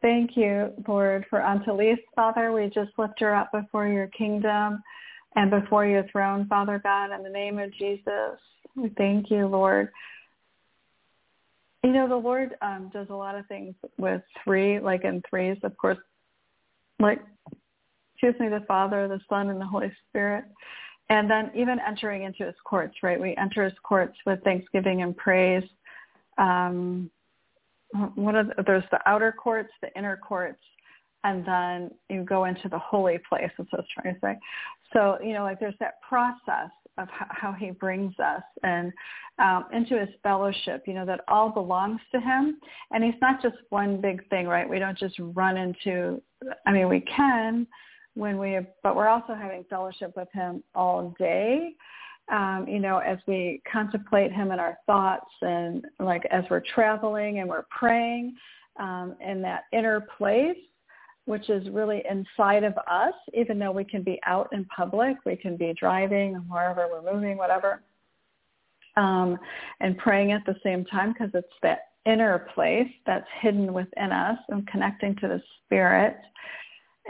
[0.02, 2.52] Thank you, Lord, for Antalis, Father.
[2.52, 4.82] We just lift her up before your kingdom
[5.36, 8.38] and before your throne, Father God, in the name of Jesus.
[8.76, 9.90] We thank you, Lord.
[11.84, 15.56] You know, the Lord um, does a lot of things with three, like in threes,
[15.62, 15.98] of course,
[16.98, 17.20] like,
[18.14, 20.44] excuse me, the Father, the Son, and the Holy Spirit.
[21.08, 23.20] And then even entering into his courts, right?
[23.20, 25.64] We enter his courts with thanksgiving and praise.
[26.38, 27.10] Um,
[28.14, 30.60] what are the, there's the outer courts, the inner courts,
[31.24, 33.50] and then you go into the holy place.
[33.56, 34.38] That's what I was trying to say.
[34.92, 38.92] So you know, like there's that process of how he brings us and
[39.38, 40.84] um, into his fellowship.
[40.86, 42.58] You know that all belongs to him,
[42.90, 44.68] and he's not just one big thing, right?
[44.68, 46.20] We don't just run into.
[46.66, 47.66] I mean, we can
[48.14, 51.74] when we, but we're also having fellowship with him all day
[52.30, 57.40] um, you know, as we contemplate him in our thoughts and like as we're traveling
[57.40, 58.34] and we're praying
[58.78, 60.56] um, in that inner place,
[61.24, 65.36] which is really inside of us, even though we can be out in public, we
[65.36, 67.82] can be driving wherever we're moving, whatever,
[68.96, 69.38] um,
[69.80, 74.38] and praying at the same time because it's that inner place that's hidden within us
[74.48, 76.16] and connecting to the spirit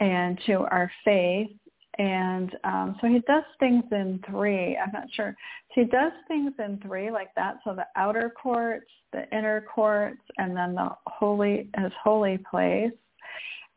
[0.01, 1.51] and to our faith
[1.99, 4.77] and um, so he does things in three.
[4.77, 5.37] I'm not sure.
[5.75, 7.57] So he does things in three like that.
[7.65, 12.93] So the outer courts, the inner courts, and then the holy, his holy place,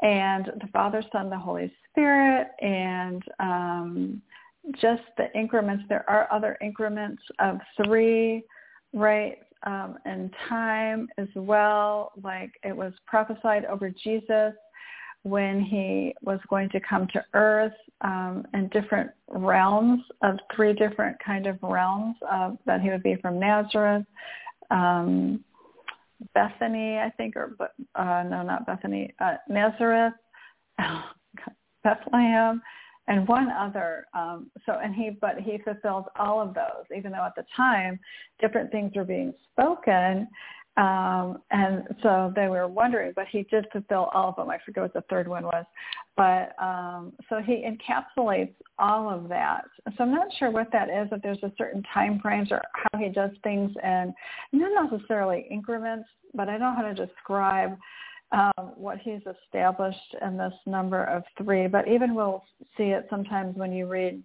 [0.01, 4.21] and the Father, Son, the Holy Spirit, and um,
[4.81, 5.83] just the increments.
[5.89, 8.43] There are other increments of three,
[8.93, 9.39] right?
[9.63, 12.13] Um, and time as well.
[12.23, 14.53] Like it was prophesied over Jesus
[15.25, 21.17] when he was going to come to earth um, in different realms of three different
[21.25, 24.05] kind of realms of, that he would be from Nazareth,
[24.69, 25.43] um,
[26.35, 27.57] Bethany, I think, or
[27.95, 30.13] uh, no, not Bethany, uh, Nazareth,
[31.83, 32.61] Bethlehem,
[33.07, 34.05] and one other.
[34.13, 37.99] Um, so, and he, but he fulfilled all of those, even though at the time
[38.39, 40.27] different things were being spoken.
[40.77, 44.49] Um, and so they were wondering, but he did fulfill all of them.
[44.49, 45.65] I forget what the third one was.
[46.17, 49.63] But um, so he encapsulates all of that.
[49.97, 52.99] So I'm not sure what that is, if there's a certain time frames or how
[52.99, 54.13] he does things and
[54.51, 57.77] not necessarily increments, but I don't know how to describe
[58.33, 61.67] um, what he's established in this number of three.
[61.67, 62.43] But even we'll
[62.75, 64.21] see it sometimes when you read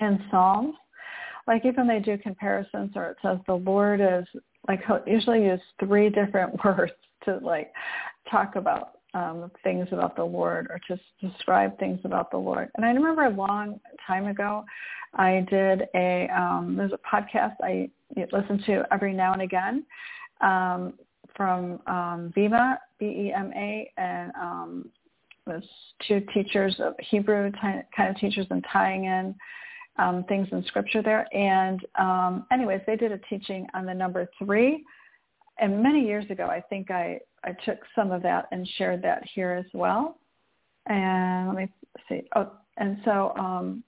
[0.00, 0.74] in Psalms
[1.46, 4.24] like even they do comparisons or it says the Lord is
[4.68, 6.92] like he'll usually use three different words
[7.24, 7.72] to like
[8.30, 12.70] talk about um, things about the Lord or just describe things about the Lord.
[12.76, 14.64] And I remember a long time ago,
[15.14, 17.90] I did a um, there's a podcast I
[18.32, 19.84] listen to every now and again
[20.40, 20.94] um,
[21.36, 24.88] from um, Bema B E M A and um,
[25.46, 25.62] was
[26.06, 29.34] two teachers of Hebrew kind of teachers and tying in
[29.98, 31.26] um, things in scripture there.
[31.34, 34.84] And um, anyways, they did a teaching on the number three.
[35.58, 39.22] And many years ago, I think I, I took some of that and shared that
[39.34, 40.18] here as well.
[40.86, 41.68] And let me
[42.08, 42.22] see.
[42.34, 43.84] Oh, and so um,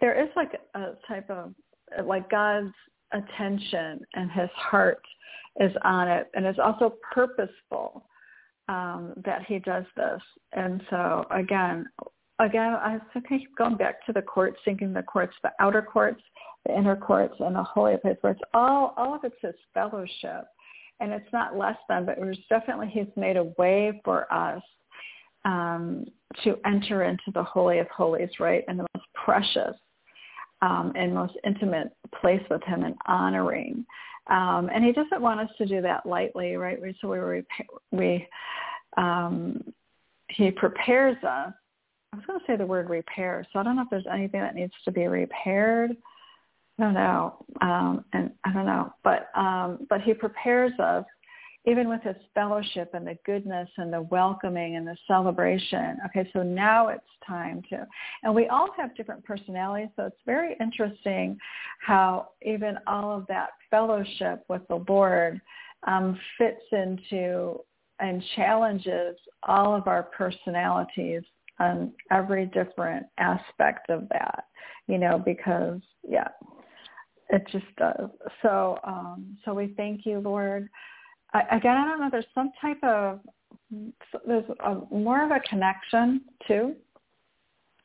[0.00, 1.54] there is like a type of
[2.04, 2.74] like God's
[3.12, 5.02] attention and his heart
[5.60, 6.28] is on it.
[6.34, 8.04] And it's also purposeful
[8.68, 10.20] um, that he does this.
[10.52, 11.86] And so again,
[12.38, 16.22] again, I okay, going back to the courts, thinking the courts, the outer courts,
[16.66, 20.46] the inner courts, and the holy place, where it's all, all of it's his fellowship.
[21.00, 24.62] And it's not less than, but it was definitely he's made a way for us
[25.44, 26.06] um,
[26.42, 29.76] to enter into the holy of holies, right, and the most precious
[30.60, 33.86] um, and most intimate place with him and honoring.
[34.28, 36.78] Um, and he doesn't want us to do that lightly, right?
[37.00, 37.42] So we,
[37.92, 38.28] we
[38.96, 39.62] um,
[40.30, 41.52] he prepares us
[42.12, 44.40] I was going to say the word repair, so I don't know if there's anything
[44.40, 45.96] that needs to be repaired.
[46.78, 51.04] I don't know, um, and I don't know, but um, but he prepares us,
[51.66, 55.98] even with his fellowship and the goodness and the welcoming and the celebration.
[56.06, 57.86] Okay, so now it's time to,
[58.22, 61.36] and we all have different personalities, so it's very interesting
[61.80, 65.40] how even all of that fellowship with the Lord
[65.86, 67.60] um, fits into
[68.00, 71.22] and challenges all of our personalities
[71.58, 74.44] on every different aspect of that,
[74.86, 76.28] you know, because yeah,
[77.30, 78.10] it just does.
[78.42, 80.68] So, um, so we thank you, Lord.
[81.32, 82.08] I, again, I don't know.
[82.10, 83.20] There's some type of
[84.26, 86.74] there's a, more of a connection too,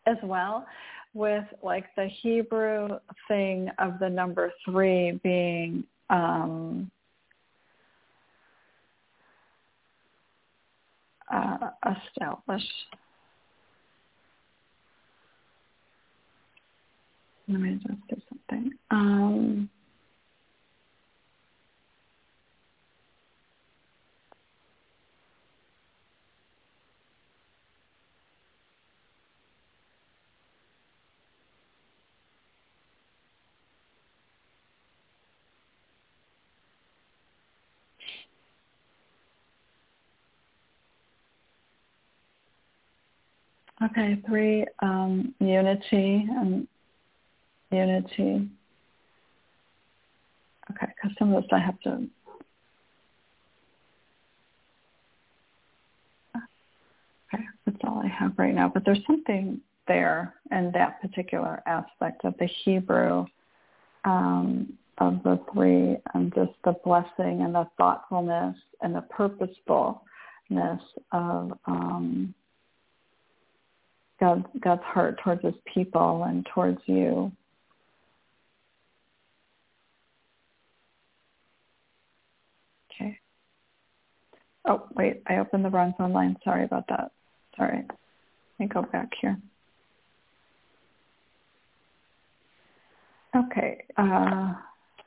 [0.06, 0.66] as well.
[1.14, 2.90] with like the Hebrew
[3.28, 6.90] thing of the number three being um,
[11.32, 12.66] uh, established.
[17.50, 18.72] Let me just do something.
[18.92, 19.70] Um,
[43.84, 46.68] Okay, three, um, unity and
[47.74, 48.50] unity.
[50.72, 52.08] Okay, because some of this I have to.
[57.34, 58.70] Okay, that's all I have right now.
[58.70, 63.26] But there's something there in that particular aspect of the Hebrew
[64.06, 70.82] um, of the three and just the blessing and the thoughtfulness and the purposefulness
[71.12, 72.34] of um,
[74.20, 77.32] God, God's heart towards his people and towards you.
[82.92, 83.18] Okay.
[84.66, 86.38] Oh, wait, I opened the wrong phone line.
[86.44, 87.12] Sorry about that.
[87.58, 87.84] Sorry.
[87.88, 89.38] Let me go back here.
[93.36, 93.84] Okay.
[93.98, 94.54] Uh,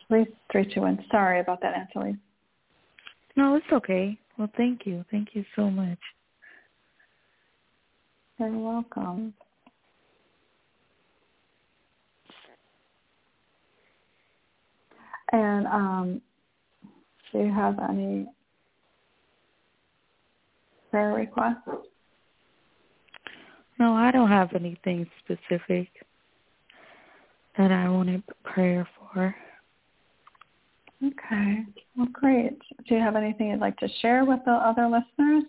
[0.09, 1.05] please, 321.
[1.11, 2.19] Sorry about that, Anthony.
[3.37, 4.19] No, it's okay.
[4.39, 5.05] Well, thank you.
[5.11, 5.99] Thank you so much.
[8.39, 9.33] You're welcome.
[15.33, 16.23] And um,
[17.33, 18.27] do you have any
[20.97, 21.69] prayer requests?
[23.79, 25.89] No, I don't have anything specific
[27.59, 29.37] that I wanted prayer for.
[31.05, 31.65] Okay.
[31.99, 32.59] Well, great.
[32.89, 35.45] Do you have anything you'd like to share with the other listeners?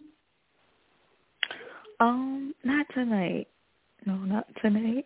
[2.02, 3.48] Um, not tonight.
[4.06, 5.06] No, not tonight.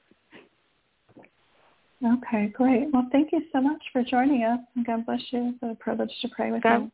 [2.03, 2.91] Okay, great.
[2.91, 4.59] Well, thank you so much for joining us.
[4.75, 5.53] And God bless you.
[5.61, 6.89] It's a privilege to pray with God,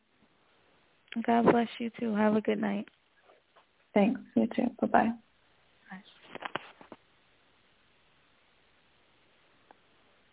[1.16, 1.22] you.
[1.22, 2.14] God bless you too.
[2.14, 2.86] Have a good night.
[3.98, 4.20] Thanks.
[4.36, 4.70] You too.
[4.80, 5.10] Bye-bye.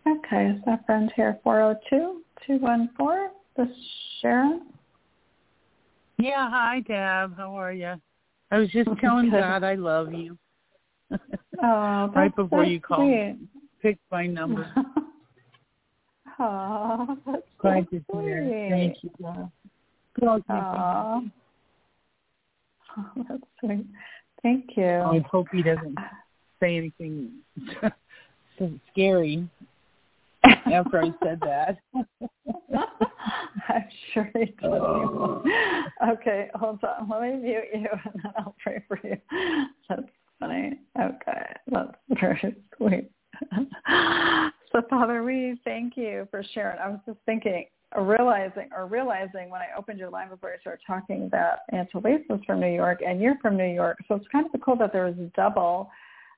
[0.07, 3.27] Okay, is that friend here 402-214?
[3.57, 3.73] This is
[4.21, 4.67] Sharon?
[6.19, 7.35] Yeah, hi Deb.
[7.35, 7.95] How are you?
[8.51, 10.37] I was just telling God I love you.
[11.63, 13.37] Oh, right before so you called, sweet.
[13.81, 14.71] picked my number.
[16.37, 18.41] Oh, that's Glad so to hear.
[18.43, 18.69] sweet.
[18.69, 19.09] Thank you.
[19.21, 19.51] God.
[20.19, 21.19] God, thank Aw.
[21.21, 21.31] you.
[22.97, 23.85] Oh, that's sweet.
[24.43, 24.83] Thank you.
[24.83, 25.97] Oh, I hope he doesn't
[26.59, 27.31] say anything
[28.91, 29.47] scary
[30.45, 31.77] after I said that.
[33.67, 34.55] I'm sure he does.
[34.63, 35.43] Oh.
[36.11, 37.09] Okay, hold on.
[37.09, 39.17] Let me mute you and then I'll pray for you.
[39.89, 40.03] That's
[40.39, 40.79] funny.
[40.99, 43.09] Okay, that's very sweet.
[44.71, 46.79] So Father, we thank you for sharing.
[46.79, 47.65] I was just thinking,
[47.97, 52.41] realizing or realizing when I opened your line before I started talking that Aunt was
[52.45, 53.97] from New York and you're from New York.
[54.07, 55.89] So it's kind of cool that there was a double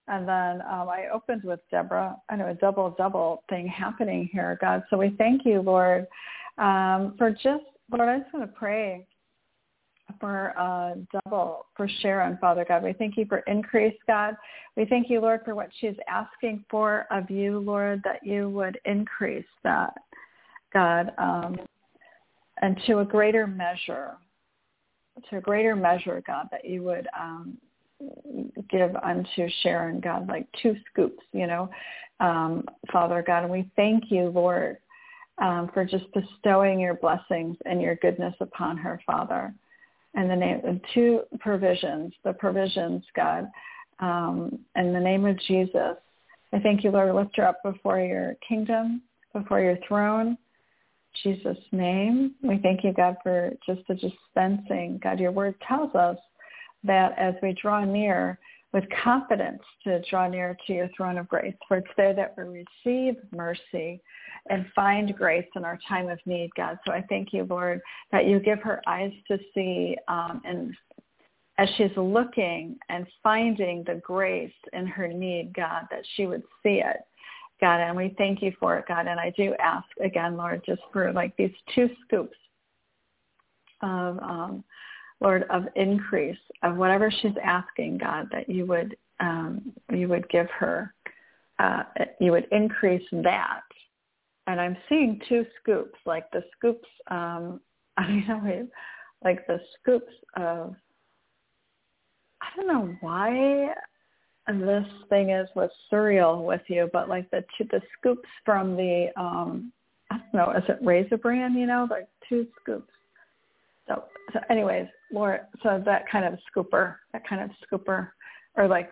[0.07, 2.15] and then um, I opened with Deborah.
[2.29, 4.83] I know a double double thing happening here, God.
[4.89, 6.07] So we thank you, Lord,
[6.57, 8.07] um, for just Lord.
[8.07, 9.05] I just want to pray
[10.19, 12.83] for uh, double for Sharon, Father God.
[12.83, 14.35] We thank you for increase, God.
[14.77, 18.79] We thank you, Lord, for what she's asking for of you, Lord, that you would
[18.85, 19.93] increase that,
[20.77, 21.57] God, um,
[22.61, 24.11] and to a greater measure,
[25.29, 27.57] to a greater measure, God, that you would um,
[28.69, 31.69] give unto Sharon, God, like two scoops, you know,
[32.19, 33.43] um, Father God.
[33.43, 34.77] And we thank you, Lord,
[35.39, 39.53] um, for just bestowing your blessings and your goodness upon her, Father.
[40.13, 43.49] And the name of two provisions, the provisions, God,
[43.99, 45.97] um, in the name of Jesus.
[46.53, 49.01] I thank you, Lord, lift her up before your kingdom,
[49.33, 50.37] before your throne.
[51.23, 52.35] Jesus' name.
[52.41, 54.99] We thank you, God, for just the dispensing.
[55.03, 56.17] God, your word tells us
[56.83, 58.39] that as we draw near
[58.73, 62.65] with confidence to draw near to your throne of grace, for it's there that we
[62.85, 64.01] receive mercy
[64.49, 66.77] and find grace in our time of need, God.
[66.85, 67.81] So I thank you, Lord,
[68.11, 70.75] that you give her eyes to see um, and
[71.59, 76.81] as she's looking and finding the grace in her need, God, that she would see
[76.85, 76.97] it.
[77.59, 79.07] God, and we thank you for it, God.
[79.07, 82.37] And I do ask again, Lord, just for like these two scoops
[83.81, 84.63] of um,
[85.19, 90.47] Lord, of increase of whatever she's asking, God, that you would um, you would give
[90.51, 90.93] her,
[91.59, 91.83] uh,
[92.19, 93.61] you would increase that.
[94.45, 97.59] And I'm seeing two scoops, like the scoops, um,
[97.97, 98.69] I mean,
[99.23, 100.75] like the scoops of,
[102.41, 103.73] I don't know why
[104.47, 109.71] this thing is with cereal with you, but like the the scoops from the, um,
[110.09, 112.91] I don't know, is it Raisin Bran, You know, like two scoops.
[113.87, 114.03] So,
[114.33, 118.09] so anyways, Laura, so that kind of scooper, that kind of scooper,
[118.55, 118.91] or like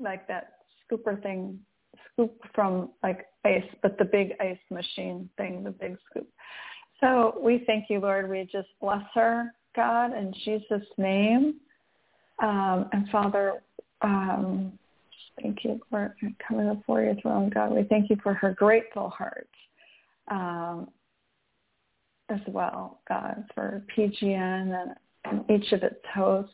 [0.00, 0.54] like that
[0.90, 1.58] scooper thing
[2.12, 6.28] scoop from like ice, but the big ice machine thing, the big scoop.
[7.00, 8.28] So we thank you, Lord.
[8.30, 11.56] We just bless her, God, in Jesus' name.
[12.42, 13.62] Um, and Father,
[14.02, 14.78] um,
[15.40, 16.14] thank you, for
[16.46, 17.72] coming before your throne, God.
[17.72, 19.48] We thank you for her grateful heart
[20.28, 20.88] um,
[22.28, 26.52] as well, God, for PGN and, and each of its hosts.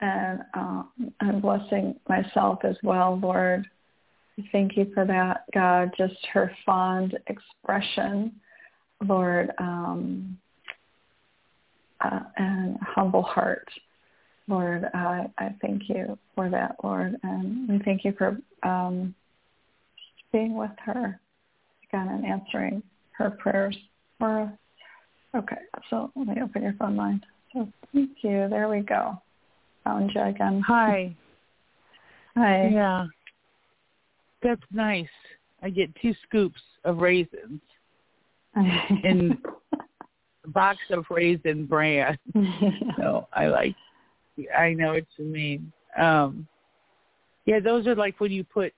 [0.00, 0.90] And um,
[1.20, 3.66] I'm blessing myself as well, Lord.
[4.50, 8.32] Thank you for that, God, just her fond expression,
[9.06, 10.36] Lord, um,
[12.00, 13.68] uh, and humble heart.
[14.46, 19.14] Lord, I, I thank you for that, Lord, and we thank you for um,
[20.32, 21.18] being with her,
[21.88, 23.76] again, and answering her prayers
[24.18, 24.50] for us.
[25.34, 25.56] Okay,
[25.90, 27.22] so let me open your phone line.
[27.52, 28.48] So thank you.
[28.50, 29.20] There we go.
[29.84, 30.62] Found you again.
[30.66, 31.14] Hi.
[32.36, 32.68] Hi.
[32.68, 33.06] Yeah.
[34.42, 35.08] That's nice.
[35.62, 37.60] I get two scoops of raisins
[38.54, 39.38] in
[40.44, 42.18] a box of raisin bran.
[42.98, 43.74] so I like
[44.56, 45.72] I know what you mean.
[45.98, 46.46] Um
[47.46, 48.72] yeah, those are like when you put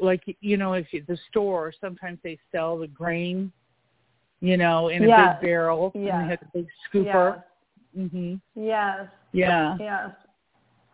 [0.00, 3.52] like you know, if you, the store sometimes they sell the grain,
[4.40, 5.36] you know, in a yes.
[5.40, 6.12] big barrel yes.
[6.14, 7.42] and they have a big scooper.
[7.94, 8.08] Yes.
[8.12, 8.40] Mhm.
[8.54, 9.08] Yes.
[9.32, 9.76] Yeah.
[9.78, 10.10] Yes.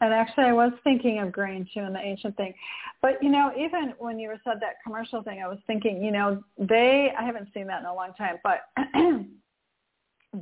[0.01, 2.53] And actually, I was thinking of grain too in the ancient thing.
[3.01, 6.43] But, you know, even when you said that commercial thing, I was thinking, you know,
[6.59, 8.61] they, I haven't seen that in a long time, but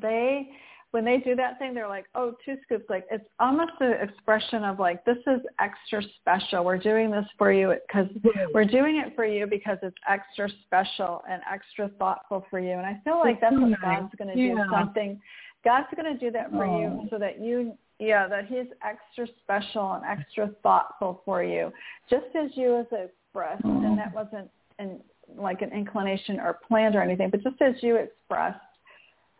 [0.00, 0.50] they,
[0.94, 2.84] when they do that thing, they're like, oh, two scoops.
[2.88, 6.64] Like, it's almost an expression of like, this is extra special.
[6.64, 8.06] We're doing this for you because
[8.54, 12.74] we're doing it for you because it's extra special and extra thoughtful for you.
[12.74, 15.20] And I feel like that's what God's going to do something.
[15.64, 19.94] God's going to do that for you so that you yeah, that he's extra special
[19.94, 21.72] and extra thoughtful for you,
[22.08, 24.48] just as you as expressed, and that wasn't
[24.78, 25.00] in,
[25.36, 28.60] like an inclination or planned or anything, but just as you expressed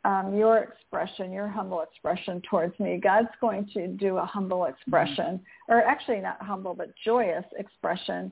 [0.05, 5.41] um, your expression, your humble expression towards me, God's going to do a humble expression,
[5.69, 8.31] or actually not humble, but joyous expression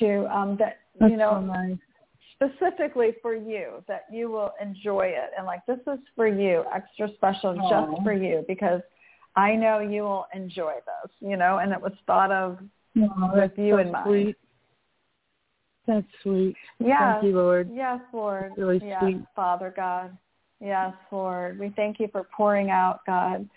[0.00, 1.32] to um, that That's you know.
[1.32, 1.78] So nice
[2.36, 7.08] specifically for you that you will enjoy it and like this is for you extra
[7.14, 7.90] special Aww.
[7.90, 8.82] just for you because
[9.36, 12.58] I know you will enjoy this, you know, and it was thought of
[12.98, 14.06] oh, with you so in mind.
[14.06, 14.36] Sweet.
[15.86, 16.56] That's sweet.
[16.78, 16.98] Yes.
[17.00, 17.70] Thank you, Lord.
[17.72, 18.50] Yes, Lord.
[18.50, 19.18] That's really yes, sweet.
[19.36, 20.16] Father God.
[20.60, 21.58] Yes, Lord.
[21.58, 23.48] We thank you for pouring out, God,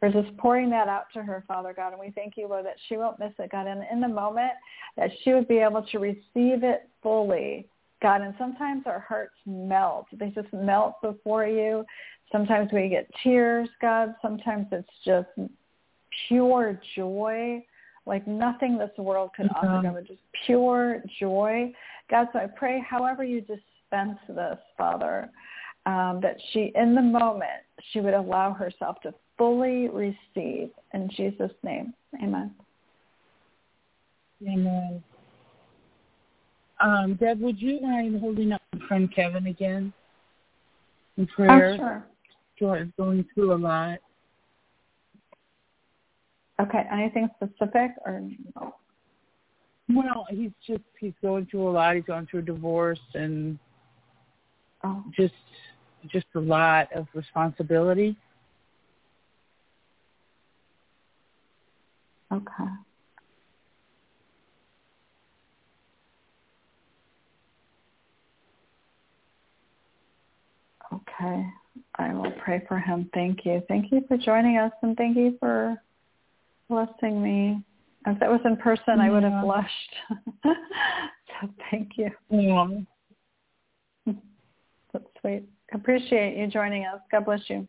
[0.00, 1.92] for just pouring that out to her, Father God.
[1.92, 3.66] And we thank you, Lord, that she won't miss it, God.
[3.66, 4.52] And in the moment,
[4.96, 7.68] that she would be able to receive it fully,
[8.02, 8.22] God.
[8.22, 10.06] And sometimes our hearts melt.
[10.12, 11.84] They just melt before you.
[12.32, 14.14] Sometimes we get tears, God.
[14.22, 15.28] Sometimes it's just
[16.28, 17.64] pure joy,
[18.06, 19.66] like nothing this world could mm-hmm.
[19.66, 21.72] offer, God, but just pure joy.
[22.10, 25.30] God, so I pray however you dispense this, Father,
[25.86, 30.70] um, that she, in the moment, she would allow herself to fully receive.
[30.92, 32.52] In Jesus' name, amen.
[34.42, 35.02] Amen.
[36.80, 39.92] Um, Deb, would you mind holding up my friend Kevin again
[41.16, 41.72] in prayer?
[41.72, 42.06] Oh, sure.
[42.58, 43.98] George going through a lot.
[46.60, 46.82] Okay.
[46.92, 48.22] Anything specific or
[48.54, 48.74] no?
[49.88, 51.96] Well, he's just he's going through a lot.
[51.96, 53.58] He's going through a divorce and
[54.84, 55.04] oh.
[55.16, 55.34] just
[56.10, 58.16] just a lot of responsibility.
[62.32, 62.70] Okay.
[70.92, 71.46] Okay.
[71.96, 73.10] I will pray for him.
[73.14, 73.62] Thank you.
[73.68, 75.76] Thank you for joining us and thank you for
[76.68, 77.62] blessing me.
[78.06, 79.02] If that was in person, yeah.
[79.02, 79.94] I would have blushed.
[80.44, 82.10] so thank you.
[82.30, 82.66] Yeah.
[84.96, 85.44] That's sweet.
[85.74, 87.00] Appreciate you joining us.
[87.12, 87.68] God bless you.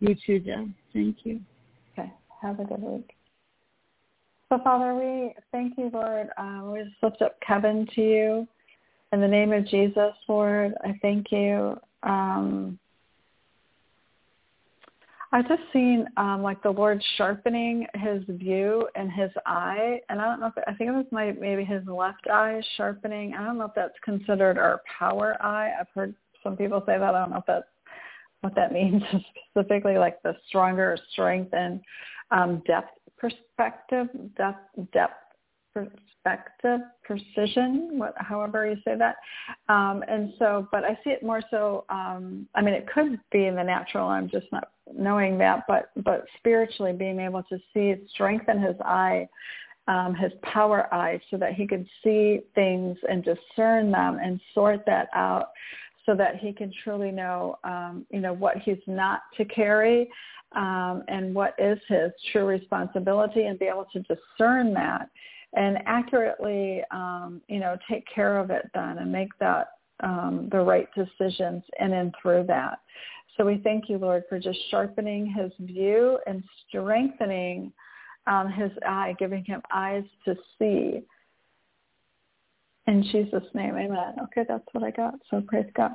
[0.00, 0.74] You too, Jen.
[0.92, 1.40] Thank you.
[1.96, 2.12] Okay.
[2.42, 3.10] Have a good week.
[4.48, 6.28] So, Father, we thank you, Lord.
[6.38, 8.48] Um, we just lift up Kevin to you.
[9.12, 11.78] In the name of Jesus, Lord, I thank you.
[12.02, 12.78] Um,
[15.34, 20.26] I just seen um like the Lord sharpening his view and his eye, and I
[20.26, 23.34] don't know if I think it was my maybe his left eye sharpening.
[23.34, 25.72] I don't know if that's considered our power eye.
[25.78, 27.14] I've heard some people say that.
[27.16, 27.66] I don't know if that's
[28.42, 29.02] what that means
[29.50, 31.80] specifically, like the stronger strength and
[32.30, 34.06] um, depth perspective,
[34.36, 35.23] depth, depth
[35.74, 39.16] perspective, precision, what, however you say that.
[39.68, 41.84] Um, and so, but I see it more so.
[41.90, 44.08] Um, I mean, it could be in the natural.
[44.08, 49.28] I'm just not knowing that, but but spiritually, being able to see strengthen his eye.
[49.86, 54.82] Um, his power eye so that he could see things and discern them and sort
[54.86, 55.48] that out
[56.06, 60.08] so that he can truly know, um, you know, what he's not to carry
[60.56, 65.08] um, and what is his true responsibility and be able to discern that
[65.54, 69.68] and accurately, um, you know, take care of it then and make that
[70.02, 72.78] um, the right decisions in and through that.
[73.36, 77.72] So we thank you, Lord, for just sharpening his view and strengthening
[78.26, 81.02] um, his eye, giving him eyes to see.
[82.86, 84.14] In Jesus' name, amen.
[84.24, 85.14] Okay, that's what I got.
[85.30, 85.92] So praise God.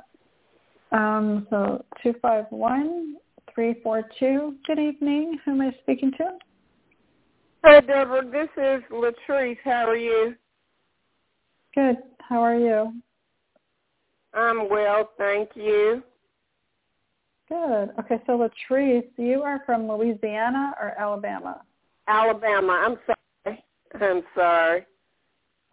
[0.92, 3.16] Um, so 251
[3.54, 4.56] 342.
[4.66, 5.38] Good evening.
[5.44, 6.30] Who am I speaking to?
[7.62, 8.24] Hi, Deborah.
[8.24, 9.58] This is Latrice.
[9.64, 10.34] How are you?
[11.74, 11.96] Good.
[12.20, 12.94] How are you?
[14.32, 16.02] I'm well, thank you.
[17.48, 17.90] Good.
[17.98, 21.60] Okay, so Latrice, you are from Louisiana or Alabama?
[22.08, 22.72] Alabama.
[22.72, 23.64] I'm sorry.
[24.00, 24.86] I'm sorry.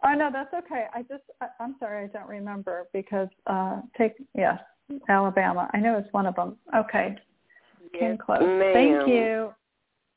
[0.04, 0.86] Oh no, that's okay.
[0.94, 4.58] I just I, I'm sorry, I don't remember because uh take yes,
[5.08, 5.70] Alabama.
[5.72, 6.56] I know it's one of them.
[6.76, 7.16] Okay.
[7.94, 8.40] Yes, Came close.
[8.42, 8.72] ma'am.
[8.72, 9.54] Thank you.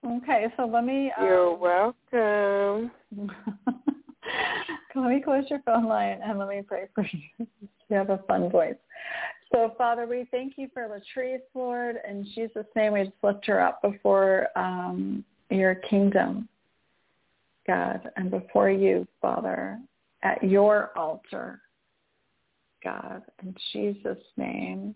[0.06, 1.12] Okay, so let me.
[1.18, 2.92] Um, You're welcome.
[4.96, 7.48] let me close your phone line and let me pray for you.
[7.90, 8.76] you have a fun voice.
[9.54, 11.98] So, Father, we thank you for Latrice, Lord.
[12.10, 16.48] In Jesus' name, we just lift her up before um, your kingdom,
[17.68, 19.78] God, and before you, Father,
[20.24, 21.62] at your altar,
[22.84, 23.24] God.
[23.44, 24.96] In Jesus' name.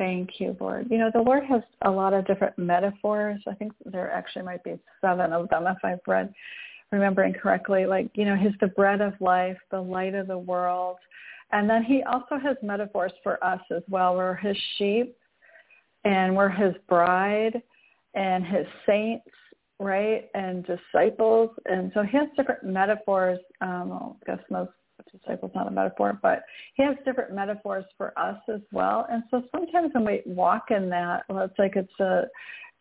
[0.00, 0.86] Thank you, Lord.
[0.90, 3.38] You know, the Lord has a lot of different metaphors.
[3.46, 6.32] I think there actually might be seven of them if I've read,
[6.90, 7.84] remembering correctly.
[7.84, 10.96] Like, you know, he's the bread of life, the light of the world.
[11.52, 14.16] And then he also has metaphors for us as well.
[14.16, 15.14] We're his sheep
[16.04, 17.62] and we're his bride
[18.14, 19.28] and his saints,
[19.80, 20.30] right?
[20.32, 21.50] And disciples.
[21.66, 23.38] And so he has different metaphors.
[23.60, 24.70] Um, I guess most
[25.12, 29.06] disciples not a metaphor, but he has different metaphors for us as well.
[29.10, 32.24] And so sometimes when we walk in that, well, it's like it's a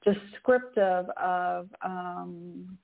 [0.04, 2.78] descriptive of um,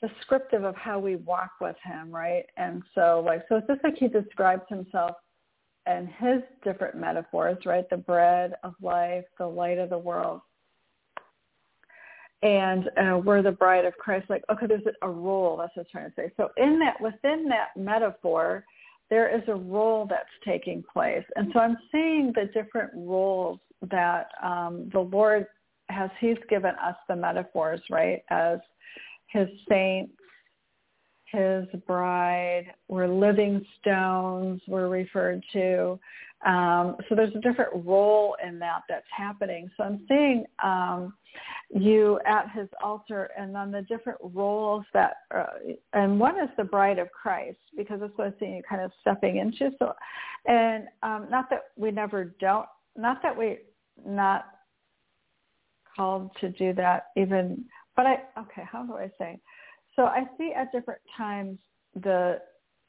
[0.00, 2.44] descriptive of how we walk with him, right?
[2.56, 5.16] And so like so it's just like he describes himself
[5.86, 7.88] and his different metaphors, right?
[7.88, 10.42] The bread of life, the light of the world
[12.42, 14.30] and uh, we're the bride of Christ.
[14.30, 15.56] Like, okay, there's a role.
[15.56, 16.32] That's what I'm trying to say.
[16.36, 18.64] So in that, within that metaphor,
[19.10, 23.58] there is a role that's taking place, and so I'm seeing the different roles
[23.90, 25.46] that um, the Lord
[25.88, 26.10] has.
[26.20, 28.58] He's given us the metaphors, right, as
[29.28, 30.12] His saints,
[31.32, 32.66] His bride.
[32.88, 34.60] We're living stones.
[34.68, 35.98] We're referred to.
[36.46, 39.70] Um, so there's a different role in that that's happening.
[39.76, 41.14] So I'm seeing um,
[41.70, 45.44] you at his altar and then the different roles that, uh,
[45.92, 48.90] and one is the bride of Christ because that's what I'm seeing you kind of
[49.00, 49.70] stepping into.
[49.78, 49.92] So,
[50.46, 52.66] and um, not that we never don't,
[52.96, 53.58] not that we
[54.06, 54.46] not
[55.94, 57.64] called to do that even,
[57.96, 59.38] but I, okay, how do I say?
[59.94, 61.58] So I see at different times
[62.02, 62.40] the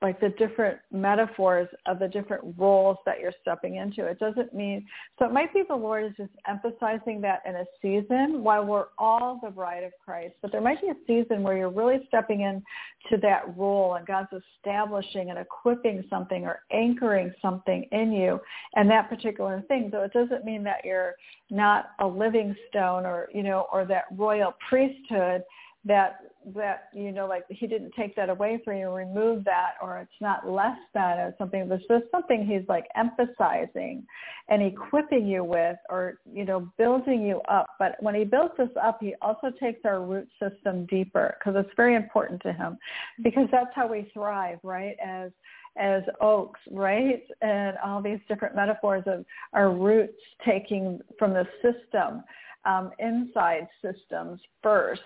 [0.01, 4.05] like the different metaphors of the different roles that you're stepping into.
[4.05, 4.85] It doesn't mean,
[5.17, 8.85] so it might be the Lord is just emphasizing that in a season while we're
[8.97, 12.41] all the bride of Christ, but there might be a season where you're really stepping
[12.41, 18.39] into that role and God's establishing and equipping something or anchoring something in you
[18.75, 19.89] and that particular thing.
[19.91, 21.15] So it doesn't mean that you're
[21.49, 25.43] not a living stone or, you know, or that royal priesthood
[25.85, 26.19] that
[26.55, 30.11] that you know like he didn't take that away from you remove that or it's
[30.19, 34.05] not less than or something it's just something he's like emphasizing
[34.49, 38.69] and equipping you with or you know building you up but when he builds us
[38.81, 42.77] up he also takes our root system deeper because it's very important to him
[43.23, 45.31] because that's how we thrive right as
[45.77, 47.23] as oaks, right?
[47.41, 52.23] And all these different metaphors of our roots taking from the system,
[52.65, 55.01] um, inside systems first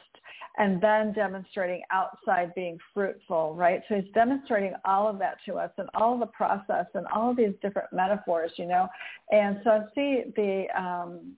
[0.57, 3.81] and then demonstrating outside being fruitful, right?
[3.87, 7.37] So he's demonstrating all of that to us and all the process and all of
[7.37, 8.87] these different metaphors, you know.
[9.31, 11.35] And so I see the um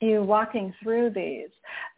[0.00, 1.48] you walking through these,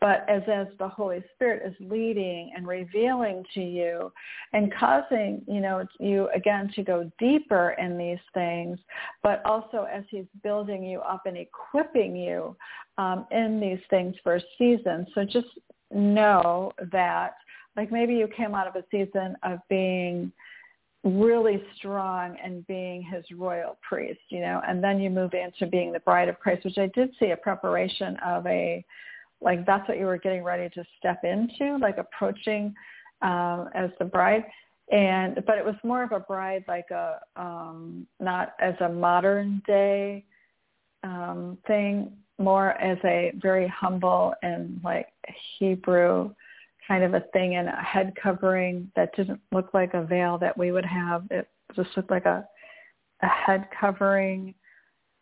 [0.00, 4.12] but as as the Holy Spirit is leading and revealing to you
[4.52, 8.78] and causing, you know, you again to go deeper in these things,
[9.22, 12.56] but also as he's building you up and equipping you
[12.98, 15.06] um, in these things for a season.
[15.14, 15.48] So just
[15.90, 17.34] know that
[17.76, 20.32] like maybe you came out of a season of being
[21.04, 25.92] really strong and being his royal priest, you know, and then you move into being
[25.92, 28.84] the bride of Christ, which I did see a preparation of a,
[29.40, 32.74] like that's what you were getting ready to step into, like approaching
[33.22, 34.44] um, as the bride.
[34.90, 39.62] And, but it was more of a bride, like a, um, not as a modern
[39.66, 40.24] day
[41.04, 45.08] um, thing, more as a very humble and like
[45.58, 46.32] Hebrew
[46.86, 50.56] kind of a thing and a head covering that didn't look like a veil that
[50.56, 51.24] we would have.
[51.30, 52.46] It just looked like a
[53.22, 54.54] a head covering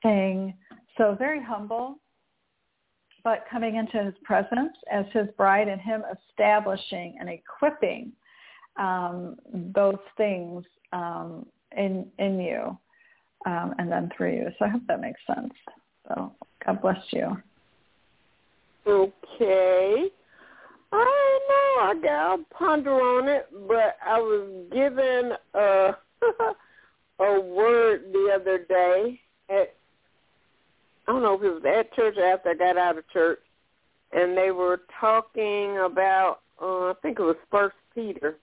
[0.02, 0.54] thing.
[0.98, 1.98] So very humble,
[3.24, 8.12] but coming into his presence as his bride and him establishing and equipping
[8.78, 9.36] um,
[9.74, 12.78] those things um, in in you
[13.46, 14.48] um, and then through you.
[14.58, 15.52] So I hope that makes sense.
[16.08, 16.32] So
[16.66, 17.36] God bless you.
[18.86, 20.08] Okay.
[20.92, 21.82] I know.
[21.82, 25.96] I got to ponder on it, but I was given a
[27.24, 29.74] a word the other day at
[31.08, 33.40] I don't know if it was at church after I got out of church,
[34.12, 38.36] and they were talking about uh, I think it was First Peter,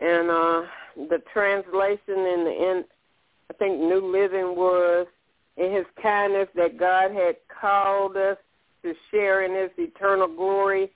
[0.00, 0.62] and uh,
[1.08, 2.84] the translation in the in
[3.50, 5.06] I think New Living was
[5.56, 8.36] in His kindness that God had called us
[8.84, 10.90] to share in his eternal glory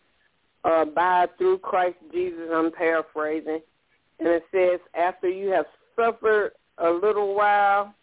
[0.64, 2.48] uh, by through Christ Jesus.
[2.52, 3.60] I'm paraphrasing.
[4.20, 5.66] And it says, after you have
[5.96, 7.94] suffered a little while,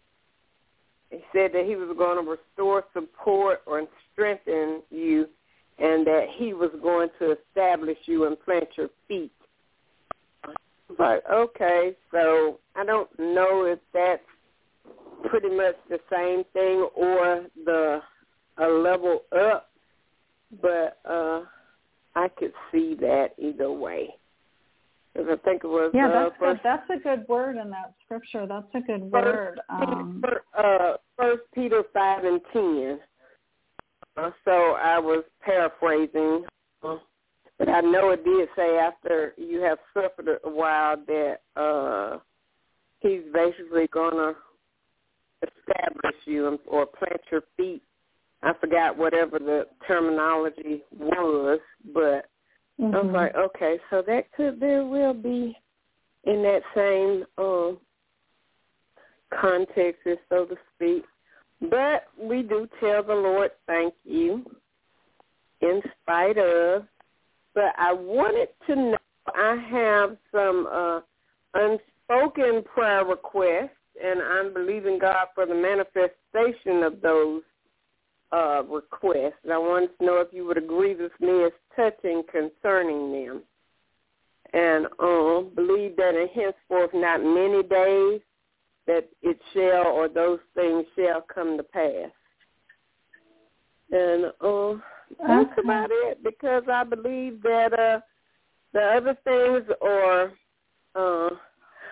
[1.10, 5.28] he said that he was going to restore, support, or strengthen you,
[5.78, 9.30] and that he was going to establish you and plant your feet.
[10.98, 14.22] But okay, so I don't know if that's
[15.24, 18.00] pretty much the same thing or the
[18.58, 19.70] a level up
[20.62, 21.42] but uh
[22.16, 24.14] I could see that either way.
[25.12, 26.70] Because I think it was yeah, uh, that's first, good.
[26.70, 28.46] That's a good word in that scripture.
[28.46, 29.60] That's a good word.
[29.68, 32.98] Um, Peter, uh, First Peter five and ten.
[34.16, 36.44] Uh, so I was paraphrasing,
[36.82, 36.96] uh,
[37.58, 42.18] but I know it did say after you have suffered a while that uh,
[43.00, 44.34] he's basically to
[45.42, 47.82] establish you or plant your feet
[48.42, 51.58] I forgot whatever the terminology was,
[51.92, 52.28] but
[52.80, 52.94] mm-hmm.
[52.94, 53.14] I was mm-hmm.
[53.14, 55.56] like, okay, so that could very well be
[56.24, 57.78] in that same um,
[59.40, 61.04] context, so to speak.
[61.60, 64.44] But we do tell the Lord thank you
[65.62, 66.84] in spite of.
[67.54, 68.98] But I wanted to know,
[69.34, 71.00] I have some uh,
[71.54, 73.70] unspoken prayer requests,
[74.02, 77.42] and I'm believing God for the manifestation of those
[78.32, 79.36] uh, request.
[79.44, 83.42] And I wanted to know if you would agree with me as touching concerning them.
[84.52, 88.20] And um, believe that in henceforth not many days
[88.86, 92.10] that it shall or those things shall come to pass.
[93.90, 94.80] And uh,
[95.26, 95.62] that's okay.
[95.62, 98.00] about it because I believe that uh,
[98.72, 100.32] the other things are
[100.94, 101.30] uh,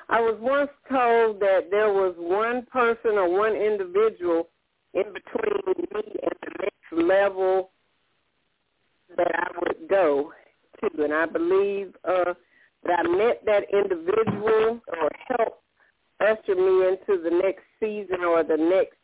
[0.08, 4.48] I was once told that there was one person or one individual
[4.92, 7.70] in between me and the next level
[9.16, 10.32] that I would go
[10.80, 11.04] to.
[11.04, 12.34] And I believe uh,
[12.84, 15.62] that I met that individual or helped
[16.20, 18.96] usher me into the next season or the next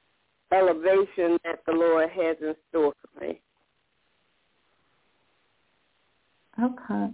[0.53, 3.41] elevation that the Lord has in store for me.
[6.63, 7.13] Okay.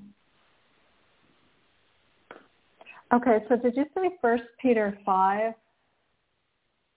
[3.12, 5.55] Okay, so did you say First Peter 5?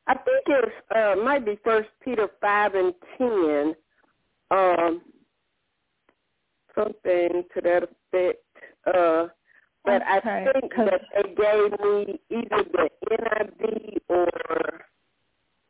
[0.09, 3.75] I think it uh, might be First Peter five and ten,
[4.49, 5.01] um,
[6.73, 8.43] something to that effect.
[8.87, 9.27] Uh,
[9.85, 14.81] but okay, I think that they gave me either the NIV or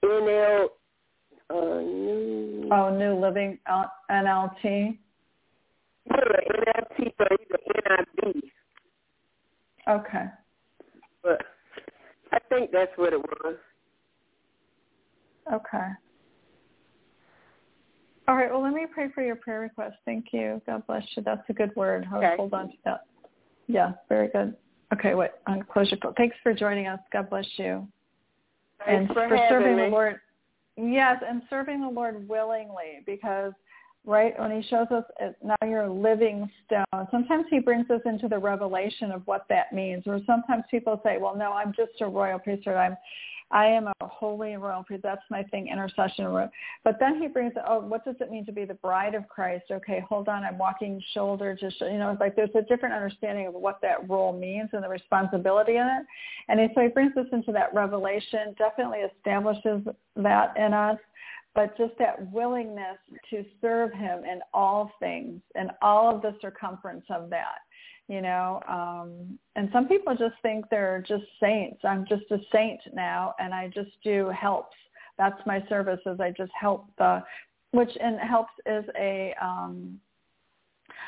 [0.06, 0.68] NL.
[1.52, 3.60] Uh, new, oh, New Living
[4.10, 4.98] NLT.
[6.06, 8.42] Yeah, NLT or either NIV.
[9.90, 10.26] Okay.
[11.24, 11.42] But
[12.32, 13.56] I think that's what it was.
[15.52, 15.88] Okay.
[18.28, 18.52] All right.
[18.52, 19.96] Well, let me pray for your prayer request.
[20.06, 20.62] Thank you.
[20.68, 21.24] God bless you.
[21.24, 22.08] That's a good word.
[22.14, 22.36] Okay.
[22.38, 23.02] Hold on to that.
[23.68, 24.56] Yeah, very good.
[24.94, 25.32] Okay, wait.
[25.48, 26.14] On close your phone.
[26.16, 27.00] Thanks for joining us.
[27.12, 27.88] God bless you.
[28.86, 29.84] Thanks and for, for serving me.
[29.84, 30.20] the Lord.
[30.78, 33.54] Yes, and serving the Lord willingly because
[34.06, 38.02] right when he shows us uh, now you're a living stone sometimes he brings us
[38.06, 41.92] into the revelation of what that means or sometimes people say well no i'm just
[42.02, 42.96] a royal priesthood i'm
[43.52, 45.04] I am a holy royal priest.
[45.04, 46.50] That's my thing, intercession.
[46.84, 49.66] But then he brings, oh, what does it mean to be the bride of Christ?
[49.72, 51.92] Okay, hold on, I'm walking shoulder to shoulder.
[51.92, 54.90] You know, it's like there's a different understanding of what that role means and the
[54.90, 56.06] responsibility in it.
[56.48, 59.82] And so he brings us into that revelation, definitely establishes
[60.16, 61.00] that in us
[61.60, 62.98] but just that willingness
[63.30, 67.60] to serve him in all things and all of the circumference of that
[68.08, 71.82] you know um and some people just think they're just saints.
[71.84, 74.78] I'm just a saint now and i just do helps.
[75.18, 77.22] That's my service is i just help the
[77.72, 80.00] which and helps is a um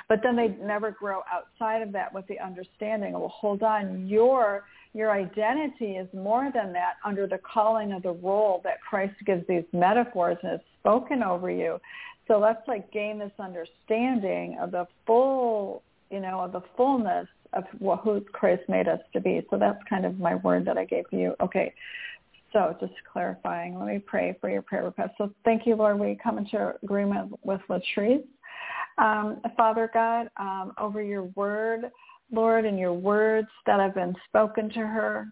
[0.09, 4.63] but then they never grow outside of that with the understanding well hold on your
[4.93, 9.45] your identity is more than that under the calling of the role that christ gives
[9.47, 11.79] these metaphors and has spoken over you
[12.27, 17.63] so let's like gain this understanding of the full you know, of the fullness of
[18.03, 19.45] who Christ made us to be.
[19.49, 21.33] So that's kind of my word that I gave you.
[21.41, 21.73] Okay.
[22.53, 25.13] So just clarifying, let me pray for your prayer request.
[25.17, 25.97] So thank you, Lord.
[25.97, 28.23] We come into agreement with Latrice.
[28.97, 31.91] Um, Father God, um, over your word,
[32.31, 35.27] Lord, and your words that have been spoken to her.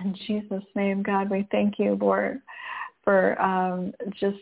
[0.00, 2.40] In Jesus' name, God, we thank you, Lord,
[3.02, 4.38] for um, just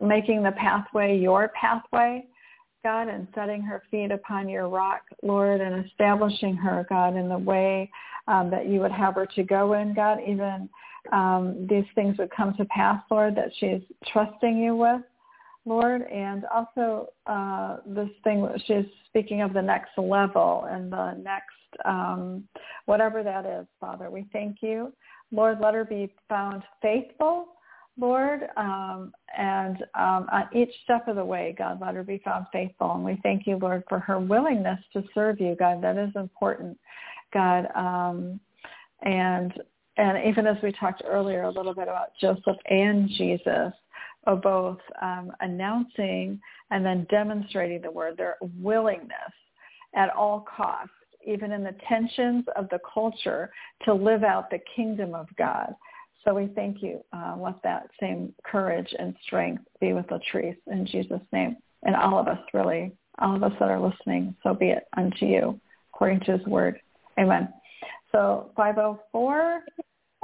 [0.00, 2.26] making the pathway your pathway.
[2.84, 7.36] God, and setting her feet upon your rock, Lord, and establishing her, God, in the
[7.36, 7.90] way
[8.28, 10.18] um, that you would have her to go in, God.
[10.24, 10.68] Even
[11.12, 13.82] um, these things would come to pass, Lord, that she's
[14.12, 15.00] trusting you with,
[15.68, 21.54] Lord, and also uh, this thing she's speaking of the next level and the next
[21.84, 22.44] um,
[22.86, 24.10] whatever that is, Father.
[24.10, 24.92] We thank you,
[25.30, 25.58] Lord.
[25.60, 27.48] Let her be found faithful
[27.98, 32.46] Lord, um, and um, on each step of the way, God, let her be found
[32.52, 32.92] faithful.
[32.92, 35.82] And we thank you, Lord, for her willingness to serve you, God.
[35.82, 36.78] That is important,
[37.34, 37.66] God.
[37.74, 38.40] Um,
[39.02, 39.52] and
[39.96, 43.72] and even as we talked earlier a little bit about Joseph and Jesus,
[44.28, 46.38] of both um, announcing
[46.70, 49.32] and then demonstrating the word, their willingness
[49.96, 50.92] at all costs,
[51.26, 53.50] even in the tensions of the culture,
[53.86, 55.74] to live out the kingdom of God.
[56.24, 57.02] So we thank you.
[57.12, 61.56] Uh, let that same courage and strength be with Latrice in Jesus' name.
[61.84, 65.24] And all of us, really, all of us that are listening, so be it unto
[65.24, 65.58] you,
[65.94, 66.78] according to his word.
[67.18, 67.48] Amen.
[68.12, 69.62] So 504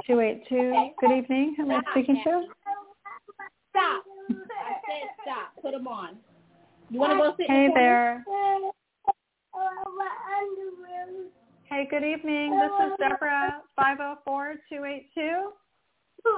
[0.05, 1.55] 282, good evening.
[1.57, 2.43] Who am I speaking to?
[3.75, 4.03] Stop.
[4.29, 5.61] I said stop.
[5.61, 6.15] Put them on.
[6.89, 8.23] You want to go sit Hey there.
[11.63, 12.57] Hey, good evening.
[12.57, 15.41] This is Deborah, 504-282.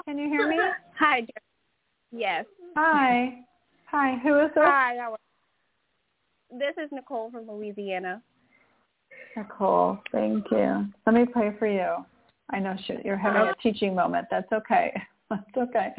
[0.05, 0.57] Can you hear me?
[0.97, 1.27] Hi.
[2.11, 2.45] Yes.
[2.75, 3.41] Hi.
[3.91, 4.15] Hi.
[4.23, 4.63] Who is this?
[4.65, 4.95] Hi.
[6.49, 8.23] This is Nicole from Louisiana.
[9.35, 10.87] Nicole, thank you.
[11.05, 12.03] Let me pray for you.
[12.49, 14.27] I know you're having a teaching moment.
[14.31, 14.99] That's okay.
[15.29, 15.93] That's okay.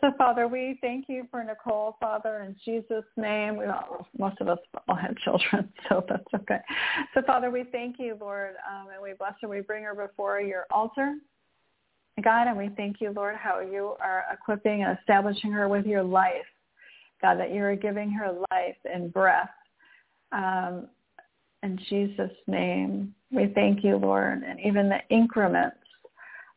[0.00, 3.56] So, Father, we thank you for Nicole, Father, in Jesus' name.
[3.56, 4.58] We all, most of us
[4.88, 6.60] all have children, so that's okay.
[7.14, 9.48] So, Father, we thank you, Lord, um, and we bless her.
[9.48, 11.14] We bring her before your altar.
[12.22, 16.02] God, and we thank you, Lord, how you are equipping and establishing her with your
[16.02, 16.46] life.
[17.20, 19.48] God, that you are giving her life and breath.
[20.32, 20.88] Um,
[21.62, 25.78] in Jesus' name, we thank you, Lord, and even the increments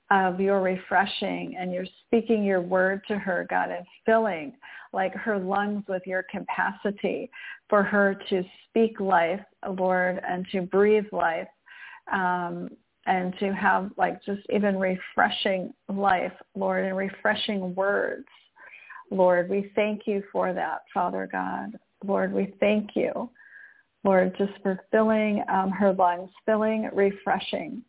[0.09, 4.53] of your refreshing and you're speaking your word to her, God, and filling
[4.93, 7.29] like her lungs with your capacity
[7.69, 11.47] for her to speak life, Lord, and to breathe life.
[12.11, 12.69] Um,
[13.07, 18.27] and to have like just even refreshing life, Lord, and refreshing words.
[19.09, 21.79] Lord, we thank you for that, Father God.
[22.05, 23.29] Lord, we thank you,
[24.03, 27.81] Lord, just for filling um, her lungs, filling, refreshing.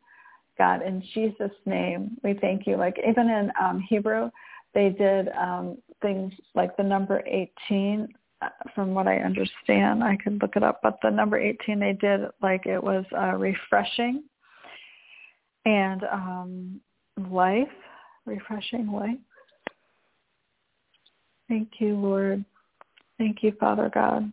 [0.59, 2.77] God, in Jesus' name, we thank you.
[2.77, 4.31] Like even in um, Hebrew,
[4.75, 8.09] they did um, things like the number 18,
[8.43, 10.05] uh, from what I understand.
[10.05, 13.35] I could look it up, but the number 18 they did like it was uh,
[13.37, 14.25] refreshing
[15.65, 16.81] and um,
[17.31, 17.69] life,
[18.27, 19.19] refreshing life.
[21.49, 22.45] Thank you, Lord.
[23.19, 24.31] Thank you, Father God,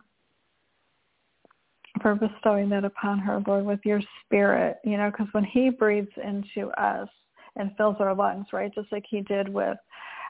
[2.02, 6.12] for bestowing that upon her, Lord, with your spirit, you know, because when he breathes
[6.22, 7.08] into us
[7.56, 9.78] and fills our lungs, right, just like he did with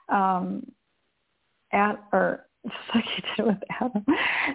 [0.09, 0.65] um,
[1.73, 4.05] at, or just like he did with Adam.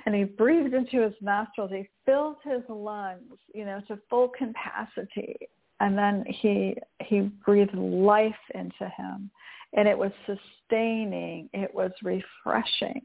[0.06, 1.72] And he breathed into his nostrils.
[1.72, 5.38] He filled his lungs, you know, to full capacity
[5.82, 9.30] and then he he breathed life into him
[9.74, 11.50] and it was sustaining.
[11.54, 13.02] It was refreshing.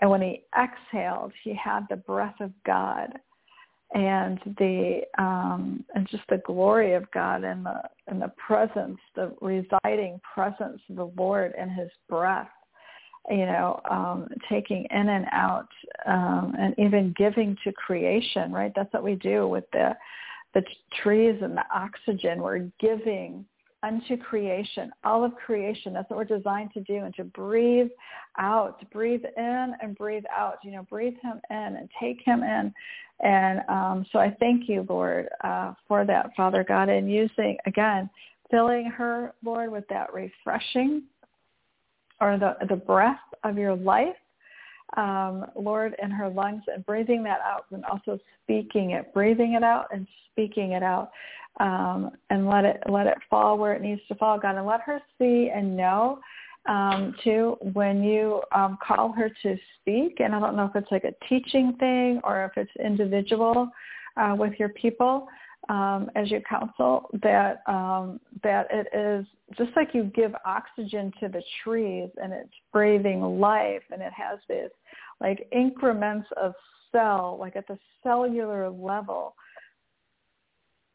[0.00, 3.18] And when he exhaled, he had the breath of God
[3.92, 9.34] and the um, and just the glory of God and the and the presence, the
[9.40, 12.48] residing presence of the Lord in His breath.
[13.30, 15.68] You know, um, taking in and out,
[16.04, 18.52] um, and even giving to creation.
[18.52, 19.96] Right, that's what we do with the
[20.54, 20.62] the
[21.02, 22.42] trees and the oxygen.
[22.42, 23.44] We're giving
[23.84, 25.92] unto creation, all of creation.
[25.92, 27.90] That's what we're designed to do and to breathe
[28.38, 32.42] out, to breathe in and breathe out, you know, breathe him in and take him
[32.42, 32.72] in.
[33.20, 38.08] And um, so I thank you, Lord, uh, for that, Father God, and using, again,
[38.50, 41.02] filling her, Lord, with that refreshing
[42.20, 44.16] or the, the breath of your life
[44.96, 49.62] um, Lord, in her lungs and breathing that out and also speaking it, breathing it
[49.62, 51.10] out and speaking it out.
[51.60, 54.80] Um, and let it let it fall where it needs to fall, God, and let
[54.80, 56.18] her see and know
[56.66, 60.18] um, too when you um, call her to speak.
[60.18, 63.70] And I don't know if it's like a teaching thing or if it's individual
[64.16, 65.28] uh, with your people
[65.68, 69.26] um, as you counsel that um, that it is
[69.56, 74.38] just like you give oxygen to the trees and it's breathing life and it has
[74.48, 74.70] this
[75.20, 76.54] like increments of
[76.92, 79.34] cell, like at the cellular level.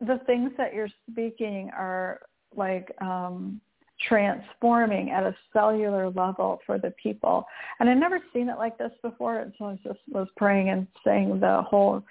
[0.01, 2.21] The things that you're speaking are
[2.55, 3.59] like um,
[4.07, 7.45] transforming at a cellular level for the people.
[7.79, 9.39] And I've never seen it like this before.
[9.39, 12.03] And so I just was praying and saying the whole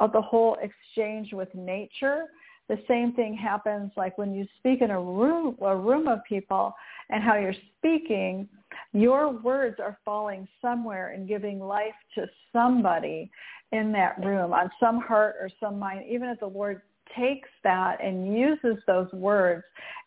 [0.00, 2.24] of the whole exchange with nature.
[2.68, 6.74] The same thing happens like when you speak in a room a room of people
[7.10, 8.48] and how you're speaking,
[8.92, 13.30] your words are falling somewhere and giving life to somebody
[13.72, 16.82] in that room on some heart or some mind, even if the Lord
[17.16, 19.64] takes that and uses those words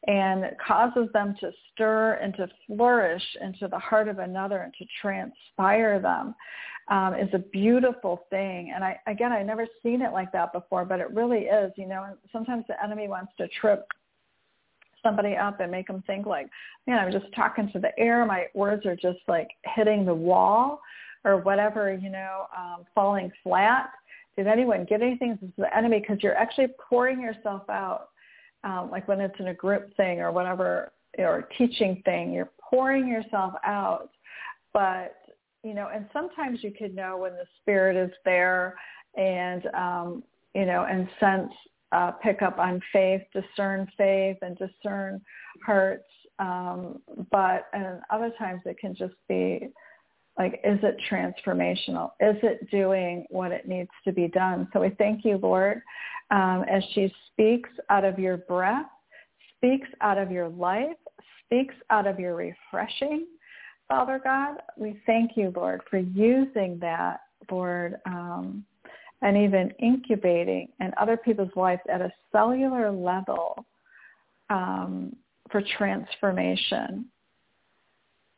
[0.08, 4.86] and causes them to stir and to flourish into the heart of another and to
[5.02, 6.36] transpire them
[6.90, 8.72] um, is a beautiful thing.
[8.74, 11.88] And I, again, I never seen it like that before, but it really is, you
[11.88, 13.88] know, sometimes the enemy wants to trip
[15.04, 16.48] somebody up and make them think like,
[16.88, 18.26] man, I'm just talking to the air.
[18.26, 20.82] My words are just like hitting the wall
[21.24, 23.92] or whatever, you know, um, falling flat
[24.40, 25.38] did anyone get anything?
[25.42, 28.08] This is the enemy because you're actually pouring yourself out.
[28.64, 33.06] Um, like when it's in a group thing or whatever, or teaching thing, you're pouring
[33.06, 34.12] yourself out.
[34.72, 35.18] But,
[35.64, 38.76] you know, and sometimes you could know when the spirit is there
[39.18, 40.24] and, um,
[40.56, 41.52] you know, and sense,
[41.92, 45.22] uh, pick up on faith, discern faith and discern
[45.66, 46.06] hearts.
[46.38, 49.70] Um, but, and other times it can just be,
[50.38, 52.12] like, is it transformational?
[52.22, 54.70] Is it doing what it needs to be done?
[54.72, 55.82] So we thank you, Lord,
[56.32, 58.86] um, as she speaks out of your breath,
[59.58, 60.96] speaks out of your life,
[61.44, 63.26] speaks out of your refreshing,
[63.90, 64.62] Father God.
[64.78, 67.22] We thank you, Lord, for using that,
[67.52, 68.64] Lord, um,
[69.22, 73.66] and even incubating in other people's lives at a cellular level
[74.50, 75.16] um,
[75.52, 77.06] for transformation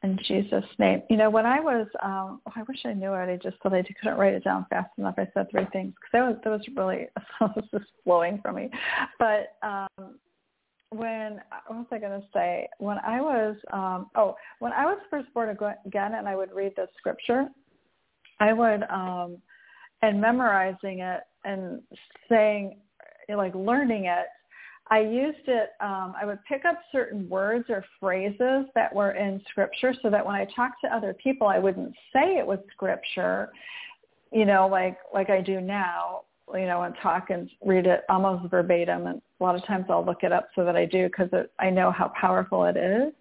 [0.03, 1.03] in Jesus' name.
[1.10, 3.32] You know, when I was, um, oh, I wish I knew it.
[3.32, 5.15] I just thought I couldn't write it down fast enough.
[5.18, 7.07] I said three things because that was that was really
[7.40, 8.69] that was just flowing from me.
[9.19, 10.15] But um,
[10.91, 12.68] when what was I going to say?
[12.80, 16.73] When I was, um, oh, when I was first born again, and I would read
[16.76, 17.47] the scripture,
[18.39, 19.38] I would, um,
[20.01, 21.81] and memorizing it and
[22.30, 22.77] saying,
[23.30, 24.27] like learning it
[24.91, 29.41] I used it, um, I would pick up certain words or phrases that were in
[29.49, 33.53] scripture so that when I talked to other people, I wouldn't say it was scripture,
[34.34, 36.23] you know, like, like I do now,
[36.53, 39.07] you know, and talk and read it almost verbatim.
[39.07, 41.30] And a lot of times I'll look it up so that I do because
[41.60, 43.14] I know how powerful it is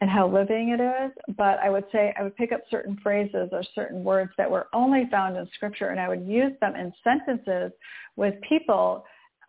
[0.00, 1.12] and how living it is.
[1.36, 4.68] But I would say I would pick up certain phrases or certain words that were
[4.72, 7.72] only found in scripture and I would use them in sentences
[8.16, 9.04] with people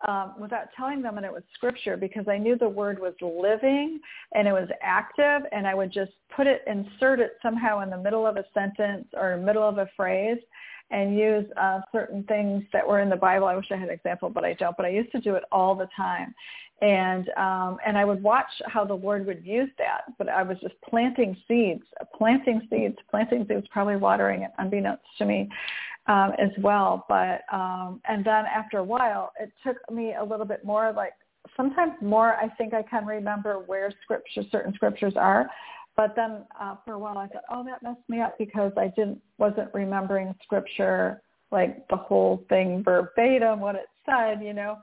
[0.06, 3.98] um, without telling them that it was scripture because I knew the word was living
[4.32, 7.98] and it was active and I would just put it, insert it somehow in the
[7.98, 10.38] middle of a sentence or middle of a phrase
[10.90, 13.46] and use uh, certain things that were in the Bible.
[13.46, 14.76] I wish I had an example, but I don't.
[14.76, 16.34] But I used to do it all the time,
[16.80, 20.02] and um, and I would watch how the Lord would use that.
[20.16, 21.82] But I was just planting seeds,
[22.16, 25.48] planting seeds, planting seeds, probably watering it, unbeknownst to me,
[26.06, 27.04] um, as well.
[27.08, 31.12] But um, and then after a while, it took me a little bit more like
[31.56, 32.34] sometimes more.
[32.36, 35.48] I think I can remember where scripture certain scriptures are.
[35.98, 38.86] But then uh, for a while, I thought, oh, that messed me up because I
[38.94, 41.20] didn't wasn't remembering scripture
[41.50, 44.78] like the whole thing verbatim what it said, you know.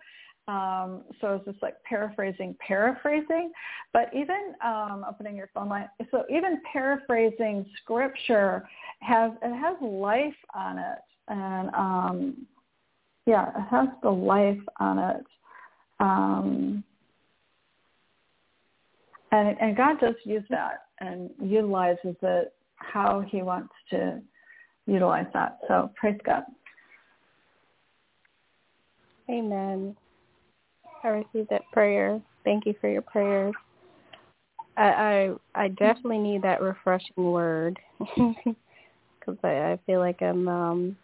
[0.50, 3.54] Um, so it's just like paraphrasing, paraphrasing.
[3.94, 8.68] But even um, opening your phone line, so even paraphrasing scripture
[9.00, 12.46] has it has life on it, and um,
[13.26, 15.26] yeah, it has the life on it.
[16.02, 16.84] Um,
[19.32, 24.22] and, and God does use that and utilizes it how he wants to
[24.86, 25.60] utilize that.
[25.68, 26.44] So praise God.
[29.30, 29.96] Amen.
[31.04, 32.22] I received that prayer.
[32.44, 33.54] Thank you for your prayers.
[34.78, 40.98] I I, I definitely need that refreshing word because I, I feel like I'm um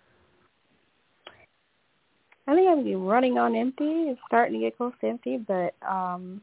[2.47, 4.09] I think I'm be running on empty.
[4.09, 6.41] It's starting to get close to empty, but um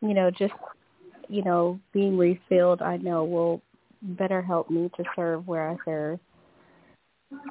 [0.00, 0.54] you know just
[1.28, 3.62] you know being refilled I know will
[4.02, 6.20] better help me to serve where I serve.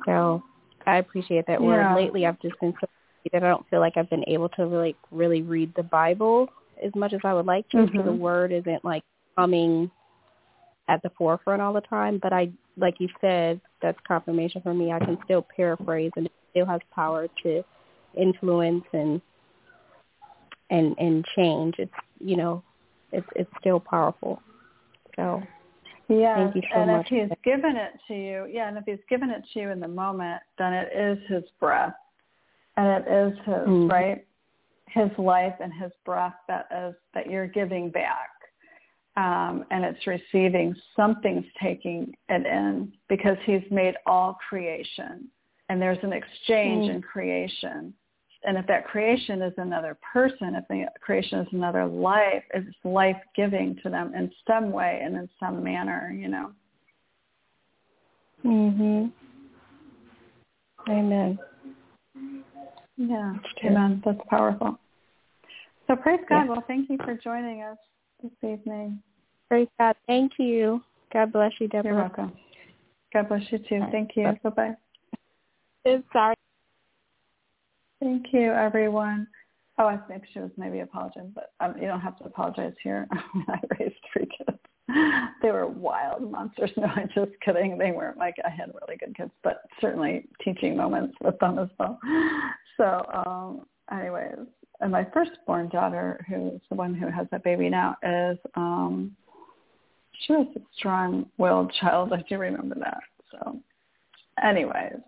[0.06, 0.43] So
[0.85, 1.81] I appreciate that word.
[1.81, 1.95] Yeah.
[1.95, 2.88] Lately I've just been so
[3.34, 6.47] that I don't feel like I've been able to really really read the Bible
[6.84, 7.77] as much as I would like to.
[7.77, 7.97] Mm-hmm.
[7.97, 9.03] So the word isn't like
[9.35, 9.89] coming
[10.88, 12.19] at the forefront all the time.
[12.22, 14.91] But I, like you said, that's confirmation for me.
[14.91, 17.64] I can still paraphrase, and it still has power to
[18.18, 19.22] influence and
[20.69, 21.76] and and change.
[21.77, 22.64] It's you know,
[23.11, 24.41] it's it's still powerful.
[25.15, 25.41] So
[26.07, 27.07] yeah, Thank you so and much.
[27.11, 29.80] if he's given it to you, yeah, and if he's given it to you in
[29.80, 31.95] the moment, then it is his breath,
[32.77, 33.91] and it is his Mm.
[33.91, 34.26] right,
[34.88, 38.30] his life and his breath that is that you're giving back,
[39.18, 40.76] um, and it's receiving.
[40.95, 45.27] Something's taking it in because he's made all creation,
[45.69, 46.95] and there's an exchange Mm.
[46.95, 47.94] in creation.
[48.45, 53.17] And if that creation is another person, if the creation is another life, it's life
[53.35, 56.51] giving to them in some way and in some manner, you know.
[58.43, 59.11] Mhm.
[60.88, 61.39] Amen.
[62.97, 63.35] Yeah.
[63.63, 64.01] Amen.
[64.05, 64.77] That's powerful.
[65.88, 66.45] So praise God.
[66.45, 66.49] Yeah.
[66.49, 67.77] Well, thank you for joining us
[68.22, 69.01] this evening.
[69.49, 69.95] Praise God.
[70.05, 70.84] Thank you.
[71.11, 71.91] God bless you, Deborah.
[71.91, 72.34] You're welcome.
[73.11, 73.80] God bless you too.
[73.80, 73.91] Right.
[73.91, 74.23] Thank you.
[74.23, 74.39] Bye.
[74.43, 76.01] Bye-bye.
[76.13, 76.34] Sorry.
[78.06, 79.26] Thank you, everyone.
[79.80, 83.07] Oh, I think she was maybe apologizing, but um, you don't have to apologize here.
[83.48, 84.60] I raised three kids.
[85.41, 86.69] They were wild monsters.
[86.77, 87.80] No, I'm just kidding.
[87.80, 91.69] They weren't like I had really good kids, but certainly teaching moments with them as
[91.80, 91.98] well.
[92.77, 94.45] So, um, anyways,
[94.82, 99.15] and my firstborn daughter, who's the one who has that baby now, is um,
[100.27, 102.14] she was a strong-willed child.
[102.14, 102.99] I do remember that.
[103.32, 103.60] So,
[104.44, 104.99] anyways,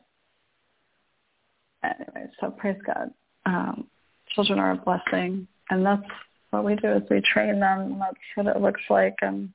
[1.99, 3.11] anyway, so praise God.
[3.45, 3.87] Um,
[4.33, 6.03] children are a blessing, and that's
[6.51, 7.81] what we do is we train them.
[7.81, 9.49] And that's what it looks like and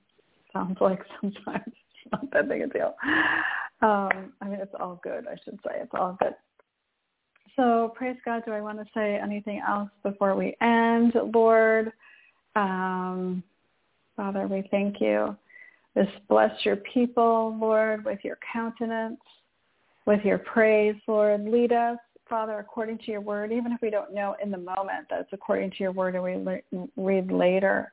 [0.52, 1.72] sounds like sometimes.
[2.10, 2.94] Not that big a deal.
[3.80, 5.26] Um, I mean, it's all good.
[5.26, 6.34] I should say it's all good.
[7.56, 8.42] So praise God.
[8.44, 11.92] Do I want to say anything else before we end, Lord?
[12.56, 13.42] Um,
[14.16, 15.36] Father, we thank you.
[15.96, 19.20] Just bless your people, Lord, with your countenance
[20.06, 21.44] with your praise, Lord.
[21.44, 25.06] Lead us, Father, according to your word, even if we don't know in the moment
[25.10, 27.92] that it's according to your word and we le- read later.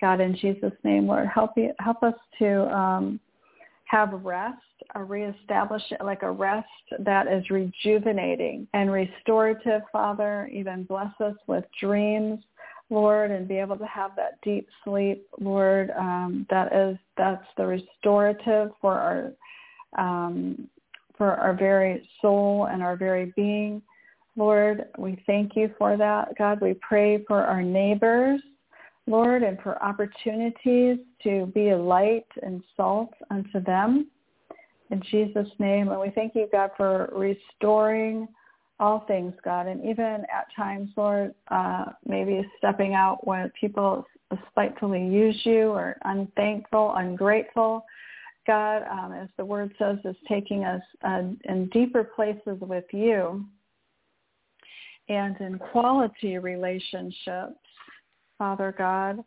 [0.00, 3.20] God, in Jesus' name, Lord, help you, help us to um,
[3.84, 4.56] have rest,
[4.94, 6.68] a reestablish like a rest
[7.00, 10.48] that is rejuvenating and restorative, Father.
[10.52, 12.40] Even bless us with dreams,
[12.88, 15.90] Lord, and be able to have that deep sleep, Lord.
[15.98, 19.32] Um, that is that's the restorative for our
[19.98, 20.68] um,
[21.20, 23.82] for our very soul and our very being.
[24.36, 26.28] Lord, we thank you for that.
[26.38, 28.40] God, we pray for our neighbors,
[29.06, 34.06] Lord, and for opportunities to be a light and salt unto them.
[34.90, 35.90] In Jesus' name.
[35.90, 38.26] And we thank you, God, for restoring
[38.78, 44.06] all things, God, and even at times, Lord, uh, maybe stepping out when people
[44.48, 47.84] spitefully use you or unthankful, ungrateful.
[48.50, 53.44] God, um, as the word says, is taking us uh, in deeper places with you
[55.08, 57.60] and in quality relationships,
[58.38, 59.22] Father God.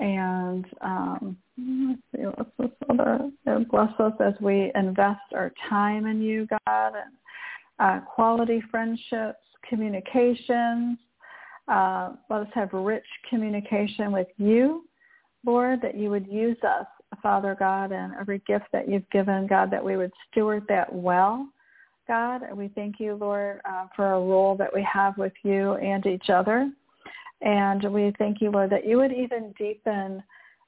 [0.00, 3.30] And um, let's see, what's this other?
[3.70, 7.14] Bless us as we invest our time in you, God, and
[7.78, 10.98] uh, quality friendships, communications.
[11.68, 14.86] Uh, let us have rich communication with you,
[15.44, 16.86] Lord, that you would use us
[17.22, 21.48] Father God, and every gift that you've given, God, that we would steward that well,
[22.08, 22.42] God.
[22.54, 26.30] We thank you, Lord, uh, for a role that we have with you and each
[26.30, 26.70] other.
[27.42, 30.22] And we thank you, Lord, that you would even deepen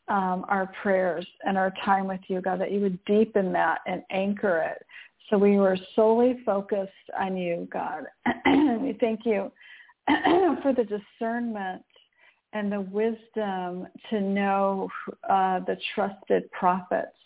[0.08, 4.02] um, our prayers and our time with you, God, that you would deepen that and
[4.10, 4.84] anchor it.
[5.28, 8.04] So we were solely focused on you, God.
[8.80, 9.52] we thank you
[10.62, 11.82] for the discernment
[12.52, 14.88] and the wisdom to know
[15.28, 17.16] uh, the trusted prophets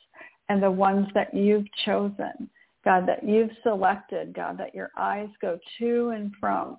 [0.49, 2.51] and the ones that you've chosen,
[2.85, 6.78] God, that you've selected, God, that your eyes go to and from,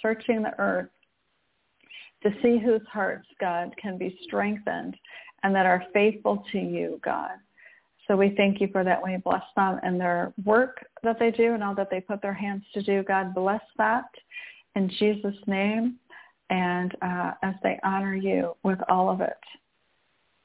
[0.00, 0.90] searching the earth
[2.22, 4.96] to see whose hearts, God, can be strengthened
[5.42, 7.32] and that are faithful to you, God.
[8.06, 9.02] So we thank you for that.
[9.02, 12.34] We bless them and their work that they do and all that they put their
[12.34, 13.02] hands to do.
[13.02, 14.04] God bless that
[14.76, 15.96] in Jesus' name
[16.50, 19.36] and uh, as they honor you with all of it.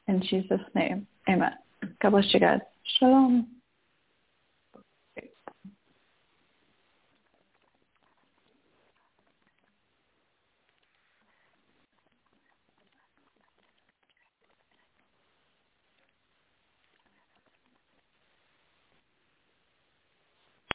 [0.08, 1.54] In Jesus' name, amen.
[2.02, 2.60] God bless you guys.
[2.98, 3.48] Shalom.